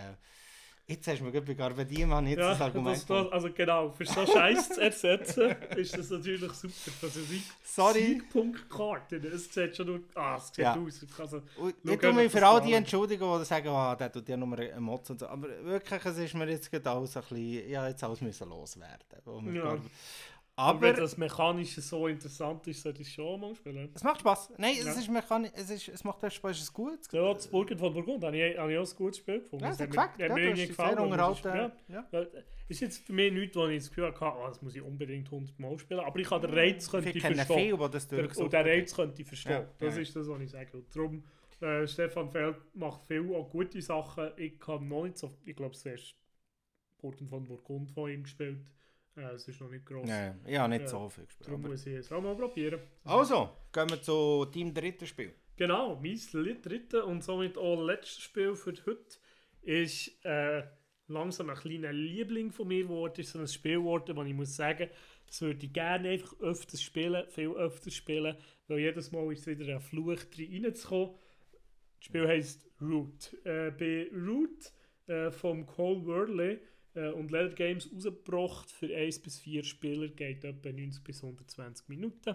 [0.86, 3.90] jetzt hast du mir gerade bei Garbediem jetzt Ja, das Argument das, das, also genau,
[3.90, 6.74] für so Scheiß zu ersetzen, ist das natürlich super.
[7.06, 8.02] Also Sieg, Sorry.
[8.04, 10.74] Siegpunktkarten, es sieht schon nur, ah, es sieht Ja.
[10.76, 11.06] aus.
[11.18, 12.78] Also, Und Ich tue mich für all die an.
[12.82, 15.26] entschuldigen, die sagen, oh, der tut ja nur einen Motz und so.
[15.26, 19.54] Aber wirklich, es ist mir jetzt gerade alles ein bisschen, ja, jetzt alles müssen loswerden.
[19.54, 19.78] Ja.
[20.58, 23.90] Aber wenn das Mechanische so interessant ist, sollte ich schon mal spielen.
[23.94, 24.52] es macht Spaß.
[24.58, 24.90] Nein, Ja.
[24.90, 26.98] es, ist mechanisch, es, ist, es macht Spaß, es ist gut.
[27.12, 29.64] Ja, das Burgen von Burgund habe ich, habe ich auch ein gutes Spiel gefunden.
[29.64, 31.48] Ja, es hat hat mir dich gefallen, unterhalten.
[31.48, 32.06] ja, Ja.
[32.10, 32.26] Ja,
[32.68, 35.26] ist jetzt für mich nichts, wo ich das Gefühl hatte, ah, das muss ich unbedingt
[35.32, 36.00] 100 Mal spielen.
[36.00, 37.46] Aber ich habe den Reiz könnte Ich verstehen.
[37.46, 38.66] viele, die das Der, und den.
[38.66, 39.52] Reiz könnte ich verstehen.
[39.52, 40.02] Ja, das ja.
[40.02, 40.76] ist das, was ich sage.
[40.76, 41.24] Und darum,
[41.60, 44.30] äh, Stefan Feld macht viel auch gute Sachen.
[44.36, 46.14] Ich habe noch nicht so, ich glaube, zuerst
[47.00, 48.60] Burgen von Burgund von ihm gespielt.
[49.18, 50.06] Äh, es ist noch nicht gross.
[50.06, 50.88] Nein, ich habe nicht Ja.
[50.88, 51.48] so viel gespielt.
[51.48, 52.80] Darum Aber muss ich es auch mal probieren.
[53.04, 55.34] also, gehen wir zu deinem dritten Spiel.
[55.56, 56.18] Genau, mein
[56.62, 59.18] drittes und somit auch letztes Spiel für heute
[59.62, 60.62] ist äh,
[61.08, 63.20] langsam ein kleiner Liebling von mir geworden.
[63.20, 64.88] Ist so ein Spiel geworden, wo ich muss sagen,
[65.26, 68.36] das würde ich gerne einfach öfters spielen, viel öfters spielen,
[68.68, 71.16] weil jedes Mal ist es wieder ein Fluch drin reinzukommen.
[71.98, 73.34] Das Spiel heisst Root.
[73.44, 74.72] Äh, bei Root
[75.08, 76.60] äh, vom Cole Worley
[77.06, 82.34] und Leather Games rausgebracht für 1 bis 4 Spieler, geht etwa 90 bis 120 Minuten.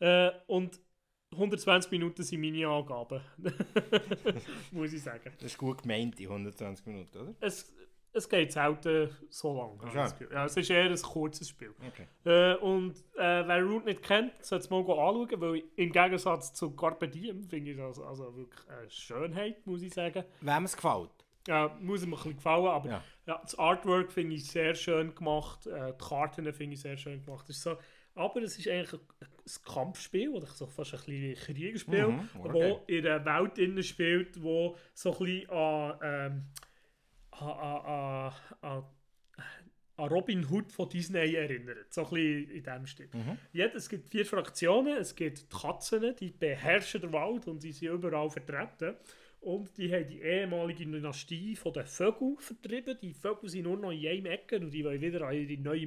[0.00, 0.78] Äh, und
[1.32, 3.20] 120 Minuten sind meine Angaben.
[4.70, 5.32] Muss ich sagen.
[5.38, 7.34] Das ist gut gemeint, die 120 Minuten, oder?
[7.40, 7.74] Es,
[8.12, 9.92] es geht selten so lang.
[9.92, 10.32] das Gefühl.
[10.32, 11.74] Ja, es ist eher ein kurzes Spiel.
[11.88, 12.06] Okay.
[12.24, 16.70] Äh, und äh, wer Root nicht kennt, sollte es mal anschauen, weil im Gegensatz zu
[16.70, 20.24] Carpe Diem finde ich das also wirklich eine Schönheit, muss ich sagen.
[20.40, 21.10] Wem es gefällt.
[21.46, 23.02] Ja, muss mir ein bisschen gefallen, aber Ja.
[23.26, 23.38] ja.
[23.42, 27.48] das Artwork finde ich sehr schön gemacht, äh, die Karten finde ich sehr schön gemacht.
[27.48, 27.76] Ist so,
[28.14, 32.52] aber es ist eigentlich ein, ein Kampfspiel, oder so fast ein ein Kriegsspiel, Mhm, okay.
[32.52, 36.42] wo in einer Welt innen spielt, wo so ein bisschen an, ähm,
[37.30, 38.32] an, an,
[38.62, 38.84] an,
[39.98, 41.92] an, Robin Hood von Disney erinnert.
[41.92, 43.08] So ein bisschen in diesem Stil.
[43.14, 43.38] Mhm.
[43.52, 44.96] Ja, es gibt vier Fraktionen.
[44.98, 48.94] Es gibt die Katzen, die beherrschen den Wald und die sind überall vertreten.
[49.46, 52.98] Und die haben die ehemalige Dynastie von den Vögeln vertrieben.
[53.00, 55.86] Die Vögel sind nur noch in einem Ecke und die wollen wieder an ihre neue,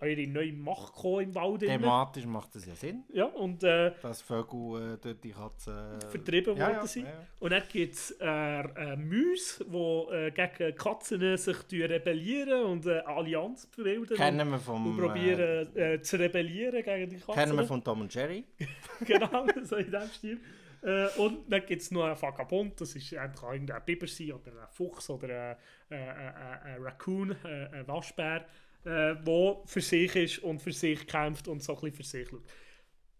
[0.00, 1.64] an ihre neue Macht kommen im Wald.
[1.64, 1.82] innen.
[1.82, 6.00] Thematisch macht das ja Sinn, Ja, und äh, dass Vögel äh, durch die Katzen...
[6.08, 7.04] vertrieben ja, worden ja, sind.
[7.04, 7.26] ja.
[7.40, 13.06] Und dann gibt es äh, äh, Mäuse, die äh, gegen Katzen sich rebellieren und eine
[13.06, 14.86] Allianz bilden Kennen wir vom...
[14.86, 17.34] und probieren äh, zu rebellieren gegen die äh, Katzen.
[17.34, 18.44] kennen wir von Tom und Jerry.
[19.04, 20.40] genau, so in dem Stil.
[20.82, 24.32] Äh, und dann gibt es noch einen Vagabond, das ist, äh, kann irgendein Biber sein
[24.32, 25.56] oder ein Fuchs oder
[25.88, 28.46] ein, äh, ein Raccoon, äh, ein Waschbär,
[28.84, 32.28] äh, der für sich ist und für sich kämpft und so ein bisschen für sich
[32.28, 32.44] schaut.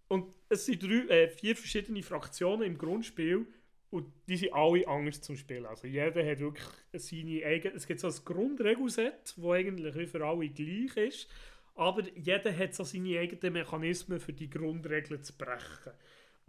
[0.08, 3.46] Und es sind drei, äh, vier verschiedene Fraktionen im Grundspiel
[3.90, 5.66] und die sind alle anders zum Spielen.
[5.66, 7.74] Also jeder hat wirklich seine eigene...
[7.74, 11.28] Es gibt so ein Grundregelset, das eigentlich für alle gleich ist,
[11.74, 15.92] aber jeder hat so seine eigenen Mechanismen für die Grundregeln zu brechen.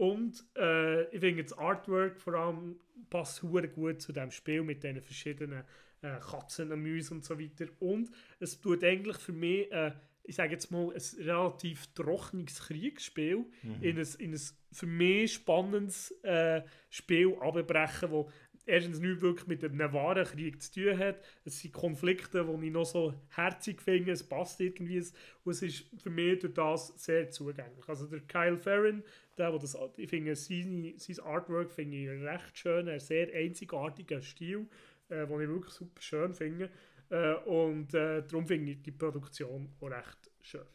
[0.00, 2.80] Und äh, ich finde das Artwork vor allem
[3.10, 5.62] passt gut zu dem Spiel mit diesen verschiedenen
[6.00, 7.66] äh, Katzen, Mäusen und so weiter.
[7.80, 9.92] Und es tut eigentlich für mich, äh,
[10.22, 13.44] ich sage jetzt mal, ein relativ trockenes Kriegsspiel
[13.82, 14.40] in, ein, in ein
[14.72, 18.30] für mich spannendes äh, Spiel abbrechen, wo
[18.70, 21.22] erstens nicht wirklich mit einem wahren Krieg zu tun hat.
[21.44, 25.02] Es sind Konflikte, die ich noch so herzig finde, es passt irgendwie.
[25.44, 27.86] Und es ist für mich durch das sehr zugänglich.
[27.88, 29.02] Also der Kyle Ferrin,
[29.40, 34.20] der, der das, ich finde, seine, sein Artwork finde ich recht schön, ein sehr einzigartiger
[34.20, 34.68] Stil,
[35.08, 36.70] äh, den ich wirklich super schön finde.
[37.08, 40.66] Äh, und äh, darum finde ich die Produktion auch recht schön.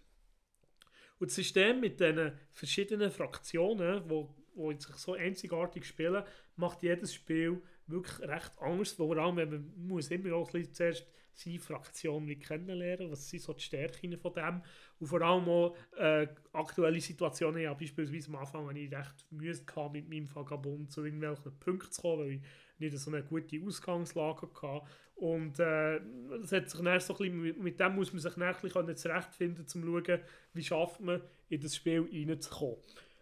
[1.20, 6.24] Und das System mit diesen verschiedenen Fraktionen, wo, wo sich so einzigartig spielen,
[6.58, 8.94] macht jedes Spiel wirklich recht anders.
[8.94, 11.08] Vor allem, wenn man muss immer auch ein bisschen zuerst
[11.38, 14.62] seine Fraktion kennenlernen, was sind so die Stärken von dem.
[15.00, 19.54] Und vor allem auch äh, aktuelle Situationen, ja, beispielsweise am Anfang, wenn ich recht Mühe
[19.54, 22.42] hatte, mit meinem Vagabund zu irgendwelchen Punkten zu kommen, weil ich
[22.80, 24.86] nicht so eine gute Ausgangslage hatte.
[25.16, 26.02] Und äh,
[26.42, 28.56] das hat sich dann so ein bisschen, mit, mit dem muss man sich dann ein
[28.62, 30.20] bisschen zurechtfinden, um zu schauen,
[30.54, 32.78] wie schafft man in das Spiel reinzukommen.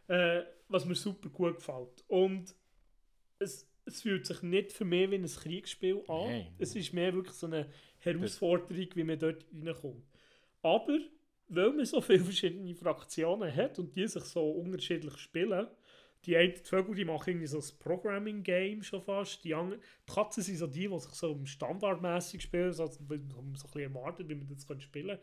[0.08, 2.04] Äh, was mir super gut gefällt.
[2.08, 2.56] Und
[3.40, 6.26] es, es fühlt sich nicht für mich wie ein Kriegsspiel an.
[6.26, 6.48] Nein.
[6.58, 7.70] Es ist mehr wirklich so eine
[8.04, 10.04] Herausforderung, wie man dort reinkommt.
[10.62, 10.98] Aber
[11.50, 15.68] weil man so viele verschiedene Fraktionen hat und die sich so unterschiedlich spielen,
[16.26, 19.44] die einen Vögel die machen irgendwie so ein Programming-Game schon fast.
[19.44, 23.52] Die, anderen, die Katzen sind so die, die sich so standardmäßig spielen, so, so ein
[23.52, 25.20] bisschen erwartet, wie man das spielen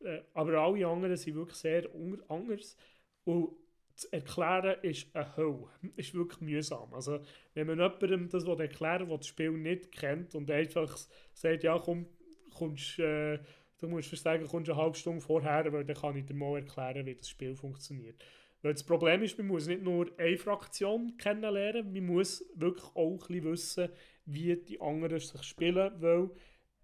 [0.00, 0.06] kann.
[0.06, 1.88] Äh, aber alle anderen sind wirklich sehr
[2.28, 2.76] anders.
[3.24, 3.56] Und
[3.96, 5.68] zu erklären ist eine Hölle.
[5.96, 6.92] Ist wirklich mühsam.
[6.94, 7.20] Also,
[7.54, 10.96] wenn man jemandem das erklären will, der das Spiel nicht kennt und einfach
[11.32, 12.06] sagt, ja, komm,
[12.54, 13.38] kommst, äh,
[13.78, 16.56] du musst fast sagen, kommst eine halbe Stunde vorher, weil dann kann ich dir mal
[16.56, 18.24] erklären, wie das Spiel funktioniert.
[18.62, 23.28] Weil das Problem ist, man muss nicht nur eine Fraktion kennenlernen, man muss wirklich auch
[23.28, 23.90] ein wissen,
[24.24, 26.30] wie die anderen sich spielen, weil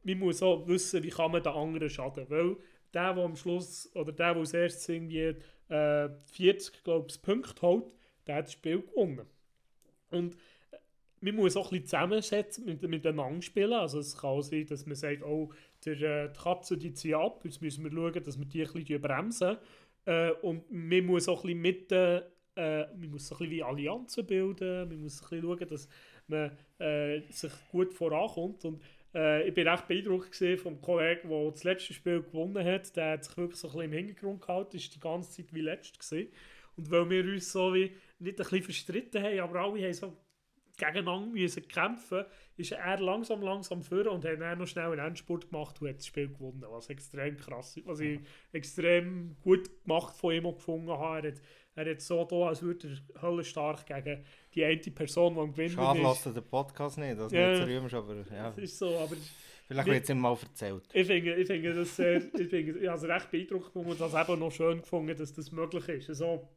[0.03, 2.27] man muss auch wissen, wie kann man den anderen schaden.
[2.29, 2.57] Weil
[2.93, 5.37] der, der am Schluss, oder der, der als erstes irgendwie
[5.68, 7.85] äh, 40, glaube ich, Punkte holt,
[8.27, 9.27] der hat das Spiel gewonnen.
[10.11, 10.37] Und
[11.21, 13.75] man muss auch ein bisschen zusammensetzen, mit, miteinander spielen.
[13.75, 15.51] Also es kann sein, dass man sagt, oh,
[15.85, 18.73] der, äh, die Katze die zieht ab, jetzt müssen wir schauen, dass wir die ein
[18.73, 19.59] bisschen bremsen.
[20.07, 21.93] Äh, und man muss auch ein bisschen mit
[22.57, 25.89] äh, man muss ein bisschen wie Allianzen bilden, man muss ein bisschen schauen, dass
[26.27, 28.64] man äh, sich gut vorankommt.
[28.64, 28.83] Und
[29.14, 32.95] äh, ich bin recht beeindruckt vom Kollegen, der das letzte Spiel gewonnen hat.
[32.97, 35.61] Der hat sich wirklich so ein bisschen im Hintergrund gehalten, ist die ganze Zeit wie
[35.61, 36.33] letzt gewesen.
[36.77, 40.16] Und weil wir uns so wie nicht ein bisschen verstritten haben, aber alle haben so
[40.81, 42.24] gegeneinander müssen kämpfen,
[42.57, 45.99] ist er langsam, langsam führen und hat dann noch schnell einen Endspurt gemacht und hat
[45.99, 48.20] das Spiel gewonnen, was extrem krass ist, was ich
[48.53, 51.28] extrem gut gemacht von ihm gefunden habe.
[51.28, 51.41] Er hat,
[51.76, 54.24] er hat so da, als würde er höllenstark gegen
[54.55, 56.05] die eine Person, die am Gewinnen Schade, ist.
[56.05, 57.53] lasst ihr den Podcast nicht, dass Ja.
[57.55, 58.51] du nicht rühmst, aber ja.
[58.51, 59.16] Das ist so, aber
[59.68, 60.83] Vielleicht wird es ihm mal erzählt.
[60.93, 64.14] ich finde, ich finde das sehr, ich finde, ich habe es recht beeindruckt und das
[64.14, 66.09] eben noch schön gefunden, dass das möglich ist.
[66.09, 66.49] Also,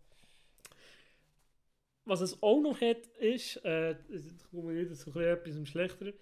[2.05, 6.13] was es auch noch hat, ist, äh, jetzt komme ich wieder zu etwas Schlechteren,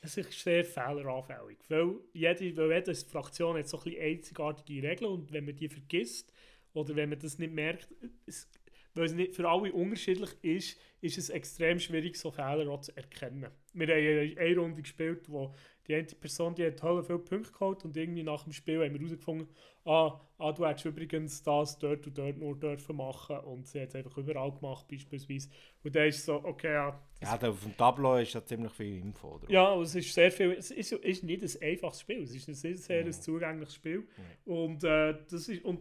[0.00, 1.58] es ist sehr fehleranfällig.
[1.68, 5.68] Weil jede, weil jede Fraktion hat so ein bisschen einzigartige Regeln und wenn man die
[5.68, 6.32] vergisst
[6.72, 7.88] oder wenn man das nicht merkt,
[8.26, 8.48] es,
[8.94, 12.96] weil es nicht für alle unterschiedlich ist, ist es extrem schwierig, so Fehler auch zu
[12.96, 13.48] erkennen.
[13.72, 15.54] Wir haben eine Runde gespielt, wo
[15.86, 18.92] die eine Person die hat tolle viele Punkte geholt und irgendwie nach dem Spiel haben
[18.92, 19.48] wir herausgefunden,
[19.88, 23.88] ah, ah, du hättest übrigens das dort und dort nur dürfen machen und sie hat
[23.88, 25.48] es einfach überall gemacht beispielsweise.
[25.82, 28.98] Und dann ist so, okay, ja, Ja, da auf dem Tableau ist ja ziemlich viel
[28.98, 29.50] Info drauf.
[29.50, 30.52] ja, und es ist sehr viel.
[30.52, 32.22] Es ist, ist nicht ein einfaches Spiel.
[32.22, 34.06] Es ist ein sehr, sehr ein zugängliches Spiel.
[34.44, 35.80] Und, äh, das ist, und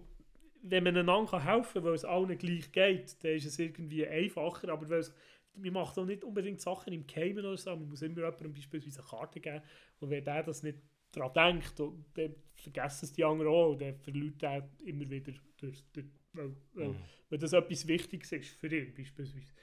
[0.64, 4.70] wenn man einander helfen kann, weil es allen gleich geht, dann ist es irgendwie einfacher.
[4.70, 5.14] Aber weil es
[5.60, 9.00] man macht auch nicht unbedingt Sachen im Geheimen oder so, man muss immer jemandem beispielsweise
[9.00, 9.62] eine Karte geben
[10.00, 10.78] und wenn der das nicht
[11.12, 15.34] daran denkt, und dann vergessen es die anderen auch und dann verliert er immer wieder,
[15.58, 16.96] durch, durch, weil, weil,
[17.30, 19.54] weil das etwas Wichtiges ist für ihn beispielsweise.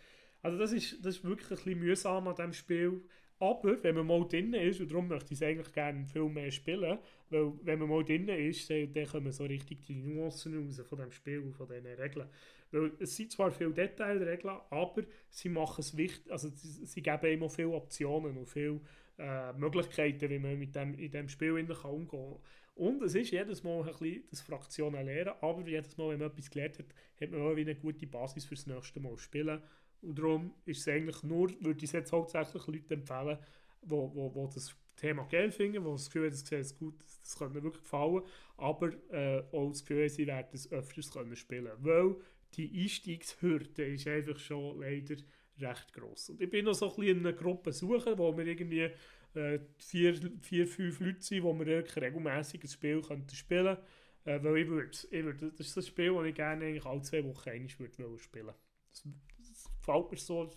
[0.43, 3.03] Also das ist, das ist wirklich ein bisschen mühsam an diesem Spiel.
[3.41, 6.51] Aber wenn man mal drin ist, und darum möchte ich es eigentlich gerne viel mehr
[6.51, 6.99] spielen,
[7.31, 10.99] weil wenn man mal drin ist, dann, dann kommen so richtig die Nuancen raus von
[10.99, 12.29] dem Spiel und von diesen Regeln.
[12.71, 17.27] Weil es sind zwar viele Detailregeln, aber sie machen es wichtig, also sie, sie geben
[17.27, 18.81] immer viele Optionen und viele
[19.19, 22.39] äh, Möglichkeiten, wie man mit dem, in diesem Spiel innen kann umgehen kann.
[22.75, 26.31] Und es ist jedes Mal ein bisschen das Fraktionen lernen, aber jedes Mal, wenn man
[26.31, 26.87] etwas gelernt hat,
[27.21, 29.63] hat man auch eine gute Basis fürs nächste Mal spielen.
[30.03, 33.39] Und darum ist es eigentlich nur, würde ich es jetzt hauptsächlich Leuten empfehlen,
[33.83, 37.37] wo, wo, wo das Thema geil finden, die das Gefühl haben, das ist gut, das,
[37.37, 38.23] könnte wirklich gefallen,
[38.57, 42.17] aber äh, auch das Gefühl sie werden es öfters können spielen Weil
[42.55, 45.17] die Einstiegshürde ist einfach schon leider
[45.61, 46.31] recht gross.
[46.31, 48.91] Und ich bin noch so ein bisschen in einer Gruppe suchen, wo wir irgendwie
[49.35, 53.77] äh, vier, vier, fünf Leute sind, wo wir regelmässig ein Spiel könnten spielen
[54.25, 57.03] äh, weil ich würde, ich würde, das ist das Spiel, das ich gerne eigentlich alle
[57.03, 58.55] zwei Wochen einmal würde spielen
[58.91, 60.51] das, das gefällt mir so.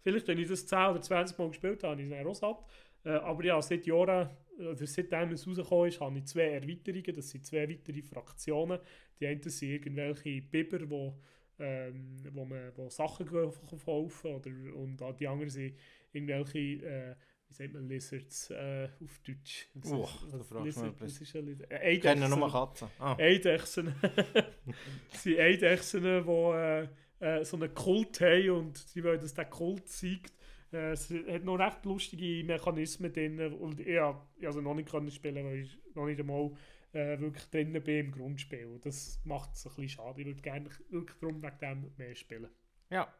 [0.00, 2.64] Vielleicht, wenn ich das 10 oder 20 Mal gespielt habe, ist es auch satt.
[3.04, 7.14] Äh, aber ja, seit Jahren, oder seitdem es rausgekommen ist, habe ich zwei Erweiterungen.
[7.14, 8.78] Das sind zwei weitere Fraktionen.
[9.18, 11.18] Die einen sind irgendwelche Biber, wo,
[11.60, 15.76] ähm, wo man wo Sachen kaufen oder und die anderen sind
[16.12, 17.14] irgendwelche, äh,
[17.48, 19.68] wie sagt man, Lizards äh, auf Deutsch.
[19.90, 21.34] Oh, ist- da fragst du mich etwas.
[21.34, 22.38] Äh, Ich kenne Eidechsen.
[22.38, 22.88] nur Katzen.
[22.98, 23.16] Ah.
[23.18, 23.94] Eidechsen.
[25.10, 26.88] das sind Eidechsen, die äh,
[27.20, 30.32] äh, so einen Kult haben und sie wollen, dass der Kult siegt.
[30.72, 35.10] Äh, es hat noch recht lustige Mechanismen drin und ich ich also noch nicht können
[35.10, 36.52] spielen, weil ich noch nicht einmal
[36.92, 38.66] äh, wirklich drin bin im Grundspiel.
[38.66, 40.20] Und Das macht es ein bisschen schade.
[40.20, 42.50] Ich würde gerne wirklich darum wegen dem mehr spielen.
[42.90, 43.12] Ja.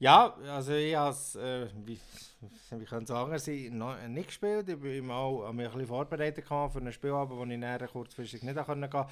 [0.00, 1.98] Ja, also ich habe es, äh, wie,
[2.70, 4.68] wie ich sagen, sie noch nicht gespielt.
[4.68, 8.56] Ich bin mal mich ein bisschen vorbereitet für ein Spielabend, wo ich näher kurzfristig nicht
[8.56, 9.06] gehen konnte.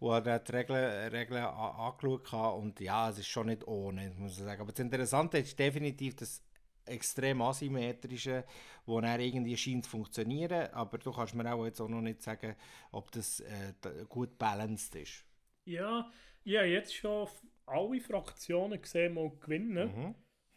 [0.00, 4.36] Und habe dann die Regeln, Regeln angeschaut und ja, es ist schon nicht ohne, muss
[4.36, 4.60] ich sagen.
[4.60, 6.42] Aber das Interessante ist definitiv das
[6.86, 8.44] extrem asymmetrische,
[8.86, 12.22] wo dann irgendwie scheint zu funktionieren, aber du kannst mir auch jetzt auch noch nicht
[12.22, 12.54] sagen,
[12.92, 13.72] ob das äh,
[14.08, 15.24] gut balanced ist.
[15.64, 16.10] Ja,
[16.44, 17.28] ich habe jetzt schon
[17.66, 19.88] alle Fraktionen gesehen, mal gewinnen.
[19.96, 20.14] Mhm.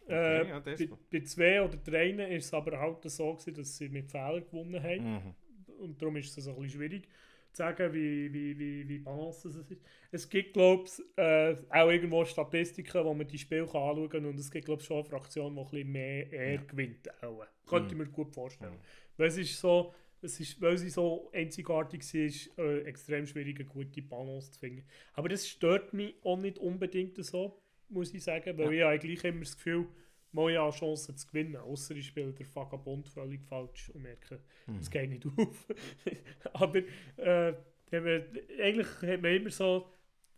[0.10, 3.78] Äh, ja, das- bei, bei zwei oder drei ist es aber halt so, gewesen, dass
[3.78, 5.14] sie mit Fehlern gewonnen haben.
[5.14, 5.36] Mhm.
[5.80, 7.08] Und darum ist es ein bisschen schwierig
[7.52, 9.82] zu sagen, wie, wie, wie, wie balanced es ist.
[10.12, 14.26] Es gibt, glaube ich, äh, auch irgendwo Statistiken, wo man die Spiele kann anschauen kann.
[14.26, 17.24] Und es gibt, glaube ich, schon eine Fraktion, die ein bisschen mehr eher gewinnt.
[17.24, 17.46] Auch.
[17.66, 18.80] Könnte ich mir gut vorstellen.
[19.18, 23.60] Weil es ist so, es ist, weil sie so einzigartig war, ist äh, extrem schwierig,
[23.60, 24.84] eine gute Balance zu finden.
[25.14, 29.24] Aber das stört mich auch nicht unbedingt so, muss ich sagen, weil ich habe gleich
[29.24, 29.88] immer das Gefühl,
[30.32, 31.58] mal ja Chancen zu gewinnen.
[31.58, 34.40] Außer ich spiele der Vagabond völlig falsch und merke,
[34.80, 35.68] es geht nicht auf.
[36.54, 36.82] Aber
[37.18, 37.52] äh,
[37.92, 38.24] man,
[38.60, 39.88] eigentlich hat man immer so,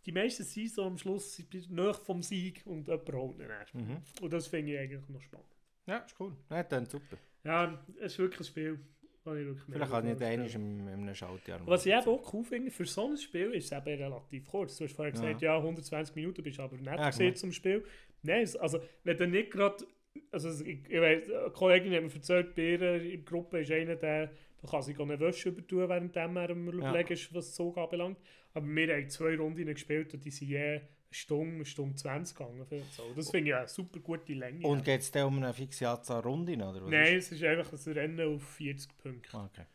[0.06, 3.74] die meisten sind so am Schluss nahe vom Sieg und jemand holt ihn erst.
[3.74, 3.98] Mhm.
[4.20, 5.46] Und das finde ich eigentlich noch spannend.
[5.86, 6.36] Ja, ist cool.
[6.48, 7.16] Ja, dann super.
[7.44, 8.78] Ja, es ist wirklich ein Spiel,
[9.22, 12.42] Vielleicht mega kann ich gerne nicht einmal im, im Schaltjahr Was ich eben auch cool
[12.42, 14.78] finde, für so ein Spiel ist es eben relativ kurz.
[14.78, 17.84] Du hast vorher gesagt, ja, 120 Minuten bist aber nicht Ja, gesehen zum Spiel.
[18.22, 19.84] Nein, also wenn du nicht gerade,
[20.30, 23.96] also ich, ich weiss, eine Kollegin hat mir erzählt, bei in der Gruppe ist einer,
[23.96, 24.30] der,
[24.62, 26.68] der kann sich eine Wäsche übertun, während er am.
[26.68, 28.18] Überlegen ist, was Zug anbelangt.
[28.52, 30.80] Aber wir haben zwei Runden gespielt und die sind je
[31.12, 32.66] Stunde, eine Stunde 20 gegangen.
[32.92, 33.02] So.
[33.16, 34.66] Das finde ich eine super gute Länge.
[34.66, 36.90] Und geht es dann um eine fixe Anzahl Runden, oder was?
[36.90, 39.36] Nein, es ist einfach ein Rennen auf 40 Punkte.
[39.36, 39.66] Okay.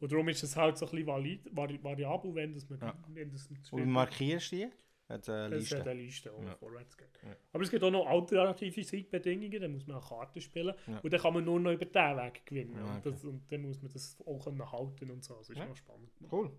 [0.00, 2.94] Und darum ist es halt so ein bisschen valid, vari variabel, wenn das man, Ja.
[3.08, 4.68] wenn das Und markierst du die?
[5.14, 5.90] Hat eine Das ist ja Liste.
[5.90, 6.54] eine Liste, die Ja.
[6.56, 7.08] vorwärts geht.
[7.22, 7.30] Ja.
[7.52, 10.74] Aber es gibt auch noch alternative Siegbedingungen, da muss man auch Karten spielen.
[10.86, 10.98] Ja.
[11.02, 12.76] Und dann kann man nur noch über diesen Weg gewinnen.
[12.76, 15.34] Ja, und, das, und dann muss man das auch können halten und so.
[15.36, 15.66] Das ist Ja.
[15.66, 16.10] noch spannend.
[16.30, 16.50] Cool.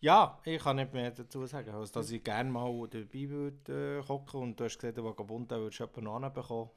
[0.00, 4.08] Ja, ich kann nicht mehr dazu sagen, als dass ich gerne mal dabei würde äh,
[4.08, 6.70] hocken und du hast gesagt, der Vagabund, da würdest du jemanden anbekommen.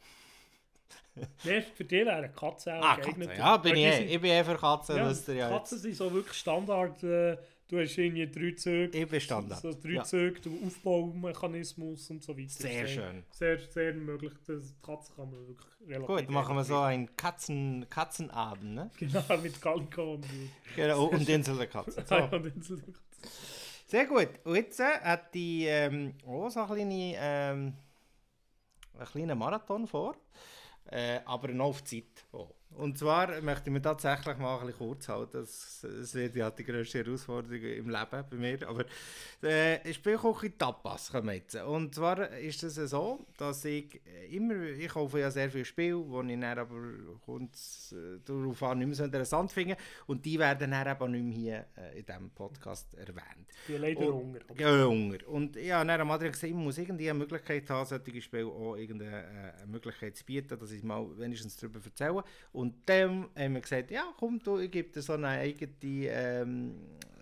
[1.43, 3.27] Nee, für die wäre eine Katze auch Ah, geeignet.
[3.29, 3.91] Katzen, ja, bin ich eh.
[3.97, 4.97] sind- Ich bin eh für Katzen,
[5.37, 7.03] Ja, Katzen sind so wirklich Standard.
[7.03, 7.37] Äh,
[7.71, 8.95] du hast irgendwie drei Züge.
[8.97, 9.61] Ich bin Standard.
[9.61, 10.03] So drei Ja.
[10.03, 12.49] Züge, der Aufbaumechanismus und so weiter.
[12.49, 13.23] Sehr schön.
[13.31, 14.33] Sehr, sehr möglich.
[14.45, 18.91] Das die Katze kann man wirklich relativ Gut, machen wir so einen Katzen, Katzenabend, ne?
[18.99, 20.25] Genau, mit Calico und
[20.75, 22.05] Genau, und Insel der Katzen.
[22.05, 22.15] So.
[22.15, 22.77] und dann so-
[23.87, 24.29] Sehr gut.
[24.43, 27.73] Und jetzt äh, hat die ähm, auch so eine kleine, ähm,
[28.97, 30.15] einen kleinen Marathon vor.
[30.85, 32.25] Äh, aber noch auf Zeit.
[32.33, 32.49] Oh.
[32.77, 35.31] Und zwar möchte ich mir tatsächlich mal ein bisschen kurz halten.
[35.33, 38.67] Das, das wird ja die grösste Herausforderung im Leben bei mir.
[38.67, 38.85] Aber
[39.41, 41.55] äh, Spielküche Tapas kommen jetzt.
[41.55, 43.99] Und zwar ist es so, dass ich
[44.31, 46.77] immer, ich kaufe ja sehr viele Spiele, die ich dann aber
[47.25, 49.75] kommt's, äh, darauf an nicht mehr so interessant finde.
[50.07, 53.47] Und die werden dann eben nicht mehr hier äh, in diesem Podcast erwähnt.
[53.67, 54.39] Die leider Hunger.
[54.57, 55.17] Ja, Hunger.
[55.27, 58.75] Und ja, dann am Adrian gesagt, ich muss irgendwie eine Möglichkeit haben, solche Spiele auch
[58.75, 62.23] irgendeine äh, eine Möglichkeit zu bieten, dass ich mal wenigstens darüber erzähle.
[62.53, 66.75] Und dann haben wir gesagt, ja komm, du, ich gebe dir so eine eigene ähm,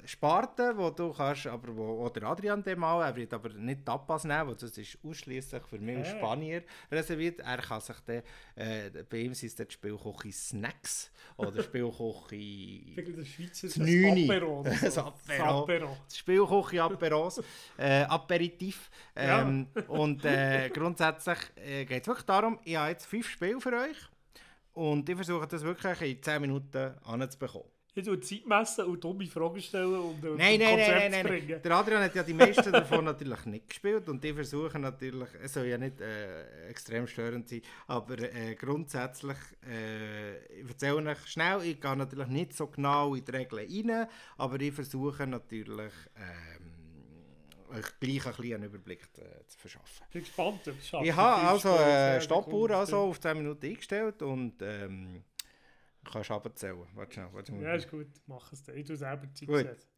[0.10, 4.24] Sparte, wo du kannst, aber wo oder Adrian dem mal, er wird aber nicht Tapas
[4.24, 6.18] nehmen, weil das ist ausschließlich für mich und Ah.
[6.18, 7.40] Spanier reserviert.
[7.42, 8.24] Er kann sich dann,
[8.56, 12.32] äh, bei ihm sind es dann die Spielküche Snacks oder Spielküche...
[12.96, 13.80] Wirklich der Schweizer Das.
[13.80, 14.64] Apero.
[14.82, 15.02] Das so.
[15.02, 15.64] Apero.
[15.64, 15.98] Apero.
[16.12, 17.44] Spielküche Aperos,
[17.78, 18.90] äh, Aperitif.
[19.16, 19.42] Ja.
[19.42, 23.74] Ähm, Und äh, grundsätzlich äh, geht es wirklich darum, ich habe jetzt fünf Spiele für
[23.74, 23.98] euch
[24.80, 27.68] und ich versuche das wirklich in 10 Minuten anzubekommen.
[27.94, 30.90] Ich tue Zeit messen und dumme Fragen stellen und äh, Nein, ein nein, nein, Konzept
[30.90, 31.26] nein, nein, nein.
[31.26, 31.62] bringen.
[31.62, 35.54] Der Adrian hat ja die meisten davon natürlich nicht gespielt und die versuchen natürlich, es
[35.54, 39.38] soll ja nicht äh, extrem störend sein, aber äh, grundsätzlich,
[39.68, 44.08] äh, ich erzähle euch schnell, ich gehe natürlich nicht so genau in die Regeln rein,
[44.38, 46.69] aber ich versuche natürlich, euch
[47.70, 50.06] gleich ein bisschen einen Überblick äh, zu verschaffen.
[50.08, 51.06] Ich bin gespannt, ob es schafft.
[51.06, 55.24] Ich habe also zehn Stoppuhr also auf 10 Minuten eingestellt und ähm,
[56.12, 56.86] kannst abzählen.
[56.94, 57.76] Warte schnell, warte Ja, mal.
[57.78, 58.76] ist gut, mach es dann.
[58.78, 59.58] Ich tue selber Zeit Gut.
[59.58, 59.90] setzen.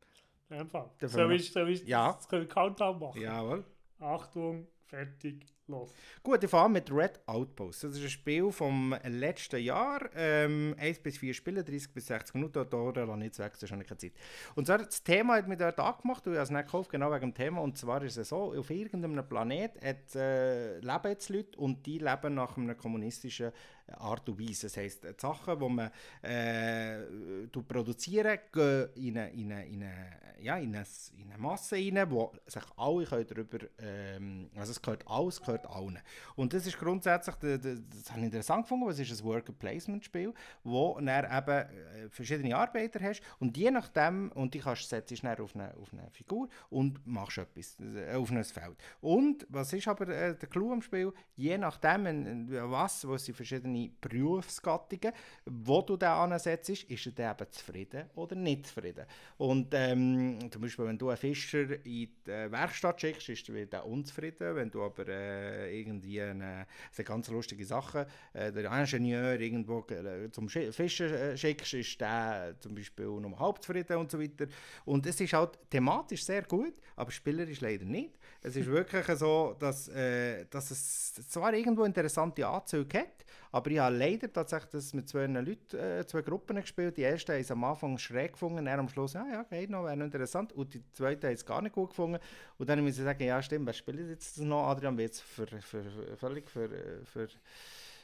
[0.49, 0.89] In dem Fall.
[1.31, 2.13] Ich, soll ich, Ja.
[2.29, 3.21] das Countdown machen?
[3.21, 3.63] Jawohl.
[3.99, 5.93] Achtung, fertig, los.
[6.23, 7.83] Gut, ich fange an mit Red Outpost.
[7.83, 10.09] Das ist ein Spiel vom letzten Jahr.
[10.15, 12.65] Ähm, 1 bis 4 Spiele, 30 bis 60 Minuten.
[12.69, 14.13] Da lasse ich jetzt weg, das ist keine Zeit.
[14.55, 17.31] Und zwar, das Thema hat mich dort angemacht, und ich es nicht gekauft, genau wegen
[17.31, 17.61] dem Thema.
[17.61, 21.99] Und zwar ist es so, auf irgendeinem Planet hat, äh, leben jetzt Leute und die
[21.99, 23.51] leben nach einer kommunistischen
[23.99, 24.67] Art und Weise.
[24.67, 25.91] Das heisst, die Sachen, die man
[26.21, 30.07] äh, du produzieren, gehen in eine, in eine, in eine,
[30.39, 30.85] ja, in eine,
[31.17, 35.65] in eine Masse rein, wo sich alle können darüber, ähm, also es gehört alles, gehört
[35.67, 35.99] allen.
[36.35, 40.99] Und das ist grundsätzlich, das, das habe ich interessant gefunden, es ist ein Worker-Placement-Spiel, wo
[40.99, 45.55] du eben äh, verschiedene Arbeiter hast und je nachdem, und die kannst setzt dann auf
[45.55, 48.77] eine, auf eine Figur und machst etwas äh, auf ein Feld.
[49.01, 51.13] Und was ist aber äh, der Clou am Spiel?
[51.35, 55.13] Je nachdem, was, wo sind verschiedene Berufsgattungen,
[55.45, 59.05] wo du den ansetzt, ist er dann eben zufrieden oder nicht zufrieden.
[59.37, 63.85] Und ähm, zum Beispiel, wenn du einen Fischer in die äh, Werkstatt schickst, ist er
[63.85, 64.55] unzufrieden.
[64.55, 70.31] Wenn du aber äh, irgendwie eine, das ganz lustige Sachen, äh, der Ingenieur irgendwo äh,
[70.31, 74.47] zum Fischen äh, schickst, ist der zum Beispiel nur halb zufrieden und so weiter.
[74.85, 78.17] Und es ist halt thematisch sehr gut, aber spielerisch leider nicht.
[78.43, 83.77] Es ist wirklich so, dass, äh, dass es zwar irgendwo interessante Anzüge hat, aber ich
[83.77, 86.97] habe leider tatsächlich das mit zwei Leuten, äh, zwei Gruppen gespielt.
[86.97, 89.95] Die erste es am Anfang schräg gefunden, dann am Schluss, ja, ja, geht noch, wäre
[89.95, 90.53] noch interessant.
[90.53, 92.19] Und die zweite haben es gar nicht gut gefunden.
[92.57, 94.69] Und dann muss ich sagen, ja, stimmt, wer spielt jetzt noch?
[94.69, 96.69] Adrian wird es für, für, für, völlig für,
[97.05, 97.27] für,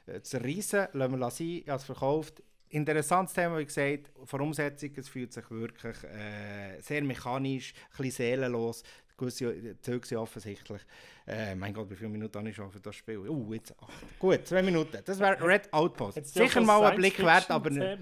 [0.05, 0.89] äh, zerreißen.
[0.93, 2.43] Lassen wir sein, ich habe es verkauft.
[2.69, 8.84] Interessantes Thema, wie gesagt, Umsetzung, es fühlt sich wirklich äh, sehr mechanisch, ein bisschen seelenlos.
[9.18, 10.81] Gewisse Züge sind offensichtlich.
[11.26, 13.18] Äh, mein Gott, wie viele Minuten habe ich schon für das Spiel?
[13.18, 14.19] Uh, jetzt acht.
[14.19, 14.99] Gut, zwei Minuten.
[15.03, 16.23] Das wäre Red Outpost.
[16.26, 17.99] Sicher mal ein Blick wert, aber nicht.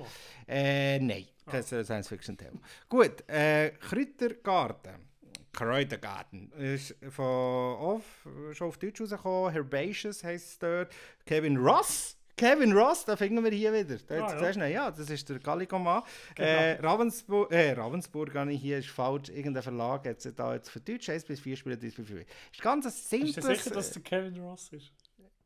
[0.48, 2.60] Äh, nein, kein Science-Fiction-Thema.
[2.90, 5.06] Gut, äh, Kräutergarten.
[5.54, 6.52] Kräutergarten.
[6.52, 9.54] Ist von off, schon auf Deutsch rausgekommen.
[9.54, 10.94] Herbaceous heisst es dort.
[11.26, 12.15] Kevin Ross.
[12.38, 13.98] Kevin Ross, da finden wir hier wieder.
[14.08, 14.52] Da, Ah, ja.
[14.52, 16.04] ihn, ja, das ist der Gallico-Mann.
[16.36, 16.48] Genau.
[16.48, 19.30] Äh, Ravensburg, äh, Ravensburg habe ich hier, ist falsch.
[19.30, 22.10] Irgendein Verlag hat es da jetzt für Deutsch 1 bis 4 Spiele, 3 bis 5.
[22.52, 23.36] Ist ganz ein simples...
[23.36, 24.92] Bist du sicher, dass der Kevin Ross ist?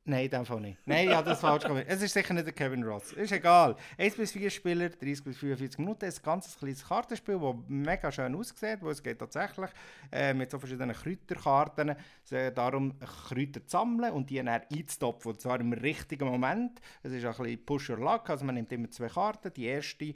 [0.10, 0.80] Nein, in dem Fall nicht.
[0.86, 1.86] Nein, ja, das falsch gemacht.
[1.88, 3.14] Es ist sicher nicht der Kevin Ross.
[3.14, 3.76] Ist egal.
[3.96, 6.06] 1 bis 4 Spieler, 30 bis 45 Minuten.
[6.06, 9.70] Ein ganz kleines Kartenspiel, das mega schön aussieht, wo es geht tatsächlich
[10.12, 11.96] äh, mit so verschiedenen Kräuterkarten
[12.32, 15.34] äh, darum, Kräuter zu sammeln und die dann einzutopfen.
[15.34, 16.82] Und zwar im richtigen Moment.
[17.04, 19.54] Es ist ein bisschen Push or Luck, also man nimmt immer zwei Karten.
[19.54, 20.14] Die erste,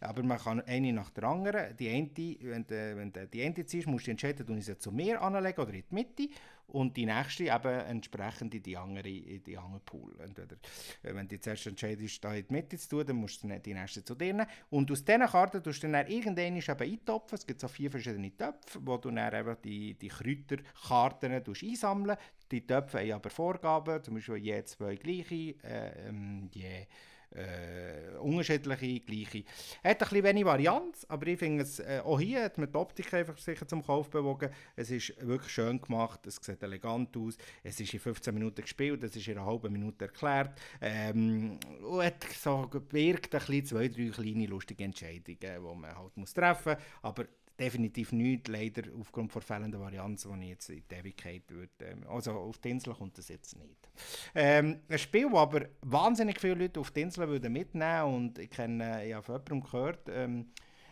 [0.00, 1.76] aber man kann eine nach der anderen.
[1.76, 2.08] Die eine,
[2.40, 5.20] wenn du, wenn du die eine ziehst, musst du entscheiden, ob ich sie zu mir
[5.20, 6.28] anlegen oder in die Mitte.
[6.68, 10.18] Und die nächste eben entsprechend in die andere, in die andere Pool.
[10.20, 10.56] Entweder,
[11.02, 13.74] äh, wenn du zuerst entscheidest, da in die Mitte zu tun, dann musst du die
[13.74, 14.46] nächste zu dir nehmen.
[14.70, 17.36] Und aus diesen Karten tust du dann irgendwann eintopfen.
[17.36, 22.16] Es gibt so vier verschiedene Töpfe, wo du dann eben die, die Kräuterkarten einsammeln
[22.50, 26.86] Die Töpfe haben aber Vorgaben, zum Beispiel je zwei gleiche, äh, ähm, je
[27.34, 29.44] äh, unterschiedliche, gleiche.
[29.82, 32.76] Hat ein bisschen wenig Varianz, aber ich finde es, äh, auch hier hat man die
[32.76, 34.50] Optik einfach sicher zum Kauf bewogen.
[34.76, 39.02] Es ist wirklich schön gemacht, es sieht elegant aus, es ist in 15 Minuten gespielt,
[39.02, 43.88] es ist in einer halben Minute erklärt ähm, und hat so birgt ein bisschen zwei,
[43.88, 47.26] drei kleine lustige Entscheidungen, die man halt muss treffen muss, aber
[47.58, 51.70] definitiv nicht, leider aufgrund von fehlender Varianz, die ich jetzt in die Ewigkeit würde.
[51.80, 53.88] Ähm, also auf die Insel kommt das jetzt nicht.
[54.34, 58.50] Ähm, ein Spiel, das aber wahnsinnig viele Leute auf die Insel würden mitnehmen und ich
[58.50, 60.46] kenne, habe von jemandem gehört, ähm,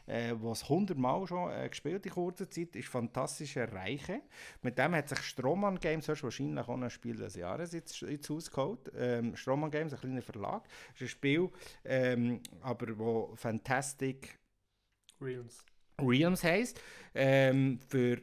[0.06, 4.22] äh, was 100 Mal schon äh, gespielt in kurzer Zeit, ist «Fantastische Reiche».
[4.62, 8.51] Mit dem hat sich Stroman Games wahrscheinlich auch ein Spiel des Jahres ins, ins Haus
[8.51, 8.90] geholt.
[8.97, 10.66] Ähm, Stroman Games, ein kleiner Verlag.
[10.94, 11.51] Ist ein Spiel,
[11.84, 14.39] ähm, aber wo Fantastic
[15.20, 15.64] Realms.
[16.06, 16.80] Realms heisst.
[17.14, 18.20] Ähm, für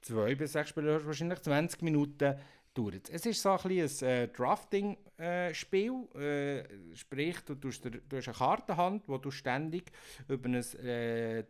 [0.00, 2.34] zwei bis sechs Spieler wahrscheinlich 20 Minuten
[2.74, 3.26] dauert es.
[3.26, 6.64] ist so ein, ein äh, Drafting-Spiel, äh, äh,
[6.94, 9.92] sprich, du, tust, du hast eine Kartenhand, wo du ständig
[10.28, 11.44] über ein äh,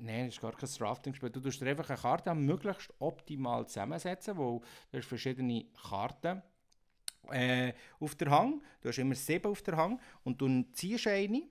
[0.00, 1.30] Nein, es ist gar kein Drafting-Spiel.
[1.30, 4.62] Du tust einfach eine Karte möglichst optimal zusammensetzen, wo
[4.92, 6.40] du hast verschiedene Karten
[7.30, 8.62] äh, auf der Hang.
[8.80, 11.42] Du hast immer sieben auf der Hang und du ziehst eine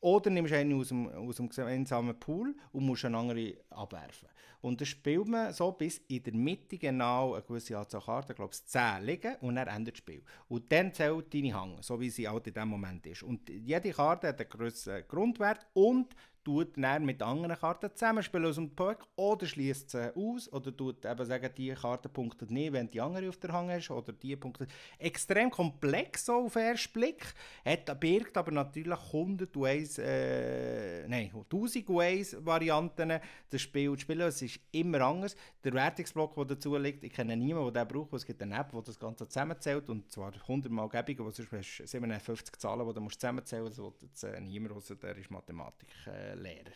[0.00, 4.28] oder nimmst eine aus dem, aus dem gemeinsamen Pool und musst eine andere abwerfen.
[4.62, 8.36] Und das spielt man so, bis in der Mitte genau eine gewisse Anzahl Karten, ich
[8.36, 10.22] glaube 10 liegen und dann endet das Spiel.
[10.48, 13.22] Und dann zählt deine Hang, so wie sie halt in diesem Moment ist.
[13.22, 16.14] Und jede Karte hat einen gewissen Grundwert und
[16.44, 21.04] tut dann mit anderen Karten zusammenspielen aus dem Park oder schließt sie aus oder tut
[21.04, 24.36] eben sagen, die Karte punktet nicht, wenn die andere auf der Hand ist oder die
[24.36, 24.70] punktet.
[24.98, 27.34] Extrem komplex so auf den ersten Blick,
[27.64, 34.22] hat, birgt aber natürlich 100 Ways, äh, nein, 1000 Ways Varianten das Spiel zu spielen.
[34.22, 35.36] Es ist immer anders.
[35.62, 38.70] Der Wertungsblock, der dazu liegt, ich kenne niemanden, der den braucht, es gibt eine App,
[38.72, 42.86] die das Ganze zusammenzählt und zwar 100 Mal gäbiger, wo sonst hast du 57 Zahlen,
[42.86, 45.88] die du zusammenzählen musst, das will jetzt äh, niemand, außer der ist Mathematik.
[46.06, 46.72] Äh, Lehrer.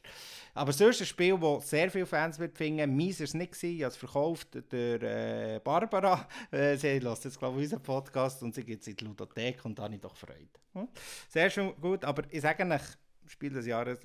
[0.55, 2.97] Aber sonst ein Spiel, das sehr viele Fans wird finden.
[2.97, 3.63] Meins war es nicht.
[3.63, 6.29] Ich habe es verkauft durch äh, Barbara.
[6.51, 9.65] Äh, sie lässt jetzt, glaube ich, unseren Podcast und sie geht es in die Ludothek
[9.65, 10.49] und da habe ich doch Freude.
[10.75, 10.89] Hm?
[11.29, 12.83] Sehr schön gut, aber ich sage euch,
[13.27, 13.99] Spiel des Jahres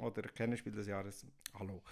[0.00, 1.24] oder kein Spiel des Jahres,
[1.58, 1.82] hallo.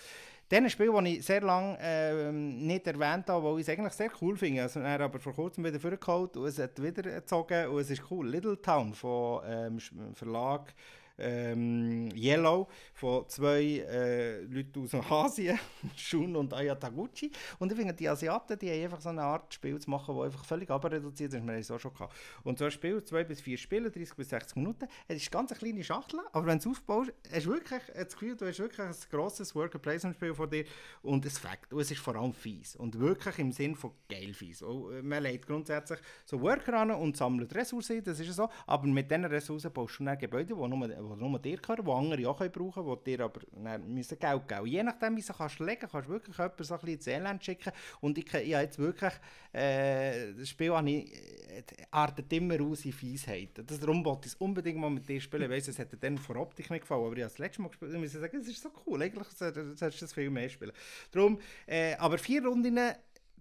[0.49, 4.11] Dann ein Spiel, das ich sehr lange äh, nicht erwähnt habe, das ich eigentlich sehr
[4.21, 4.63] cool finde.
[4.63, 8.03] Also, er aber vor kurzem wieder vorgeholt und es hat wieder gezogen und es ist
[8.11, 8.29] cool.
[8.29, 9.79] Little Town von ähm,
[10.15, 10.75] Verlag
[11.19, 15.59] ähm, Yellow von zwei äh, Leuten aus Asien,
[15.97, 17.31] Shun und Ayataguchi.
[17.59, 20.27] Und ich finde, die Asiaten, die haben einfach so eine Art Spiel zu machen, das
[20.27, 21.43] einfach völlig abreduziert ist.
[21.45, 22.15] Wir haben es auch schon gehabt.
[22.45, 24.87] Und so ein Spiel, zwei bis vier Spiele, 30 bis 60 Minuten.
[25.09, 28.13] Es ist ganz eine kleine Schachtel, aber wenn du es aufbaust, hast du wirklich das
[28.13, 30.65] Gefühl, du hast wirklich ein grosses Worker-Placement-Spiel von dir
[31.03, 31.73] und es fängt.
[31.73, 32.77] Und es ist vor allem fies.
[32.77, 34.63] Und wirklich im Sinn von geil fies.
[34.63, 38.49] Und äh, man legt grundsätzlich so Worker an und sammelt Ressourcen, das ist so.
[38.67, 41.91] Aber mit diesen Ressourcen baust du dann Gebäude, die nur die nur dir gehören, die
[41.91, 43.41] andere auch brauchen können, die dir aber
[43.79, 46.81] müssen Geld geben Je nachdem, wie du kannst legen kannst du wirklich jemanden so ein
[46.81, 47.73] bisschen ins Elend schicken.
[48.01, 49.13] Und ich, ich habe jetzt wirklich,
[49.53, 53.67] äh, das Spiel ich, äh, artet immer aus in Fiesheiten.
[53.67, 55.45] Das, darum wollte ich es unbedingt mal mit dir spielen.
[55.45, 57.69] Ich weiss, es hätte dann vor Optik nicht gefallen, aber ich habe das letzte Mal
[57.69, 59.03] gespielt und muss sagen, es ist so cool.
[59.03, 60.73] Eigentlich solltest du das viel mehr spielen.
[61.11, 62.79] Darum, äh, aber vier Runden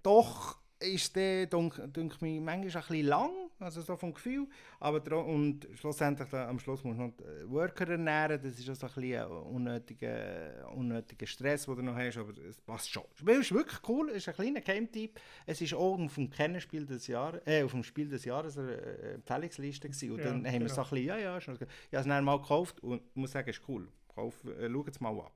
[0.04, 3.32] doch ist der, denke ich, manchmal ein bisschen lang,
[3.62, 4.48] also so vom Gefühl,
[4.80, 8.94] aber und schlussendlich am Schluss muss man noch Worker ernähren, das ist auch so ein
[8.94, 13.04] bisschen unnötiger, unnötiger Stress, den du noch hast, aber es passt schon.
[13.12, 16.30] Das Spiel ist wirklich cool, es ist ein kleiner Game-Typ, es ist auch auf dem
[16.30, 18.76] Kennenspiel des Jahres, äh, auf dem Spiel des Jahres eine
[19.16, 20.66] Empfehlungsliste gewesen und ja, dann haben genau.
[20.66, 23.32] wir so ein bisschen, ja, ja, schon, ich habe es dann mal gekauft und muss
[23.32, 23.88] sagen, es ist cool.
[24.14, 25.32] Kauf, äh, Schau es mal an.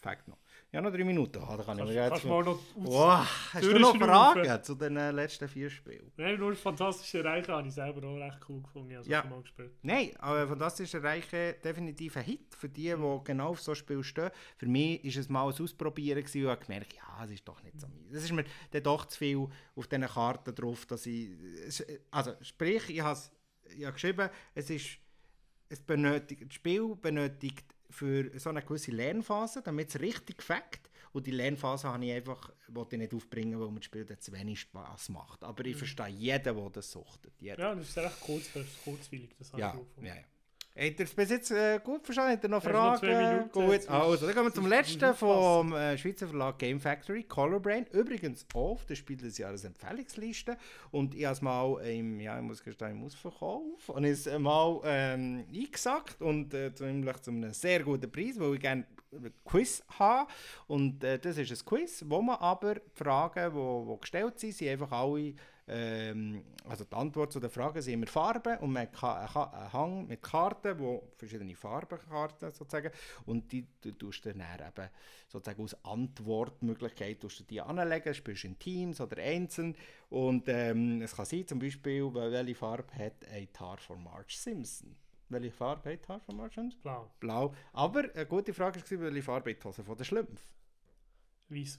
[0.00, 0.38] Fakt noch.
[0.74, 1.38] Ja, noch drei Minuten.
[1.38, 4.74] Ah, da kann ich mir jetzt kannst mal noch wow, hast du noch Fragen zu
[4.74, 6.10] den äh, letzten vier Spielen?
[6.16, 8.96] Nein, nur Fantastische Reiche habe ich selber auch recht cool gefunden.
[8.96, 9.22] Also ja.
[9.22, 9.70] mal gespielt.
[9.82, 14.02] Nein, aber Fantastische Reiche definitiv ein Hit für die, die genau auf so ein Spiel
[14.02, 14.30] stehen.
[14.56, 17.46] Für mich war es mal ein Ausprobieren gewesen, und ich habe gemerkt, ja, es ist
[17.46, 18.12] doch nicht so meins.
[18.12, 19.46] Es ist mir dann doch zu viel
[19.76, 21.30] auf diesen Karten drauf, dass ich...
[22.10, 23.20] Also sprich, ich habe,
[23.76, 24.98] ich habe geschrieben, es ist...
[25.68, 30.80] Es benötigt, das Spiel benötigt für so eine gewisse Lernphase, damit es richtig fängt.
[31.12, 34.32] Und die Lernphase habe ich einfach, wollte ich nicht aufbringen, weil mir das Spiel zu
[34.32, 35.44] wenig Spaß macht.
[35.44, 35.78] Aber ich mhm.
[35.78, 37.20] verstehe jeden, der das sucht.
[37.38, 37.60] Jeden.
[37.60, 38.50] Ja, das ist recht kurz,
[38.82, 39.30] kurzweilig.
[39.38, 40.22] Das ja, ja, ja.
[40.76, 42.32] Habt ihr es bis jetzt äh, gut verstanden?
[42.32, 43.46] Habt ihr noch Fragen?
[43.46, 43.88] Noch gut.
[43.88, 47.86] Also, dann kommen wir zum letzten vom äh, Schweizer Verlag Game Factory, Colorbrain.
[47.92, 50.56] Übrigens auf der Spiel des Jahres Empfehlungsliste.
[50.90, 54.80] Und ich habe es mal im, ja, ich muss gestehen, im Ausverkauf, und es mal
[54.84, 59.84] ähm, eingesackt und äh, ziemlich zu einem sehr guten Preis, weil ich gerne ein Quiz
[59.96, 60.28] habe.
[60.66, 64.54] Und äh, das ist ein Quiz, wo man aber die Fragen, die, die gestellt sind,
[64.54, 65.34] sind einfach alle
[65.66, 70.06] ähm, also die Antwort zu der Frage sind immer Farben und man hat einen Hang
[70.06, 72.90] mit Karten, wo verschiedene Farbenkarten sozusagen
[73.24, 74.90] und die du tust dann eben
[75.26, 79.74] sozusagen aus Antwortmöglichkeit tust du die anlegen, spielst in Teams oder einzeln
[80.10, 84.94] und ähm, es kann sein zum Beispiel, welche Farbe hat ein Tar von Marge Simpson?
[85.30, 86.82] Welche Farbe hat Tar von Marge Simpson?
[86.82, 87.10] Blau.
[87.20, 87.54] Blau.
[87.72, 90.42] Aber eine gute Frage war, welche Farbe hat die Hose von der Schlümpf?
[91.48, 91.78] Weiß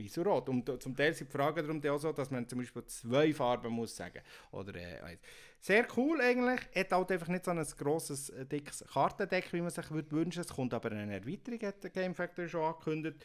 [0.00, 0.48] und rot.
[0.48, 3.72] Und zum Teil sind die Fragen darum auch so, dass man zum Beispiel zwei Farben
[3.72, 4.20] muss sagen.
[4.52, 5.16] Oder, äh,
[5.60, 6.60] sehr cool eigentlich.
[6.74, 10.40] Hat halt einfach nicht so ein grosses, äh, dickes Kartendeck, wie man sich würde wünschen.
[10.40, 13.24] Es kommt aber eine Erweiterung, hat der Game Factory schon angekündigt.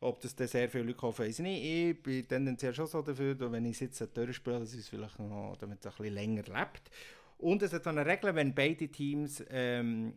[0.00, 1.64] Ob das dann sehr viele Leute kaufen, weiß ich nicht.
[1.64, 5.56] Ich bin tendenziell schon so dafür, wenn ich es jetzt durchspiele, dass es vielleicht noch,
[5.58, 6.90] damit es ein bisschen länger lebt.
[7.38, 10.12] Und es hat so eine Regel, wenn beide Teams ähm,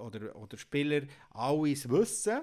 [0.00, 2.40] oder, oder Spieler alles wissen,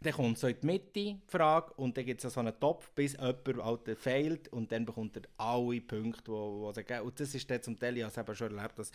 [0.00, 2.90] dann kommt so in die Mitte die Frage und dann gibt es so einen Topf,
[2.90, 7.34] bis jemand halt fehlt und dann bekommt er alle Punkte, die wo, wo Und das
[7.34, 8.92] ist dann zum Teil, ich habe es schon erlebt, dass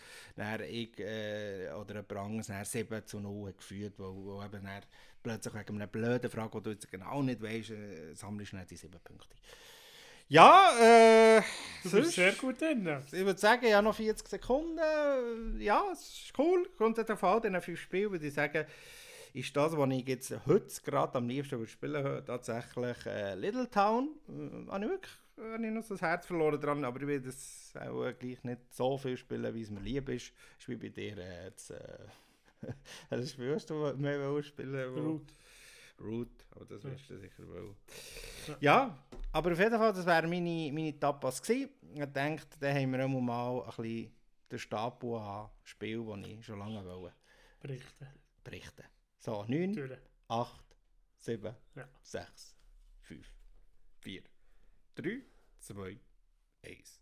[0.68, 4.82] ich äh, oder ein Brangs 7 zu 0 geführt, wo, wo eben dann
[5.22, 8.70] plötzlich wegen einer blöden Frage, die du jetzt genau nicht weißt, äh, sammelst du nicht
[8.70, 9.36] die 7 Punkte.
[10.28, 11.42] Ja, äh.
[11.82, 12.88] Du bist sonst, sehr gut drin.
[13.06, 15.60] Ich würde sagen, ja, noch 40 Sekunden.
[15.60, 16.70] Ja, es ist cool.
[16.78, 18.64] Kommt auf all diesen fünf Spielen, würde ich sagen,
[19.32, 24.10] ist das, was ich jetzt heute gerade am liebsten spielen tatsächlich äh, Little Town.
[24.28, 27.20] Äh, habe ich wirklich habe ich noch so das Herz verloren dran, aber ich will
[27.20, 30.32] das auch äh, gleich nicht so viel spielen, wie es mir lieb ist.
[30.56, 31.98] Das ist wie bei dir äh, jetzt, äh,
[33.10, 35.34] das was du mehr spielen Root.
[36.00, 37.76] Root, aber das wirst du sicher wohl.
[38.48, 38.56] Ja.
[38.60, 38.98] ja,
[39.32, 41.70] aber auf jeden Fall, das wären meine, meine Tapas gewesen.
[41.94, 44.12] Ich denke, da haben wir mal ein bisschen
[44.50, 47.14] den Stapel an Spiel, das ich schon lange wollte.
[47.60, 48.06] Berichten.
[48.42, 48.82] Berichten.
[49.24, 49.96] So, 9,
[50.26, 50.50] 8,
[51.20, 51.54] 7,
[52.02, 52.56] 6,
[53.02, 53.24] 5,
[54.00, 54.22] 4,
[54.96, 55.22] 3,
[55.60, 55.96] 2,
[56.64, 57.00] 1.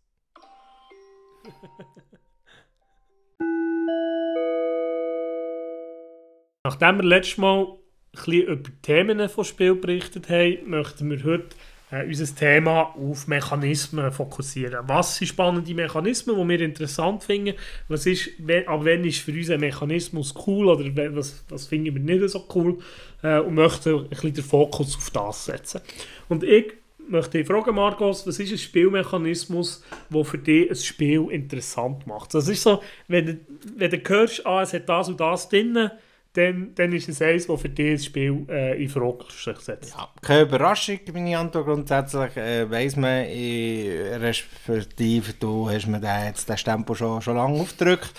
[6.63, 7.79] Nachdem wir letztes Mal ein
[8.11, 11.55] bisschen über die Themen von Spiel berichtet haben, möchten wir heute
[11.91, 14.87] äh, unser Thema auf Mechanismen fokussieren.
[14.87, 17.55] Was sind spannende Mechanismen, die wir interessant finden?
[17.87, 18.29] Was ist,
[18.65, 22.47] ab wann ist für uns ein Mechanismus cool oder was, was finden wir nicht so
[22.55, 22.79] cool?
[23.21, 25.81] Äh, und möchten ein bisschen den Fokus auf das setzen.
[26.29, 26.73] Und ich
[27.07, 32.33] möchte dich fragen, Marcos, was ist ein Spielmechanismus, der für dich ein Spiel interessant macht?
[32.33, 33.41] Das ist so, wenn,
[33.75, 35.91] wenn du hörst, ah, es hat das und das drin,
[36.33, 39.93] dann, dann ist es eins, das für das Spiel äh, in Frage setzt.
[39.93, 42.37] Ja, keine Überraschung, meine Antwort grundsätzlich.
[42.37, 47.59] Äh, weiss man, ich, respektive du hast mir den, jetzt den Stempel schon, schon lange
[47.59, 48.11] aufgedrückt.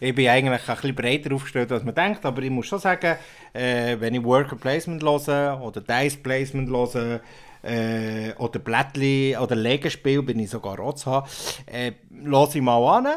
[0.00, 3.16] Ich bin eigentlich ein bisschen breiter aufgestellt, als man denkt, aber ich muss schon sagen,
[3.52, 7.20] äh, wenn ich Worker Placement höre oder Dice Placement höre,
[7.62, 11.28] äh, oder Blättli oder Legespiel, bin ich sogar auch zu haben,
[11.66, 11.92] äh,
[12.54, 13.08] ich mal an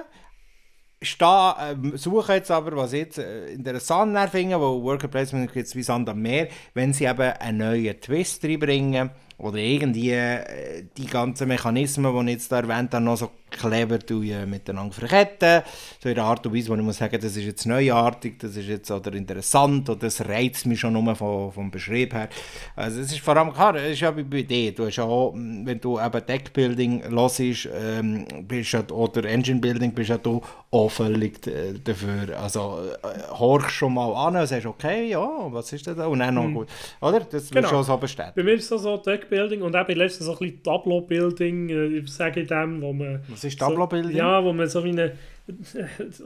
[1.02, 5.84] stehe, äh, suche jetzt aber, was jetzt äh, interessant finde, wo Worker Placement es wie
[5.84, 11.48] Sand am Meer, wenn sie eben einen neuen Twist reinbringen oder irgendwie äh, die ganzen
[11.48, 15.62] Mechanismen, die ich jetzt da erwähnt habe, noch so clever äh, miteinander verketten.
[16.02, 18.56] So in der Art und Weise, wo ich muss sagen, das ist jetzt neuartig, das
[18.56, 22.30] ist jetzt oder interessant oder das reizt mich schon nur vom, vom Beschrieb her.
[22.76, 25.80] Also es ist vor allem klar, es ist ja bei dir, du hast auch, wenn
[25.80, 30.42] du eben Deckbuilding hörst, ähm, bist ja, oder Engine Building, bist ja du
[30.72, 35.74] auch völlig äh, dafür, also äh, horchst schon mal an und sagst, okay, ja, was
[35.74, 36.08] ist das da?
[36.08, 36.54] Und dann noch mhm.
[36.54, 36.68] gut,
[37.02, 37.20] oder?
[37.20, 37.68] Das genau.
[37.68, 38.36] schon so bestätigt.
[38.36, 42.12] Bei mir ist das so Deckbuilding und eben letztens so ein bisschen Tableau-Building, äh, ich
[42.12, 44.12] sage dem, wo man was ist Tableau-Building?
[44.12, 45.14] So, ja, wo man so wie eine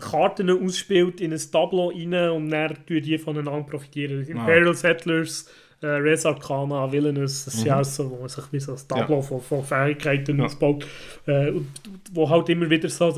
[0.02, 4.26] Karten ausspielt in ein Tableau rein und dann die voneinander profitieren.
[4.28, 4.32] Ah.
[4.32, 5.50] Imperial Settlers,
[5.82, 7.60] äh, Res Arcana, Villainous, das mhm.
[7.60, 9.22] sind auch so, wo man sich wie so ein Tableau ja.
[9.22, 10.46] von, von Fähigkeiten ja.
[10.46, 10.86] ausbaut.
[11.26, 11.54] Äh,
[12.12, 13.12] wo halt immer wieder so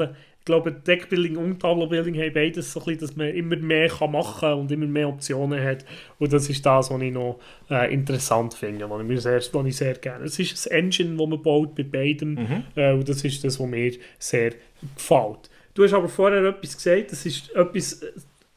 [0.47, 4.39] glaube, Deckbuilding und Tableau-Building haben beides so ein bisschen, dass man immer mehr kann machen
[4.39, 5.85] kann und immer mehr Optionen hat.
[6.17, 9.75] Und das ist das, was ich noch äh, interessant finde, was ich, sehr, was ich
[9.75, 10.25] sehr gerne.
[10.25, 12.63] Es ist ein Engine, das man baut bei beidem mhm.
[12.75, 14.53] äh, und das ist das, was mir sehr
[14.95, 15.49] gefällt.
[15.75, 18.01] Du hast aber vorher etwas gesagt, das ist etwas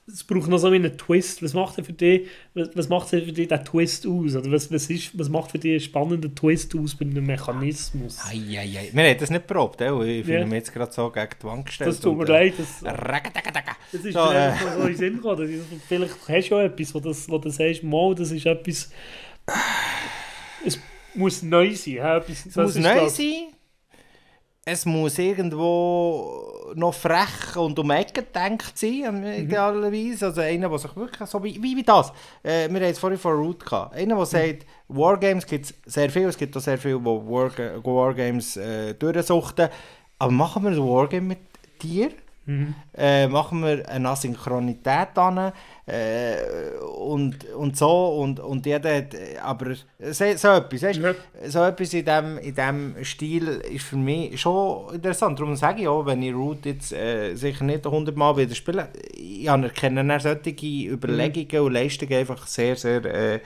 [0.06, 1.42] es braucht noch so einen Twist.
[1.42, 4.34] Was macht denn für dich, was, was macht denn für dich der Twist aus?
[4.34, 8.18] Oder was, was, ist, was macht für dich einen spannenden Twist aus bei einem Mechanismus?
[8.24, 8.90] Eieiei.
[8.92, 10.18] Wir haben das nicht probt, eh?
[10.18, 10.46] ich finde ja.
[10.46, 11.90] mich jetzt gerade so gegen die Wand gestellt.
[11.90, 12.54] Das tut mir leid.
[12.58, 15.64] Das, das ist so, äh, so in den Sinn gekommen.
[15.88, 18.90] Vielleicht hast du ja etwas, wo, das, wo du sagst, mal, das ist etwas...
[20.64, 20.78] Es
[21.14, 22.22] muss neu sein.
[22.28, 23.48] Es muss neu sein.
[24.64, 29.44] es muss irgendwo noch frech und um Ecken gedacht sein, mhm.
[29.44, 30.26] idealerweise.
[30.26, 32.12] Also einer, der sich wirklich so wie, wie, wie das.
[32.42, 33.94] Äh, wir haben es vorhin von Root gehabt.
[33.94, 34.24] Einer, der mhm.
[34.24, 36.28] sagt, Wargames gibt es sehr viel.
[36.28, 39.68] Es gibt auch sehr viele, die War, Wargames äh, durchsuchten.
[40.18, 41.38] Aber machen wir ein Wargame mit
[41.82, 42.10] dir?
[42.50, 42.74] Mhm.
[42.96, 45.52] Äh, machen wir eine Asynchronität an
[45.86, 46.34] äh,
[46.98, 51.14] und, und so und, und jeder hat, aber so, so etwas, weißt, ja.
[51.46, 55.88] so etwas in dem, in dem Stil ist für mich schon interessant, darum sage ich
[55.88, 60.50] auch, wenn ich Root jetzt äh, sicher nicht 100 Mal wieder spiele, ich anerkenne solche
[60.88, 61.66] Überlegungen mhm.
[61.66, 63.40] und Leistungen einfach sehr, sehr äh,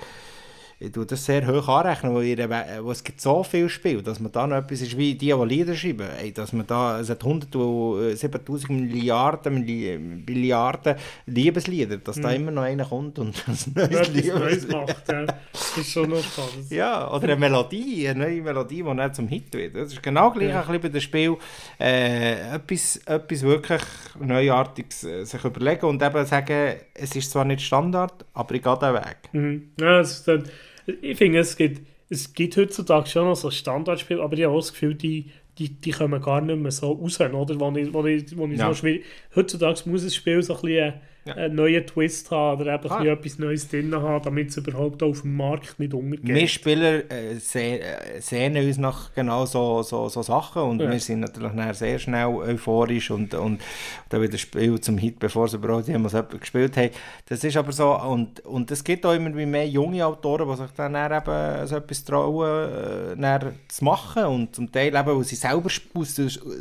[0.78, 4.20] ich tue das sehr hoch anrechnen, weil, ihr, weil es gibt so viele Spiele, dass
[4.20, 7.10] man da noch etwas ist wie die, die Lieder schreiben, ey, dass man da, es
[7.10, 10.96] hat 100, 7000 Milliarden, Milliarden
[11.26, 12.22] Liebeslieder, dass mhm.
[12.22, 15.26] da immer noch einer kommt und ein neues Liebeslied macht, ja.
[15.26, 16.70] Das ist schon noch spannend.
[16.70, 19.74] Ja, oder eine Melodie, eine neue Melodie, die dann zum Hit wird.
[19.74, 20.60] Das ist genau gleich ja.
[20.60, 21.36] ein bisschen bei dem Spiel,
[21.78, 23.82] äh, etwas, etwas wirklich
[24.18, 28.78] Neuartiges äh, sich überlegen und eben sagen, es ist zwar nicht Standard, aber ich gehe
[28.78, 29.16] den Weg.
[29.32, 29.70] Mhm.
[29.78, 30.44] Ja, das ist dann
[30.86, 34.60] ich finde, es gibt, es gibt heutzutage schon noch so Standardspiele, aber ich habe auch
[34.60, 37.60] das Gefühl, die, die, die kommen gar nicht mehr so raus, oder?
[37.60, 38.68] Wo ich, wo ich, wo ich ja.
[38.68, 39.04] so schwierig...
[39.34, 40.94] Heutzutage muss ein Spiel so ein bisschen
[41.24, 41.34] ja.
[41.34, 43.04] einen neuen Twist haben oder eben ah.
[43.04, 46.20] etwas Neues drin haben, damit es überhaupt auf dem Markt nicht umgeht.
[46.22, 50.90] Wir Spieler äh, sehen, äh, sehen uns nach genau so, so, so Sachen und ja.
[50.90, 53.60] wir sind natürlich sehr schnell euphorisch und, und
[54.08, 56.90] dann wird das Spiel zum Hit, bevor sie überhaupt jemals gespielt haben.
[57.26, 60.70] Das ist aber so und, und es gibt auch immer mehr junge Autoren, die sich
[60.76, 65.70] dann eben so etwas trauen, äh, zu machen und zum Teil eben, weil sie selber,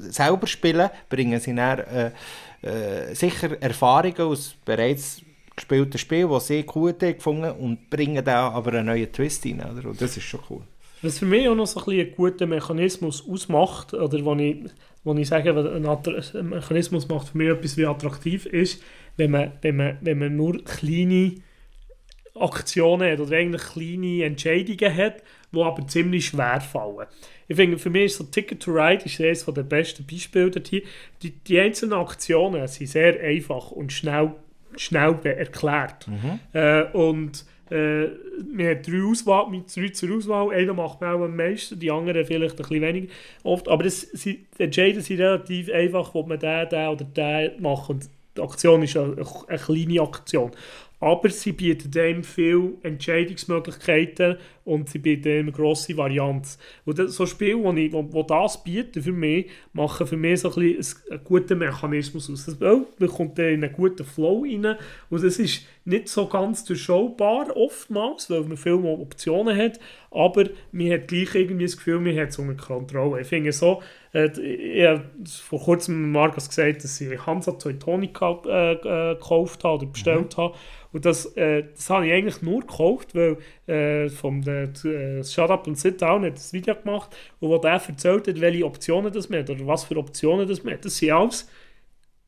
[0.09, 2.11] selber spielen, bringen sie dann äh,
[2.63, 5.21] äh, sicher Erfahrungen aus bereits
[5.55, 9.61] gespielten Spielen, die sie gut gefunden und bringen da aber einen neuen Twist rein.
[9.61, 9.89] Oder?
[9.89, 10.61] Und das ist schon cool.
[11.01, 14.57] Was für mich auch noch so ein, ein guter Mechanismus ausmacht, oder wo ich,
[15.03, 18.81] wo ich sage, ein Mechanismus macht für mich etwas wie attraktiv, ist,
[19.17, 21.35] wenn man, wenn man, wenn man nur kleine
[22.35, 25.21] Aktionen hat oder eigentlich kleine Entscheidungen hat,
[25.51, 27.07] die aber ziemlich schwer fallen.
[27.55, 30.81] Finde, für mich ist so Ticket to Ride ist eines der besten Beispiele hier.
[31.21, 34.31] Die, die einzelnen Aktionen sind sehr einfach und schnell,
[34.75, 36.07] schnell erklärt.
[36.07, 36.39] Mhm.
[36.53, 38.07] Äh, und äh,
[38.53, 40.51] wir haben drei, Auswahl, mit drei zur Auswahl.
[40.51, 43.13] Einer macht man auch am meisten, die anderen vielleicht ein bisschen weniger
[43.43, 43.67] oft.
[43.67, 47.89] Aber das, die Entscheidungen sind relativ einfach, ob man den, den oder den macht.
[47.89, 49.15] Und die Aktion ist eine,
[49.47, 50.51] eine kleine Aktion
[51.03, 56.57] aber sie bieten einem viele Entscheidungsmöglichkeiten und sie bieten eine grosse Varianz.
[56.85, 60.41] Und das, so Spiele, wo, ich, wo, wo, das bieten für mich, machen für mich
[60.41, 62.45] so ein bisschen einen guten Mechanismus aus.
[62.45, 64.77] Das, man kommt in einen guten Flow rein
[65.09, 69.79] und es ist nicht so ganz durchschaubar oftmals, weil man viele Optionen hat,
[70.11, 73.21] aber man hat gleich irgendwie das Gefühl, man hat so eine Kontrolle.
[73.21, 73.81] Ich finde so,
[74.13, 79.75] äh, ich habe vor kurzem Markus gesagt, dass ich Hansa Teutonica äh, äh, gekauft habe
[79.75, 80.41] oder bestellt mhm.
[80.41, 80.55] habe
[80.93, 83.37] und das, äh, das habe ich eigentlich nur gekauft, weil
[83.67, 87.57] äh, vom der, äh, Shut Up and Sit Down hat das Video gemacht und wo
[87.57, 90.85] der erzählt hat, welche Optionen das hat oder was für Optionen das hat.
[90.85, 91.47] Das sind alles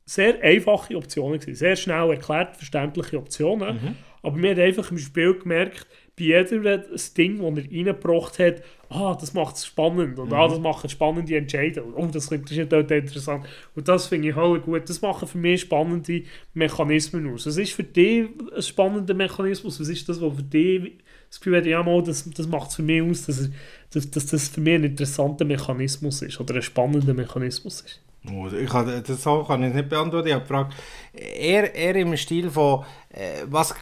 [0.06, 3.76] sehr einfache Optionen gewesen, sehr schnell erklärt, verständliche Optionen.
[3.76, 3.96] Mhm.
[4.22, 5.88] Aber wir haben einfach im Spiel gemerkt,
[6.18, 10.42] bei jedem Ding, das er reingebracht hat, ah, das macht es spannend und ah, mhm.
[10.42, 11.94] ah, das macht spannende Entscheidungen.
[11.96, 13.46] Oh, das ist dort interessant.
[13.76, 14.88] Und das finde ich halt gut.
[14.88, 17.46] Das machen für mich spannende Mechanismen aus.
[17.46, 19.80] Was ist für dich ein spannender Mechanismus?
[19.80, 20.94] Was ist das, was für dich
[21.36, 23.50] das Gefühl hat, ja, mal, das, das macht es für mich aus, dass,
[23.92, 28.00] dass, dass das für mich ein interessanter Mechanismus ist oder ein spannender Mechanismus ist?
[28.32, 30.30] Oh, ich kann, das kann ich nicht beantworten.
[30.30, 30.74] Ich habe gefragt,
[31.14, 33.76] eher, eher im Stil von, äh, was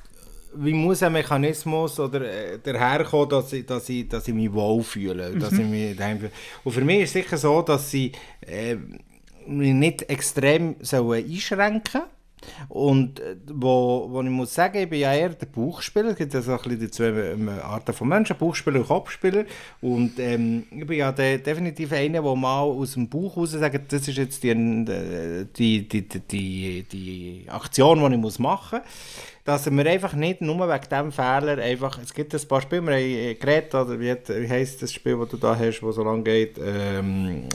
[0.55, 5.31] wie muss ein Mechanismus oder äh, daherkommen, dass ich, dass, ich, dass ich mich wohlfühle,
[5.31, 5.39] mhm.
[5.39, 6.29] dass ich mich daheim.
[6.63, 8.11] Und für mich ist es sicher so, dass sie
[8.41, 8.75] äh,
[9.47, 12.05] mich nicht extrem sollen einschränken sollen.
[12.69, 16.09] Und äh, wo, wo ich muss sagen, ich bin ja eher der Buchspieler.
[16.09, 19.45] Es gibt ja so ein bisschen die zwei ähm, Arten von Menschen, Buchspieler und Kopfspieler.
[19.81, 23.91] Und ähm, ich bin ja de definitiv einer, der mal aus dem Buch raus sagt,
[23.91, 28.81] das ist jetzt die, äh, die, die, die, die, Aktion, die ich machen muss
[29.43, 32.93] dass wir einfach nicht nur wegen diesem Fehler einfach, es gibt ein paar Spiele, wir
[32.93, 36.03] haben äh, geredet, oder wie, wie heisst das Spiel, das du da hast, das so
[36.03, 36.57] lange geht?
[36.63, 37.49] Ähm,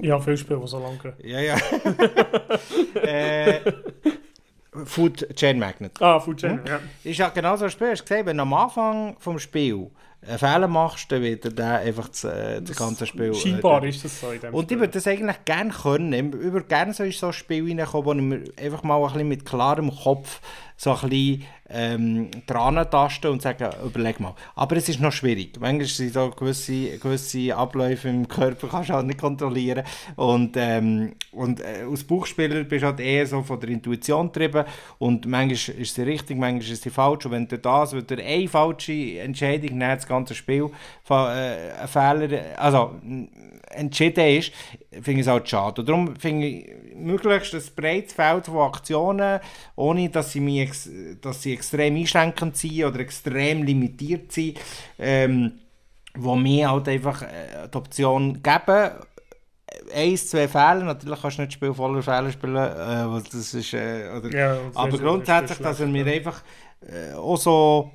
[0.00, 1.14] ja, viele Spiele, die so lange gehen.
[1.24, 1.56] Ja, ja.
[3.02, 3.60] äh,
[4.84, 6.00] Food Chain Magnet.
[6.00, 6.66] Ah, Food Chain, hm?
[6.66, 6.80] ja.
[7.02, 9.88] Ist ja genau so ein Spiel, hast du gesehen, wenn am Anfang des Spiels
[10.26, 13.34] einen Fehler machst, dann wird er einfach das, äh, das ganze Spiel...
[13.34, 14.76] Scheinbar äh, ist das so in dem Und Spiel.
[14.76, 16.12] ich würde das eigentlich gerne können.
[16.12, 19.12] Ich würde gerne so in so ein Spiel reinkommen, wo ich mir einfach mal ein
[19.12, 20.40] bisschen mit klarem Kopf
[20.76, 24.34] so ein bisschen ähm, dran tasten und sagen, überleg mal.
[24.54, 25.58] Aber es ist noch schwierig.
[25.60, 29.84] Manchmal sind so gewisse, gewisse Abläufe im Körper, kannst du halt nicht kontrollieren.
[30.16, 34.64] Und, ähm, und äh, als Buchspieler bist du halt eher so von der Intuition getrieben
[34.98, 37.26] und manchmal ist sie richtig, manchmal ist sie falsch.
[37.26, 40.70] Und wenn du das, wenn du eine falsche Entscheidung nach das ganze Spiel
[41.08, 42.92] äh, Fehler, also
[43.72, 44.52] entschieden ist,
[44.90, 45.80] finde ich es halt schade.
[45.80, 49.40] Und darum finde ich möglichst ein breites Feld von Aktionen,
[49.76, 50.70] ohne dass sie, mich
[51.20, 54.58] dass sie extrem einschränkend sind oder extrem limitiert sind,
[54.98, 55.52] ähm,
[56.14, 58.90] wo mir halt einfach äh, die Option geben,
[59.94, 64.10] eins, zwei Fehler, natürlich kannst du nicht Spiel voller Fehler spielen, äh, das ist, äh,
[64.16, 66.42] oder, ja, aber grundsätzlich, dass er mir einfach
[66.80, 67.90] äh, auch so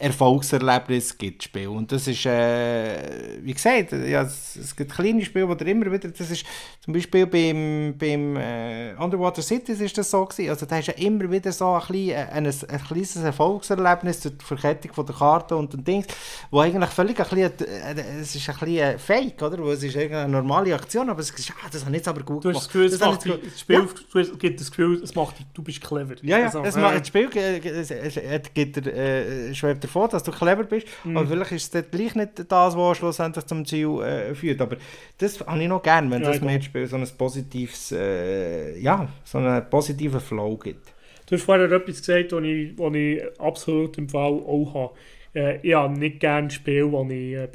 [0.00, 1.66] Erfolgserlebnis gibt, Spiel.
[1.66, 6.08] Und das ist, äh, wie gesagt, ja, es, es, gibt kleine Spiele, die immer wieder,
[6.08, 6.46] das ist
[6.84, 10.50] zum Beispiel beim, beim äh, Underwater Cities ist das so gewesen.
[10.50, 14.20] Also da hast du ja immer wieder so ein, klein, äh, ein, ein, kleines Erfolgserlebnis
[14.20, 16.06] die Verkettung von der Karte und den Dings,
[16.52, 19.58] wo eigentlich völlig ein bisschen, äh, es ist ein bisschen Fake, oder?
[19.58, 22.22] Wo es ist eine normale Aktion, aber es ist, ah, das habe ich jetzt aber
[22.22, 22.72] gut du gemacht.
[22.72, 24.38] Du hast das Gefühl, das, das Spiel, ja.
[24.38, 26.14] gibt das Gefühl, es macht, du bist clever.
[26.22, 30.10] Ja, ja, also, es macht, das Spiel äh, es, es, es, gibt, äh, schwebt davon,
[30.10, 30.86] dass du clever bist.
[31.04, 31.16] Mhm.
[31.16, 34.60] Aber vielleicht ist es gleich nicht das, was schlussendlich zum Ziel äh, führt.
[34.60, 34.76] Aber
[35.18, 39.38] das habe ich noch gerne, wenn ja, das Matchspiel so ein positives, äh, ja, so
[39.38, 40.92] einen positiven Flow gibt.
[41.26, 44.94] Du hast vorher etwas gesagt, was ich, was ich absolut im Fall auch habe.
[45.34, 47.48] Äh, ich habe nicht gerne Spiele, wo ich, äh,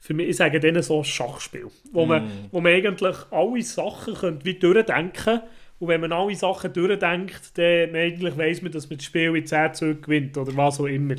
[0.00, 2.08] für mich, ich sage denen so Schachspiel, wo, mm.
[2.08, 5.42] man, wo man eigentlich alle Sachen könnte wie durchdenken könnte
[5.80, 9.46] und wenn man alle Sachen durchdenkt, dann eigentlich weiss man, dass man das Spiel in
[9.46, 11.14] 10 Zügen gewinnt oder was auch immer.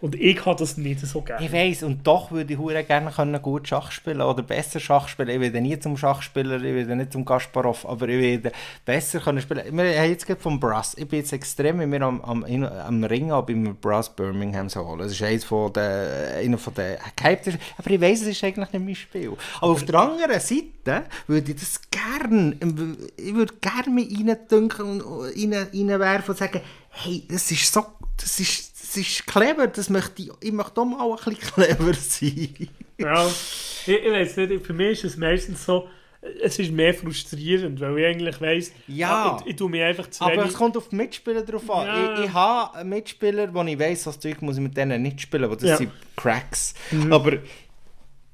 [0.00, 1.44] Und ich habe das nicht so gerne.
[1.44, 5.28] Ich weiss, und doch würde ich gerne können gut Schach spielen oder besser Schach spielen.
[5.28, 8.52] Ich werde nie zum Schachspieler, ich werde nicht zum Kasparov, aber ich werde
[8.84, 9.76] besser können spielen.
[9.76, 13.32] Wir haben jetzt gerade vom Brass, ich bin jetzt extrem wir am, am, am Ring
[13.32, 15.00] ab im Brass Birmingham so holen.
[15.00, 18.72] Das ist eines von den, einer von den gehypten, aber ich weiss, es ist eigentlich
[18.72, 19.36] nicht mein Spiel.
[19.60, 22.56] Aber auf der anderen Seite würde ich das gerne,
[23.16, 26.60] ich würde gerne reindünken und reinwerfen und sagen,
[26.90, 27.84] hey, das ist so,
[28.16, 31.94] das ist, das ist clever, das möchte ich, ich möchte auch mal ein bisschen clever
[31.94, 32.68] sein.
[32.98, 35.88] ja, ich, ich weiß nicht, für mich ist es meistens so,
[36.42, 40.24] es ist mehr frustrierend, weil ich eigentlich weiss, ja, ich, ich tue mich einfach zu
[40.24, 41.86] Aber es kommt auf die Mitspieler drauf an.
[41.86, 42.14] Ja.
[42.14, 45.44] Ich, ich habe Mitspieler, wo ich weiss, das Zeug muss ich mit denen nicht spielen,
[45.44, 45.76] aber das ja.
[45.76, 46.74] sind Cracks.
[46.90, 47.12] Mhm.
[47.12, 47.38] Aber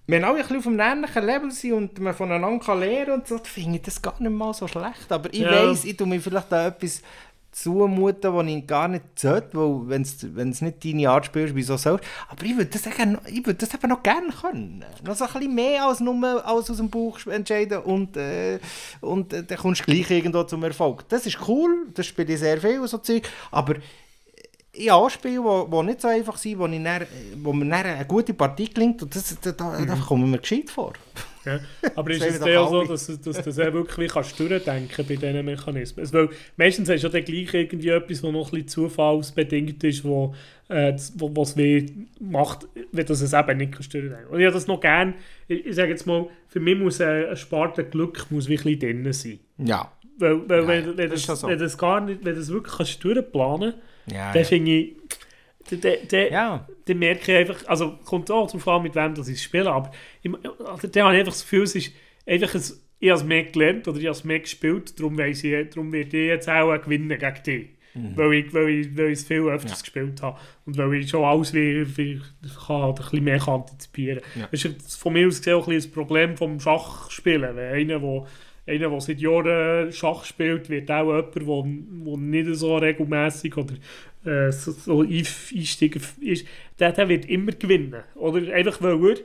[0.07, 3.29] wenn alle ein bisschen auf einem ähnlichen Level sind und man voneinander lernen kann und
[3.29, 5.11] so, finde ich das gar nicht mal so schlecht.
[5.11, 5.51] Aber ich ja.
[5.51, 7.03] weiss, ich tue mir vielleicht da etwas
[7.55, 10.03] zumuten, was ich gar nicht sollte, weil
[10.35, 13.89] wenn es nicht deine Art spielst, wieso sollst Aber ich würde das, würd das eben
[13.89, 14.85] noch gerne können.
[15.05, 18.59] Noch so ein bisschen mehr als nur als aus dem Buch entscheiden und, äh,
[19.01, 21.09] und äh, dann kommst du gleich irgendwo zum Erfolg.
[21.09, 23.77] Das ist cool, das spiele ich sehr viel, so Zeug, aber
[24.77, 27.07] ja, Spiele, die, die nicht so einfach sind, wo, ich dann,
[27.37, 29.87] wo mir dann eine gute Partie klingt und das, da, da, mhm.
[29.87, 30.95] da kommen wir gescheit vor.
[31.45, 31.61] Ja.
[31.95, 36.01] Aber ist es ja so, dass, dass du das wirklich kannst durchdenken bei diesen Mechanismen?
[36.01, 39.83] Also, weil meistens hast du ja dann gleich irgendwie etwas, das noch ein bisschen zufallsbedingt
[39.85, 40.35] ist, wo,
[40.69, 41.87] äh, wo, was weh
[42.21, 44.29] macht, wenn du es eben nicht kannst durchdenken.
[44.29, 45.15] Und ich habe das noch gerne,
[45.49, 49.13] ich, ich sage jetzt mal, für mich muss ein, ein Sparte Glück muss wirklich drin
[49.13, 49.41] sein.
[49.59, 49.93] Ja.
[50.19, 51.49] Weil, weil ja, wenn, wenn, das, das so.
[51.49, 54.49] wenn das gar nicht, wenn das wirklich kannst durchplanen kannst, ja, dann ja.
[54.49, 54.97] finde ich,
[55.71, 56.69] dann, dann, ja.
[56.85, 59.91] dann merke ich einfach, also kommt auch darauf an, mit wem das ich spiele, aber
[60.23, 60.31] ich,
[60.65, 61.93] also, dann habe ich einfach das Gefühl, es ist
[62.27, 62.63] einfach ein,
[63.01, 65.93] ich habe es mehr gelernt oder ich habe es mehr gespielt, darum, weiss ich, darum
[65.93, 67.69] werde ich jetzt auch gewinnen gegen dich.
[67.95, 68.17] Mhm.
[68.17, 69.79] Weil, ich, weil, ich, weil ich es viel öfters ja.
[69.81, 72.21] gespielt habe und weil ich schon alles wie, wie
[72.67, 74.43] kann, halt ein bisschen mehr antizipieren kann.
[74.43, 74.49] Ja.
[74.51, 77.55] Das ist von mir aus gesehen auch ein, ein Problem vom Schachspielen.
[77.55, 78.27] Wenn einer, der
[78.67, 83.75] einer, der seit Jahren Schach spielt, wird auch jemand, der nicht so regelmäßig oder
[84.25, 86.47] äh, so, so Einsteiger ist,
[86.79, 88.03] der, der wird immer gewinnen.
[88.15, 89.17] Oder einfach, weil er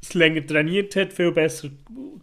[0.00, 1.70] es länger trainiert hat, viel besser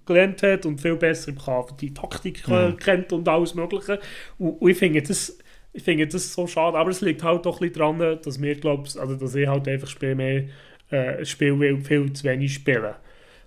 [0.05, 2.77] gelernt hat und viel besser kann, die Taktik mhm.
[2.77, 3.99] kennt und alles Mögliche.
[4.37, 5.37] Und, und ich finde das,
[5.71, 6.77] ich finde das so schade.
[6.77, 9.67] Aber es liegt halt doch ein bisschen daran, dass wir, glaubst, also dass ich halt
[9.67, 10.45] einfach Spiel mehr
[10.89, 12.95] äh, Spiel viel zu wenig spielen.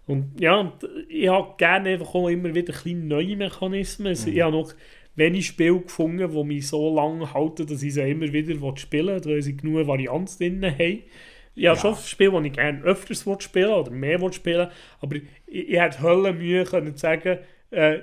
[0.07, 0.73] Und ja,
[1.09, 4.09] ich habe gerne einfach auch immer wieder kleine neue Mechanismen.
[4.09, 4.37] Also, mhm.
[4.37, 4.73] Ich habe noch
[5.15, 9.35] wenig Spiele gefunden, die mich so lange halten, dass ich sie immer wieder spielen will,
[9.35, 11.03] weil sie genug Varianz drin haben.
[11.55, 11.77] Ich habe ja.
[11.77, 14.69] schon Spiele, die ich gerne öfters spielen oder mehr spielen
[15.01, 17.39] aber ich, ich hätte Höllenmühe können sagen,
[17.71, 18.01] äh,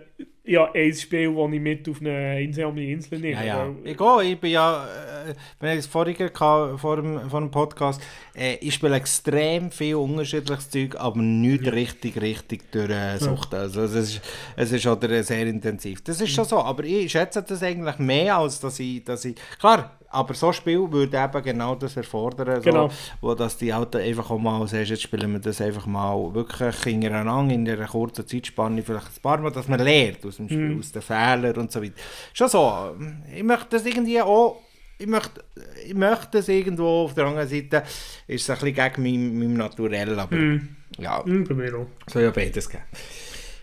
[0.49, 3.45] ja, ein Spiel, das ich mit auf eine Insel, um die Insel nehme.
[3.45, 3.75] Ja, ja.
[3.83, 7.51] Ich gehe, ich bin ja, äh, wenn ich es vorher hatte, vor dem, vor dem
[7.51, 8.01] Podcast,
[8.35, 11.71] äh, ich spiele extrem viel unterschiedliches Zeug, aber nicht ja.
[11.71, 13.53] richtig, richtig durchsucht.
[13.53, 13.59] Ja.
[13.59, 14.21] Also es ist,
[14.55, 16.03] es ist oder sehr intensiv.
[16.03, 19.35] Das ist schon so, aber ich schätze das eigentlich mehr, als dass ich, dass ich
[19.59, 22.89] klar, aber so ein Spiel würde eben genau das erfordern, Genau.
[22.89, 26.33] so, wo dass die Alten einfach auch mal sagst, jetzt spielen wir das einfach mal
[26.33, 30.47] wirklich hintereinander in einer kurzen Zeitspanne, vielleicht ein paar Mal, dass man lernt aus dem
[30.47, 30.79] Spiel, Mhm.
[30.79, 31.93] aus den Fehlern und so weiter.
[32.33, 32.95] Schon so,
[33.35, 34.57] ich möchte das irgendwie auch,
[34.97, 35.43] ich möchte,
[35.85, 37.83] ich möchte das irgendwo, auf der anderen Seite
[38.27, 40.75] ist es ein bisschen gegen mein, mein Naturell, aber Mhm.
[40.97, 41.87] ja, bei mir auch.
[42.11, 42.83] soll ja beides geben.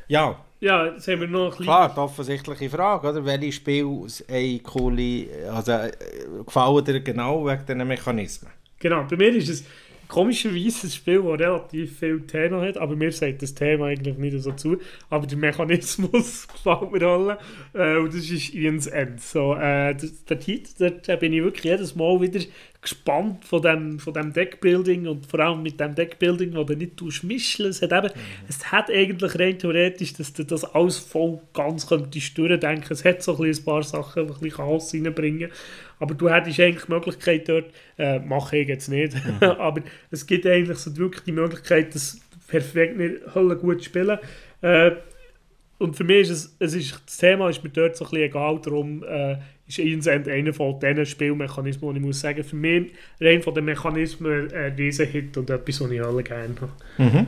[0.08, 1.64] Ja, Ja, jetzt haben wir noch ein.
[1.64, 3.24] Klar, die offensichtliche Frage, oder?
[3.24, 5.72] Welche Spiele eine coole, also
[6.44, 8.50] gefallen dir genau wegen diesen Mechanismen?
[8.78, 9.64] Genau, bei mir ist es
[10.08, 14.40] komischerweise ein Spiel, das relativ viel Thema hat, aber mir sagt das Thema eigentlich nicht
[14.40, 14.78] so zu.
[15.10, 17.38] Aber der Mechanismus gefällt mir alle.
[17.72, 19.20] Äh, und das ist Ian's End.
[19.20, 19.94] So, äh,
[20.28, 22.40] der Titel, äh, bin ich wirklich jedes Mal wieder
[22.86, 27.00] gespannt von dem, von dem Deckbuilding und vor allem mit dem Deckbuilding, wo du nicht
[27.24, 27.70] mischeln.
[27.70, 28.10] Es hat eben,
[28.48, 32.92] es hat eigentlich rein theoretisch, dass du das alles voll ganz könntest durchdenken.
[32.92, 35.50] Es hat so ein, ein paar Sachen, die ein bisschen Chaos reinbringen.
[35.98, 37.66] Aber du hättest eigentlich die Möglichkeit dort,
[37.98, 42.96] äh, mache ich jetzt nicht, aber es gibt eigentlich so wirklich die Möglichkeit, das perfekt
[42.96, 44.18] nicht Hölle gut zu spielen.
[44.62, 44.92] Äh,
[45.78, 48.26] und für mich ist es, es ist, das Thema ist mir dort so ein bisschen
[48.26, 49.36] egal, darum äh,
[49.66, 53.54] ist Ian's End einer von diesen Spielmechanismen, die ich muss sagen, für mich rein von
[53.54, 57.26] den Mechanismen ein Riesenhit und etwas, was ich alle gerne habe.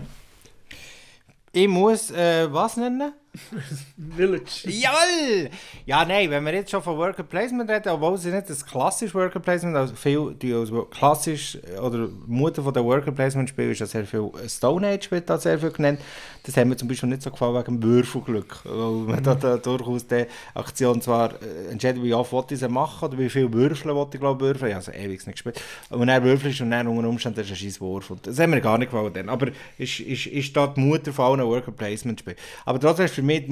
[1.52, 3.12] Ich muss äh, was nennen?
[4.16, 4.64] Village.
[4.64, 5.50] Jawohl!
[5.86, 9.14] Ja, nein, wenn wir jetzt schon von Worker Placement reden, obwohl es nicht das klassische
[9.14, 13.70] Worker Placement, also viel die als klassisch äh, oder Mutter von der Worker Placement Spiel
[13.70, 16.00] ist ja sehr viel äh, Stone Age wird da sehr viel genannt.
[16.42, 19.56] Das haben mir zum Beispiel nicht so gefallen wegen dem Würfelglück, weil man da, da
[19.56, 23.94] durchaus die Aktion zwar äh, entscheidet, wie oft ich sie machen oder wie viel Würfeln
[23.94, 25.60] wollte ich glaube würfeln, ich habe also ewig nicht gespielt.
[25.90, 28.60] Und dann würfelst und dann unter Umständen ist ein scheiß Wurf und das haben mir
[28.60, 29.28] gar nicht gefallen dann.
[29.28, 29.48] Aber
[29.78, 32.36] ist, ist, ist da die Mutter von allen Worker Placement Spielen.
[32.64, 33.44] Aber trotzdem ist für mich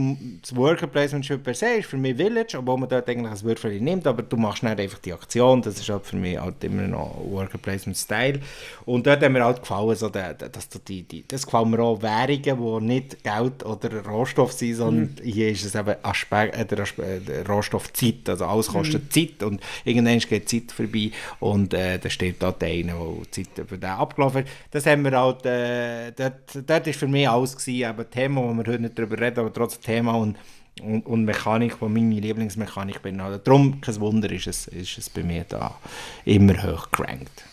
[0.42, 3.42] das Worker Placement Spiel per se ist für mich Village, obwohl man dort eigentlich ein
[3.42, 6.64] Würfel nimmt, aber du machst dann einfach die Aktion, das ist halt für mich halt
[6.64, 8.40] immer noch Worker Placement Style.
[8.84, 11.68] Und dort hat mir halt gefallen, so der, der, dass du die, die, das gefällt
[11.68, 16.56] mir auch Währungen, die nicht Geld oder Rohstoff sind, sondern hier ist es eben Aspekt,
[16.56, 20.72] äh, der, Aspe- äh, der Rohstoff Zeit, also alles kostet Zeit und irgendwann geht Zeit
[20.72, 24.46] vorbei und äh, da steht einer, der die Zeit über den abgelaufen hat.
[24.70, 28.54] Das haben wir halt, äh, dort, dort ist für mich alles gewesen, eben Thema, wo
[28.54, 30.36] wir heute nicht drüber reden, aber trotzdem Thema und,
[30.82, 33.20] und, und Mechanik, wo meine Lieblingsmechanik bin.
[33.20, 35.78] Also darum, kein Wunder, ist es, ist es bei mir da
[36.24, 37.44] immer hoch gerankt.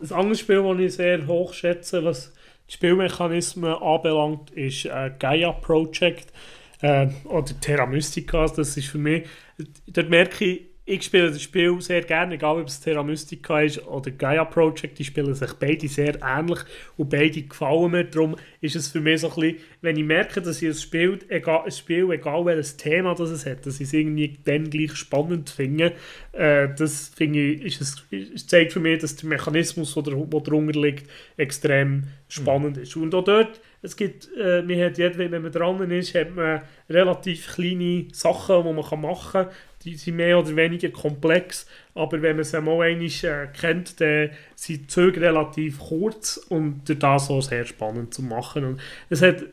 [0.00, 2.32] Ein anderes Spiel, das ich sehr hoch schätze, was
[2.68, 6.32] die Spielmechanismen anbelangt, ist äh, Gaia Project
[6.80, 8.46] äh, oder Terra Mystica.
[8.46, 9.26] Das ist für mich,
[9.86, 13.86] dort merke ich, ich spiele das Spiel sehr gerne, egal ob es Terra Mystica ist
[13.86, 16.60] oder Gaia Project, die spielen sich beide sehr ähnlich
[16.96, 18.04] und beide gefallen mir.
[18.04, 21.18] Darum ist es für mich so ein bisschen, wenn ich merke, dass ich ein Spiel,
[21.28, 24.96] egal, ein Spiel, egal welches Thema das es hat, dass ich es irgendwie dann gleich
[24.96, 25.92] spannend finde,
[26.32, 31.06] äh, das finde ich, ist es, zeigt für mich, dass der Mechanismus, der, darunter liegt,
[31.36, 32.96] extrem spannend ist.
[32.96, 36.62] Und auch dort, es gibt, äh, man hat jeder, wenn man dran ist, hat man
[36.90, 39.48] relativ kleine Sachen, die man machen kann.
[39.84, 44.30] Die sind mehr oder weniger komplex, aber wenn man sie mal einmal äh, kennt, dann
[44.54, 48.64] sind die Züge relativ kurz und durch das auch sehr spannend zu machen.
[48.64, 49.44] Und es hat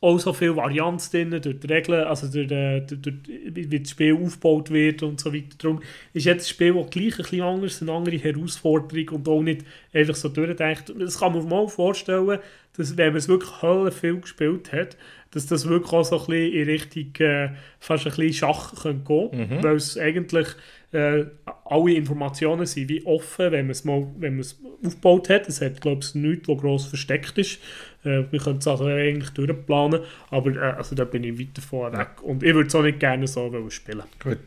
[0.00, 3.90] auch so viel Varianz drin, durch die Regeln, also durch, äh, durch, durch, wie das
[3.90, 5.56] Spiel aufgebaut wird und so weiter.
[5.58, 5.82] Darum
[6.12, 9.64] ist jetzt das Spiel auch gleich ein bisschen anders, eine andere Herausforderung und auch nicht
[9.92, 10.94] einfach so durchdenkt.
[10.98, 12.38] Das kann man mal vorstellen,
[12.76, 14.96] dass wenn man es wirklich Hölle gespielt hat,
[15.30, 17.50] dass das wirklich auch so ein bisschen in Richtung äh,
[17.80, 20.48] fast ein bisschen Schach könnte gehen weil es eigentlich
[20.92, 21.26] äh,
[21.64, 25.48] alle Informationen sind wie offen, wenn man es mal wenn man es aufgebaut hat.
[25.48, 27.58] Es hat, glaube ich, nichts, was gross versteckt ist.
[28.04, 30.00] Äh, wir können es also eigentlich durchplanen,
[30.30, 32.22] aber äh, also da bin ich weit davon weg.
[32.22, 34.04] Und ich würde es auch nicht gerne so spielen.
[34.22, 34.38] Gut.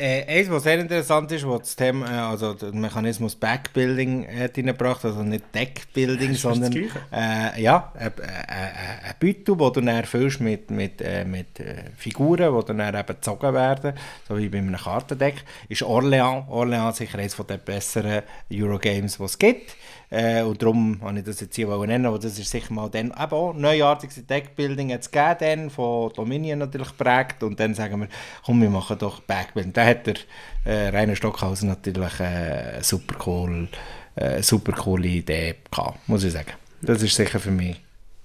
[0.00, 4.56] Äh, eins, was sehr interessant ist, was das Thema, äh, also der Mechanismus Backbuilding hat
[4.56, 8.12] reingebracht, also nicht Deckbuilding, ist sondern äh, ja, ein,
[8.46, 13.06] ein, Beutel, wo du dann erfüllst mit, mit, äh, mit äh, Figuren, die dann eben
[13.06, 13.94] gezogen werden,
[14.28, 16.44] so wie bei einem Kartendeck, ist Orleans.
[16.48, 18.22] Orleans sicher eines der besseren
[18.52, 19.74] Eurogames, die es gibt.
[20.10, 23.08] Äh, und darum habe ich das jetzt hier nennen, aber das ist sicher mal dann
[23.08, 28.08] eben auch neuartiges Deckbuilding jetzt gegeben, von Dominion natürlich geprägt und dann sagen wir,
[28.44, 29.72] komm, wir machen doch Backbuilding.
[29.74, 30.16] Da hat der
[30.64, 33.68] äh, Rainer Stockhausen natürlich äh, super cool,
[34.16, 36.52] äh, super coole Idee gehabt, muss ich sagen.
[36.80, 37.76] Das ist sicher für mich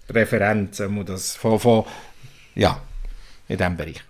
[0.09, 1.85] Referenz, ähm, das von, von,
[2.55, 2.81] ja,
[3.47, 4.03] in diesem Bereich.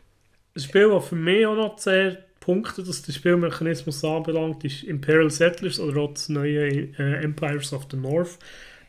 [0.56, 5.30] Ein Spiel, das für mich auch noch sehr punktet, was den Spielmechanismus anbelangt, ist Imperial
[5.30, 8.38] Settlers oder auch das neue äh, Empires of the North.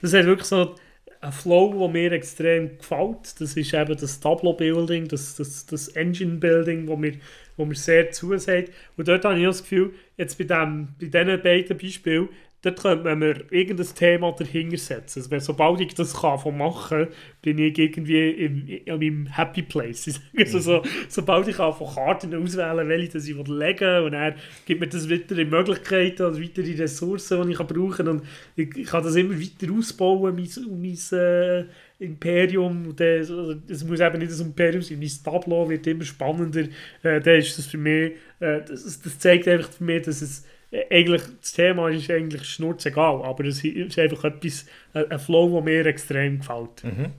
[0.02, 0.74] Das hat wirklich so
[1.20, 3.40] einen Flow, der mir extrem gefällt.
[3.40, 7.14] Das ist eben das Tableau-Building, das, das, das Engine-Building, wo mir
[7.56, 8.72] wo mir sehr zusagt.
[8.96, 12.28] Und dort habe ich das Gefühl, jetzt bei, dem, bei diesen beiden Beispielen,
[12.64, 15.22] dort könnte man mir irgendein Thema dahinter setzen.
[15.30, 17.08] Also, sobald ich das kann von machen
[17.42, 20.20] bin ich irgendwie im, in meinem Happy Place.
[20.36, 24.34] Also, so, sobald ich kann von Karten auswählen welche ich legen und er
[24.64, 28.08] gibt mir das in Möglichkeiten und weitere Ressourcen, die ich brauchen kann.
[28.08, 28.22] Und
[28.56, 30.48] ich, ich kann das immer weiter ausbauen, mein,
[30.80, 31.64] mein äh,
[31.98, 32.94] Imperium.
[32.96, 36.64] Das, also, es muss eben nicht das Imperium sein, mein Tableau wird immer spannender.
[37.02, 40.44] Äh, das ist das für mich, äh, das, das zeigt einfach für mich, dass es
[40.90, 45.86] eigentlich, das Thema ist eigentlich schnurzegal, aber es ist einfach etwas, ein Flow, der mir
[45.86, 46.84] extrem gefällt.
[46.84, 47.12] Mhm.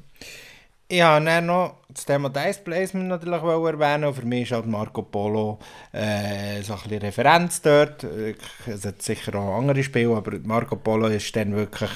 [0.91, 4.13] Habe dann noch das Thema Dice Placement natürlich erwähnen.
[4.13, 5.57] Für mich ist halt Marco Polo
[5.91, 8.03] äh, so ein Referenz dort.
[8.03, 11.89] Es hat sicher auch andere Spiele, aber Marco Polo ist dann wirklich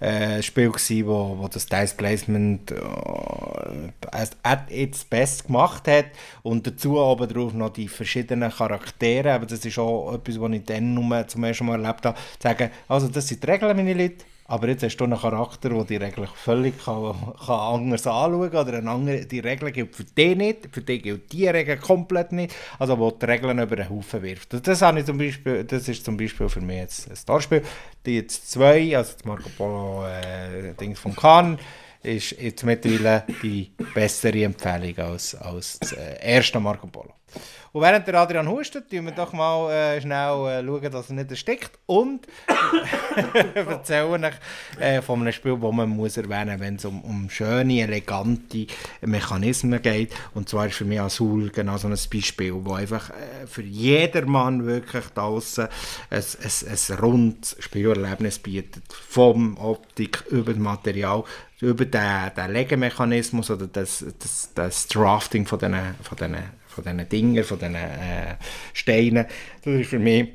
[0.00, 4.68] äh, ein Spiel gewesen, wo, wo das Dice Placement äh, at
[5.08, 6.06] best gemacht hat
[6.42, 10.64] und dazu aber drauf noch die verschiedenen Charaktere, aber das ist auch etwas, was ich
[10.64, 13.94] dann nur zum ersten Mal erlebt habe, zu sagen, also das sind die Regeln, meine
[13.94, 17.14] Leute, aber jetzt hast du einen Charakter, der die Regeln völlig kann,
[17.46, 18.66] kann anders anschauen kann.
[18.66, 22.54] Oder andere, die Regel gilt für dich nicht, für dich gilt die Regel komplett nicht.
[22.78, 24.66] Also wo die Regeln über den Haufen wirft.
[24.66, 27.62] Das, habe ich zum Beispiel, das ist zum Beispiel für mich jetzt ein Starspiel.
[28.06, 31.58] Die jetzt zwei, also das Marco Polo äh, von Khan,
[32.02, 37.17] ist jetzt mittlerweile die bessere Empfehlung als, als das äh, erste Marco Polo.
[37.72, 41.16] Und während der Adrian hustet, schauen wir doch mal äh, schnell äh, schauen, dass er
[41.16, 41.78] nicht erstickt.
[41.86, 42.26] Und
[43.54, 44.34] erzählen euch
[44.80, 48.66] äh, von einem Spiel, das man muss erwähnen muss, wenn es um, um schöne, elegante
[49.02, 50.14] Mechanismen geht.
[50.34, 54.66] Und zwar ist für mich Azul genau so ein Beispiel, wo einfach äh, für jedermann
[54.66, 55.68] wirklich draußen
[56.10, 58.84] ein, ein, ein rundes Spielerlebnis bietet.
[58.92, 61.24] Vom Optik über das Material
[61.60, 66.16] über den, den Legemechanismus oder das, das, das Drafting von diesen von
[66.82, 68.36] von diesen Dingen, von diesen äh,
[68.72, 69.26] Steinen.
[69.64, 70.28] Das ist für mich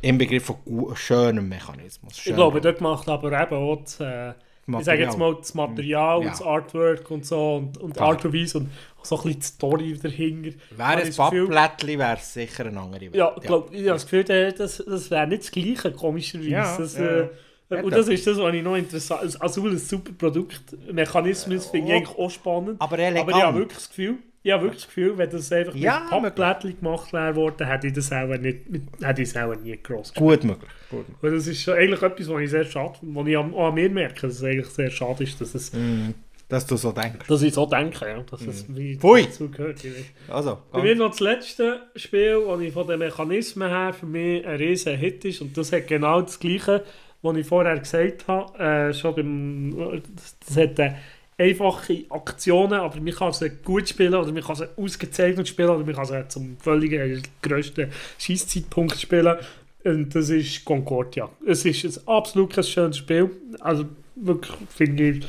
[0.00, 0.56] im Begriff von
[0.94, 2.18] schönem Mechanismus.
[2.18, 4.30] Schön ich glaube, dort macht aber eben auch das, äh,
[4.66, 6.24] ich sage jetzt mal das Material ja.
[6.24, 8.70] und das Artwork und so und, und Art und Weise und
[9.02, 10.50] so ein bisschen die Story dahinter.
[10.76, 13.14] Wäre ein Pappblättchen, wäre es sicher eine andere Welt.
[13.14, 16.50] Ja, ich glaube, ich habe das Gefühl, das, das wäre nicht das Gleiche, komischerweise.
[16.50, 17.04] Ja, das, ja.
[17.04, 19.40] Äh, und das ist das, was ich noch interessant finde.
[19.42, 20.76] Also ein super Produkt.
[20.90, 22.80] Mechanismus finde ich eigentlich auch spannend.
[22.80, 23.28] Aber, elegant.
[23.28, 26.00] aber ich habe wirklich das Gefühl, ich habe wirklich das Gefühl, wenn das einfach ja,
[26.00, 28.58] mit Pappblättchen gemacht wäre worden, hätte ich das auch, nicht,
[29.00, 30.70] hätte ich es auch nie gross Gut möglich.
[30.90, 31.06] Gut.
[31.22, 34.34] Das ist eigentlich etwas, was ich sehr schade was ich auch an mir merke, dass
[34.34, 35.72] es eigentlich sehr schade ist, dass es...
[35.72, 36.10] Mm,
[36.46, 37.26] dass du so denkst.
[37.26, 38.22] Dass ich so denke, ja.
[38.30, 38.48] Dass mm.
[38.50, 39.80] es wie dazu gehört.
[40.28, 44.46] Also, Bei mir noch das letzte Spiel, das ich von den Mechanismen her für mich
[44.46, 46.84] ein riesen Hit ist und das hat genau das gleiche,
[47.22, 48.58] was ich vorher gesagt habe.
[48.62, 50.02] Äh, schon beim,
[50.44, 50.78] das hat...
[50.78, 50.92] Äh,
[51.38, 55.84] einfache Aktionen, aber man kann sie gut spielen oder man kann sie ausgezeichnet spielen oder
[55.84, 59.36] man kann sie zum völligen äh, grössten Schießzeitpunkt spielen.
[59.84, 61.28] Und das ist Concordia.
[61.46, 63.30] Es ist ein absolut schönes Spiel.
[63.60, 63.84] Also
[64.16, 65.24] wirklich finde ich,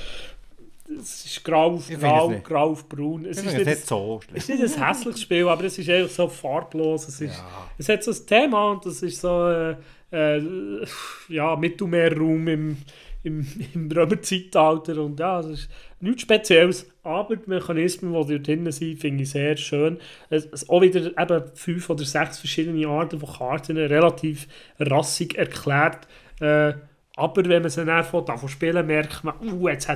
[0.99, 3.25] es ist grau auf grau, grau auf braun.
[3.25, 6.09] Es ist nicht, nicht so Es ist nicht ein hässliches Spiel, aber es ist einfach
[6.09, 7.07] so farblos.
[7.07, 7.69] Es, ist, ja.
[7.77, 9.75] es hat so ein Thema und das ist so äh,
[10.11, 10.85] äh,
[11.29, 12.77] ja, Mittelmeerraum im,
[13.25, 15.69] im, im Römerzeitalter und ja, es ist
[15.99, 19.97] nichts Spezielles, aber die Mechanismen, die dort drin sind, finde ich sehr schön.
[20.29, 24.47] Es, es auch wieder eben fünf oder sechs verschiedene Arten von Karten, relativ
[24.79, 26.07] rassig erklärt.
[26.39, 26.73] Äh,
[27.17, 29.89] aber wenn man sie dann davon spielen merkt man, uh, jetzt,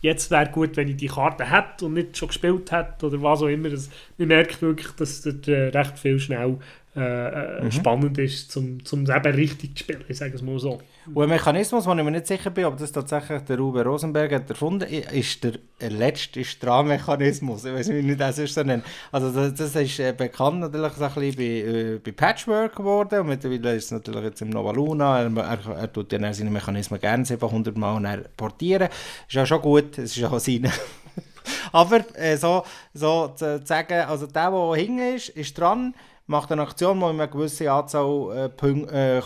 [0.00, 3.42] jetzt wäre gut, wenn ich die Karte hätte und nicht schon gespielt hätte oder was
[3.42, 3.70] auch immer.
[3.70, 3.88] Das,
[4.18, 6.58] man merkt wirklich, dass das äh, recht viel schnell
[6.96, 7.70] äh, äh, mhm.
[7.70, 10.80] spannend ist, um zum eben richtig zu spielen, ich sage es mal so.
[11.14, 14.32] Und ein Mechanismus, wo ich mir nicht sicher bin, ob das tatsächlich der Uwe Rosenberg
[14.32, 17.64] hat erfunden hat, ist der letzte Strahmechanismus.
[17.64, 18.82] Ich weiß nicht, wie das ist so nennen.
[19.12, 23.20] Also das, das ist äh, bekannt natürlich so ein bisschen bei, äh, bei Patchwork geworden
[23.20, 25.22] und mittlerweile ist es natürlich jetzt im Nova Luna.
[25.22, 28.88] Er, er, er tut dann seine Mechanismen gerne 700 Mal portieren.
[29.28, 30.72] Ist ja schon gut, es ist auch seine.
[31.72, 32.64] Aber äh, so,
[32.94, 35.94] so zu sagen, also der, der hinten ist, ist dran
[36.30, 39.22] macht eine Aktion, die eine gewisse Anzahl äh, äh,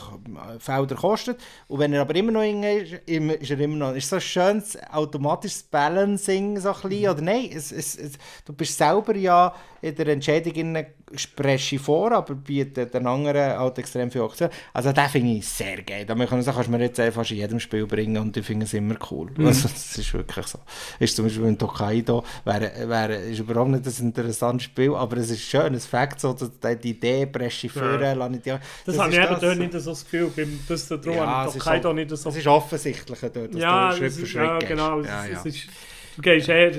[0.58, 1.38] Felder kostet.
[1.68, 3.94] Und wenn er aber immer noch ist, ist er immer noch.
[3.94, 7.08] Ist so ein schönes automatisches Balancing so ein bisschen, mhm.
[7.10, 7.50] oder nein?
[7.54, 8.12] Es, es, es,
[8.46, 14.10] du bist selber ja in der Entscheidung spreche vor, aber bietet den anderen halt extrem
[14.10, 14.48] viel Aktion.
[14.72, 16.04] Also den finde ich sehr geil.
[16.06, 18.66] Da kann sagen, kannst du mir jetzt einfach in jedem Spiel bringen und ich finde
[18.66, 19.30] es immer cool.
[19.36, 19.46] Mhm.
[19.46, 20.58] Also das ist wirklich so.
[20.98, 25.30] Ist zum Beispiel in Tokaido, wäre, wäre, ist überhaupt nicht ein interessantes Spiel, aber es
[25.30, 26.50] ist schön, es fängt so, dass
[26.82, 28.28] die Idee presche führen, ja.
[28.28, 31.46] die, das, das habe ich eben dort nicht so das Gefühl, beim das darum ja,
[31.46, 32.28] Tokaido nicht so...
[32.28, 35.38] Es ist offensichtlicher dort, dass ja, du Schritt für Schritt ja, genau, ja, es, ja.
[35.38, 35.68] Es ist,
[36.16, 36.72] du gehst eher,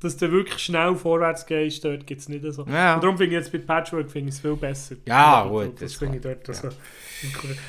[0.00, 2.64] dass du wirklich schnell vorwärts gehst, dort gibt es nicht so.
[2.66, 2.94] Ja.
[2.94, 4.96] Und darum finde ich jetzt bei Patchwork finde ich es viel besser.
[5.06, 6.68] Ja, gut, Das, das finde ich dort also,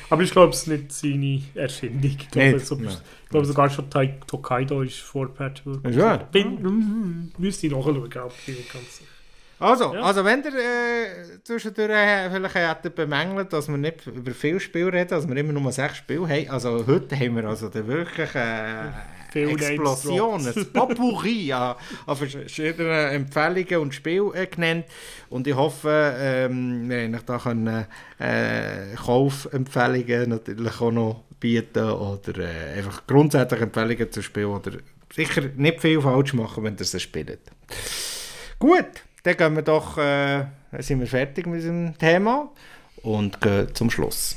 [0.08, 2.16] Aber ich glaube, es ist nicht seine Erfindung.
[2.18, 3.90] Ich glaube, so, sogar schon
[4.26, 5.80] Tokaido ist vor Patchwork.
[6.16, 8.12] Bin, mm, müsste ich nachschauen, aber ich
[8.72, 9.09] ganz sicher.
[9.60, 10.00] Also, Ja.
[10.00, 14.88] also wenn ihr äh, zwischendurch äh, vielleicht hättet bemängelt, dass wir nicht über viel Spiel
[14.88, 18.34] reden, dass wir immer nur sechs Spiele haben, also heute haben wir also dann wirklich
[18.34, 18.88] äh,
[19.34, 21.76] Explosion, ein Potpourri an,
[22.06, 24.86] an verschiedenen Empfehlungen und Spielen äh, genannt
[25.28, 27.86] und ich hoffe, ähm, wir haben euch da können,
[28.18, 34.72] äh, Kaufempfehlungen natürlich auch noch bieten oder äh, einfach grundsätzlich Empfehlungen zu spielen oder
[35.12, 37.40] sicher nicht viel falsch machen, wenn ihr es spielt.
[38.58, 38.84] Gut,
[39.22, 40.46] dann gehen wir doch, äh,
[40.78, 42.50] sind wir fertig mit unserem Thema
[43.02, 44.36] und gehen zum Schluss.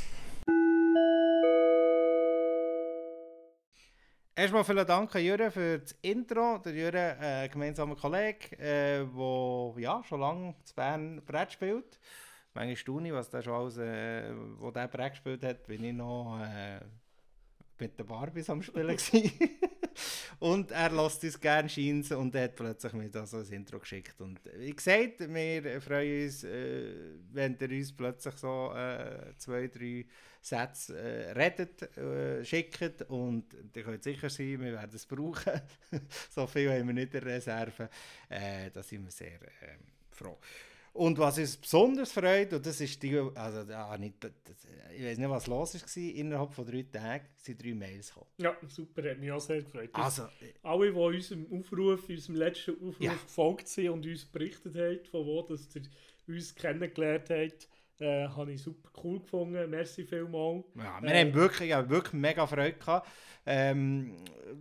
[4.35, 6.57] Erstmal vielen Dank an Jürgen für das Intro.
[6.57, 11.99] Der Jürgen, äh, gemeinsamer Kollege, äh, der ja, schon lange zu Bern Brett spielt.
[12.55, 15.93] Manchmal staune ich, was der schon alles, äh, wo der Brett gespielt hat, bin ich
[15.93, 16.79] noch äh,
[17.83, 18.97] mit den Barbies am Spielen.
[20.39, 23.79] Und er lässt uns gerne scheint und er hat plötzlich mir da so ein Intro
[23.79, 24.19] geschickt.
[24.19, 26.93] Und wie gesagt, wir freuen uns, äh,
[27.31, 30.05] wenn ihr uns plötzlich so äh, zwei, drei
[30.41, 33.03] Sätze äh, redet, äh, schickt.
[33.03, 33.45] Und
[33.75, 35.61] ihr könnt sicher sein, wir werden es brauchen.
[36.31, 37.89] so viel haben wir nicht in Reserve.
[38.27, 39.77] Äh, da sind wir sehr äh,
[40.11, 40.39] froh.
[40.93, 44.13] Und was uns besonders freut, und das ist die, also ja, nicht,
[44.95, 48.29] ich weiß nicht, was los war, innerhalb von drei Tagen sind drei Mails gekommen.
[48.37, 49.89] Ja, super, hat mich auch sehr gefreut.
[49.93, 50.27] Also,
[50.61, 53.13] Alle, die unserem Aufruf, unserem letzten Aufruf Ja.
[53.13, 55.81] gefolgt sind und uns berichtet haben, von wo dass ihr
[56.27, 57.67] uns kennengelernt habt,
[58.03, 59.69] äh, habe ich super cool gefunden.
[59.69, 60.65] Merci vielmals.
[60.75, 63.07] Ja, wir Äh, haben wirklich, ja, wirklich mega Freude gehabt.
[63.45, 64.15] Ähm,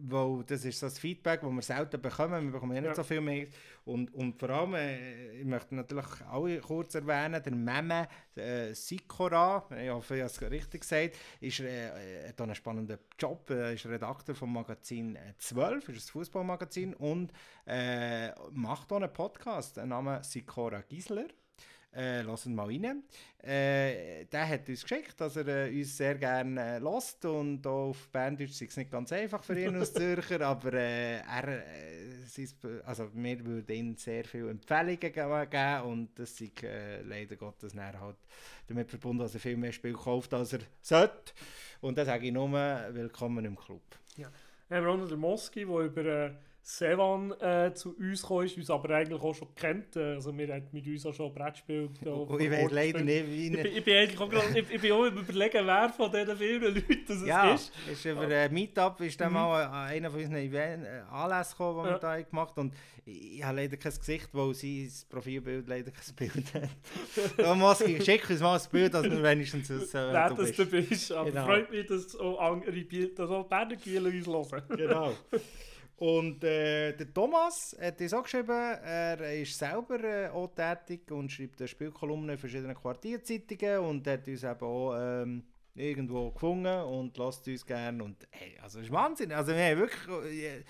[0.09, 2.45] weil das ist so das Feedback, das wir selten bekommen.
[2.47, 3.47] Wir bekommen ja nicht so viel mehr.
[3.85, 9.67] Und, und vor allem, äh, ich möchte natürlich alle kurz erwähnen, der Meme äh, Sikora,
[9.81, 13.87] ich hoffe, ich habe es richtig gesagt, ist, äh, hat einen spannenden Job, äh, ist
[13.87, 17.33] Redakteur vom Magazin äh, 12, ist ein Fußballmagazin und
[17.67, 21.27] äh, macht auch einen Podcast, den Namen Sikora Gisler.
[21.95, 23.03] Äh, lassen mal rein.
[23.43, 27.91] Äh, der hat uns geschickt, dass er äh, uns sehr gerne äh, lässt und auch
[27.91, 31.63] auf Berndeutsch ist es nicht ganz einfach für ihn als Zürcher, aber äh, er, äh,
[32.27, 37.37] sein- also wir würden ihm sehr viele Empfehlungen ge- geben und das ist äh, leider
[37.37, 38.17] Gottes nachher halt
[38.69, 41.33] damit verbunden, dass er viel mehr Spiel kauft, als er sollte.
[41.83, 43.83] Und dann sage ich nur, willkommen im Club.
[44.69, 46.31] Dann haben wir auch noch den Moski, der über äh,
[46.65, 49.97] Sevan äh, zu uns gekommen ist, uns aber eigentlich auch schon kennt.
[49.97, 53.01] Äh, Also wir haben mit uns auch schon Brettspiel da Und vor ich weiß leider
[53.01, 55.89] nicht, wie Ich ich bin eigentlich auch, gerade- ich, ich bin auch am überlegen, wer
[55.91, 57.73] von diesen vielen Leuten das Ja, ist.
[57.91, 61.83] ist über ein Meetup ist dann mal an einer von unseren Event, äh, Anlässen gekommen,
[61.83, 61.95] die Ja.
[61.95, 62.69] wir da haben gemacht haben.
[62.69, 62.75] Und
[63.07, 66.69] ich, ich habe leider kein Gesicht, weil sein Profilbild leider kein Bild hat.
[67.89, 70.59] Ich schick uns mal ein Bild, dass wir wenigstens wissen, wer Wer du bist.
[70.61, 71.11] du bist.
[71.13, 71.45] Aber Genau.
[71.45, 73.75] freut mich, dass auch andere Biel- dass auch Berner
[74.05, 74.63] uns hören.
[74.77, 75.13] Genau.
[75.97, 81.31] Und äh, der Thomas hat uns auch geschrieben, er ist selber äh, auch tätig und
[81.31, 85.45] schreibt eine Spielkolumnen in verschiedenen Quartierzeitungen und hat uns eben auch ähm,
[85.75, 88.03] irgendwo gefunden und lässt uns gerne.
[88.03, 89.33] Und hey, also das ist Wahnsinn.
[89.33, 90.35] Also wir haben wirklich...
[90.35, 90.63] Äh,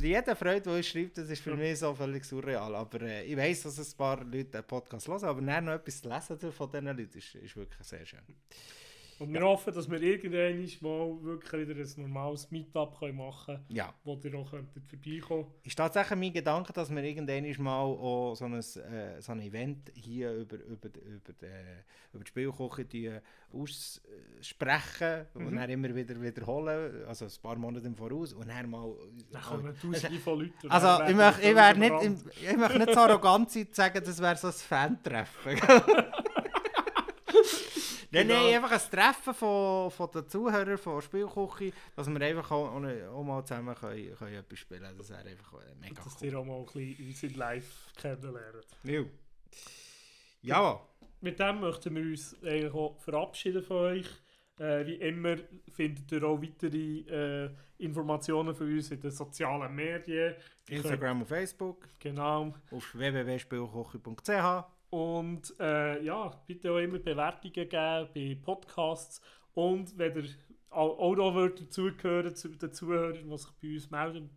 [0.00, 2.74] jeder Freude, der uns schreibt, das ist für mich so völlig surreal.
[2.76, 6.08] Aber äh, ich weiß, dass ein paar Leute den Podcast hören, aber noch etwas zu
[6.08, 8.20] lesen von diesen Leuten ist, ist wirklich sehr schön.
[9.20, 13.64] Und wir hoffen, dass wir irgendwann mal wirklich wieder ein normales Meetup können machen können,
[13.68, 13.92] Ja.
[14.04, 18.44] wo ihr auch könntet vorbeikommen ist tatsächlich mein Gedanke, dass wir irgendwann mal auch so
[18.44, 21.46] ein, äh, so ein Event hier über, über, über, die,
[22.12, 23.18] über die Spielküche die
[23.52, 25.56] aussprechen und Mhm.
[25.56, 28.92] dann immer wieder wiederholen, also ein paar Monate im Voraus und dann mal...
[29.32, 30.52] Dann kommen tausende von Leuten.
[30.64, 31.92] und Also ich möchte, ich, wär nicht,
[32.40, 35.58] ich, ich möchte nicht so arrogant sein zu sagen, das wäre so ein Fan-Treffen.
[38.10, 38.42] Nein, Genau.
[38.42, 43.22] nein, einfach ein Treffen von, von den Zuhörern von Spielküche, dass wir einfach auch, auch,
[43.22, 44.96] mal zusammen können, können etwas spielen können.
[44.98, 46.28] Das wäre einfach äh, mega Dass cool.
[46.28, 48.66] ihr auch mal ein bisschen uns in live kennenlernt.
[48.84, 49.04] Ja.
[50.40, 50.80] Ja,
[51.20, 54.06] Mit dem möchten wir uns eigentlich auch verabschieden von euch.
[54.58, 55.36] Äh, wie immer
[55.70, 60.34] findet ihr auch weitere äh, Informationen von uns in den sozialen Medien.
[60.68, 62.54] Instagram und Facebook, genau.
[62.70, 64.77] auf www.spielküche.ch.
[64.90, 69.20] Und äh, ja, bitte auch immer Bewertungen geben bei Podcasts.
[69.54, 70.24] Und wenn ihr
[70.70, 74.30] auch noch wollt dazugehören zu den Zuhörern, die sich bei uns melden,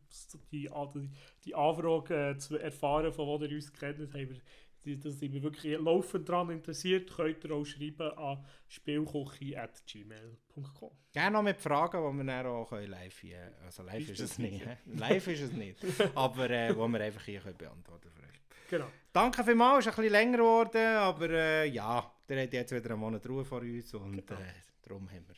[0.52, 1.10] die, die,
[1.45, 4.38] die Anfrage äh, zu erfahren, von wo ihr uns kennt, haben wir
[4.84, 10.90] dass sind wir wirklich laufend daran interessiert, könnt ihr auch schreiben an spielkochi.gmail.com.
[11.14, 14.65] Gerne noch mit Fragen, die wir dann auch live hier, also live ist, es nicht,
[14.86, 15.78] live ist es nicht,
[16.15, 18.41] aber äh, wo wir einfach hier können beantworten können.
[18.72, 18.88] Genau.
[19.11, 22.91] Danke vielmals, es ist ein bisschen länger geworden, aber äh, ja, der hat jetzt wieder
[22.91, 24.39] einen Monat Ruhe vor uns und genau.
[24.39, 25.35] äh, darum haben wir,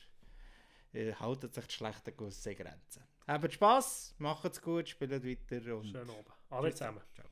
[1.01, 3.03] äh, haltet sich die schlechten Gusse Grenzen.
[3.25, 5.87] Habt Spass, macht's gut, spielt weiter und...
[5.87, 6.29] Schönen Abend.
[6.51, 7.01] Alle zusammen.
[7.15, 7.25] Ciao.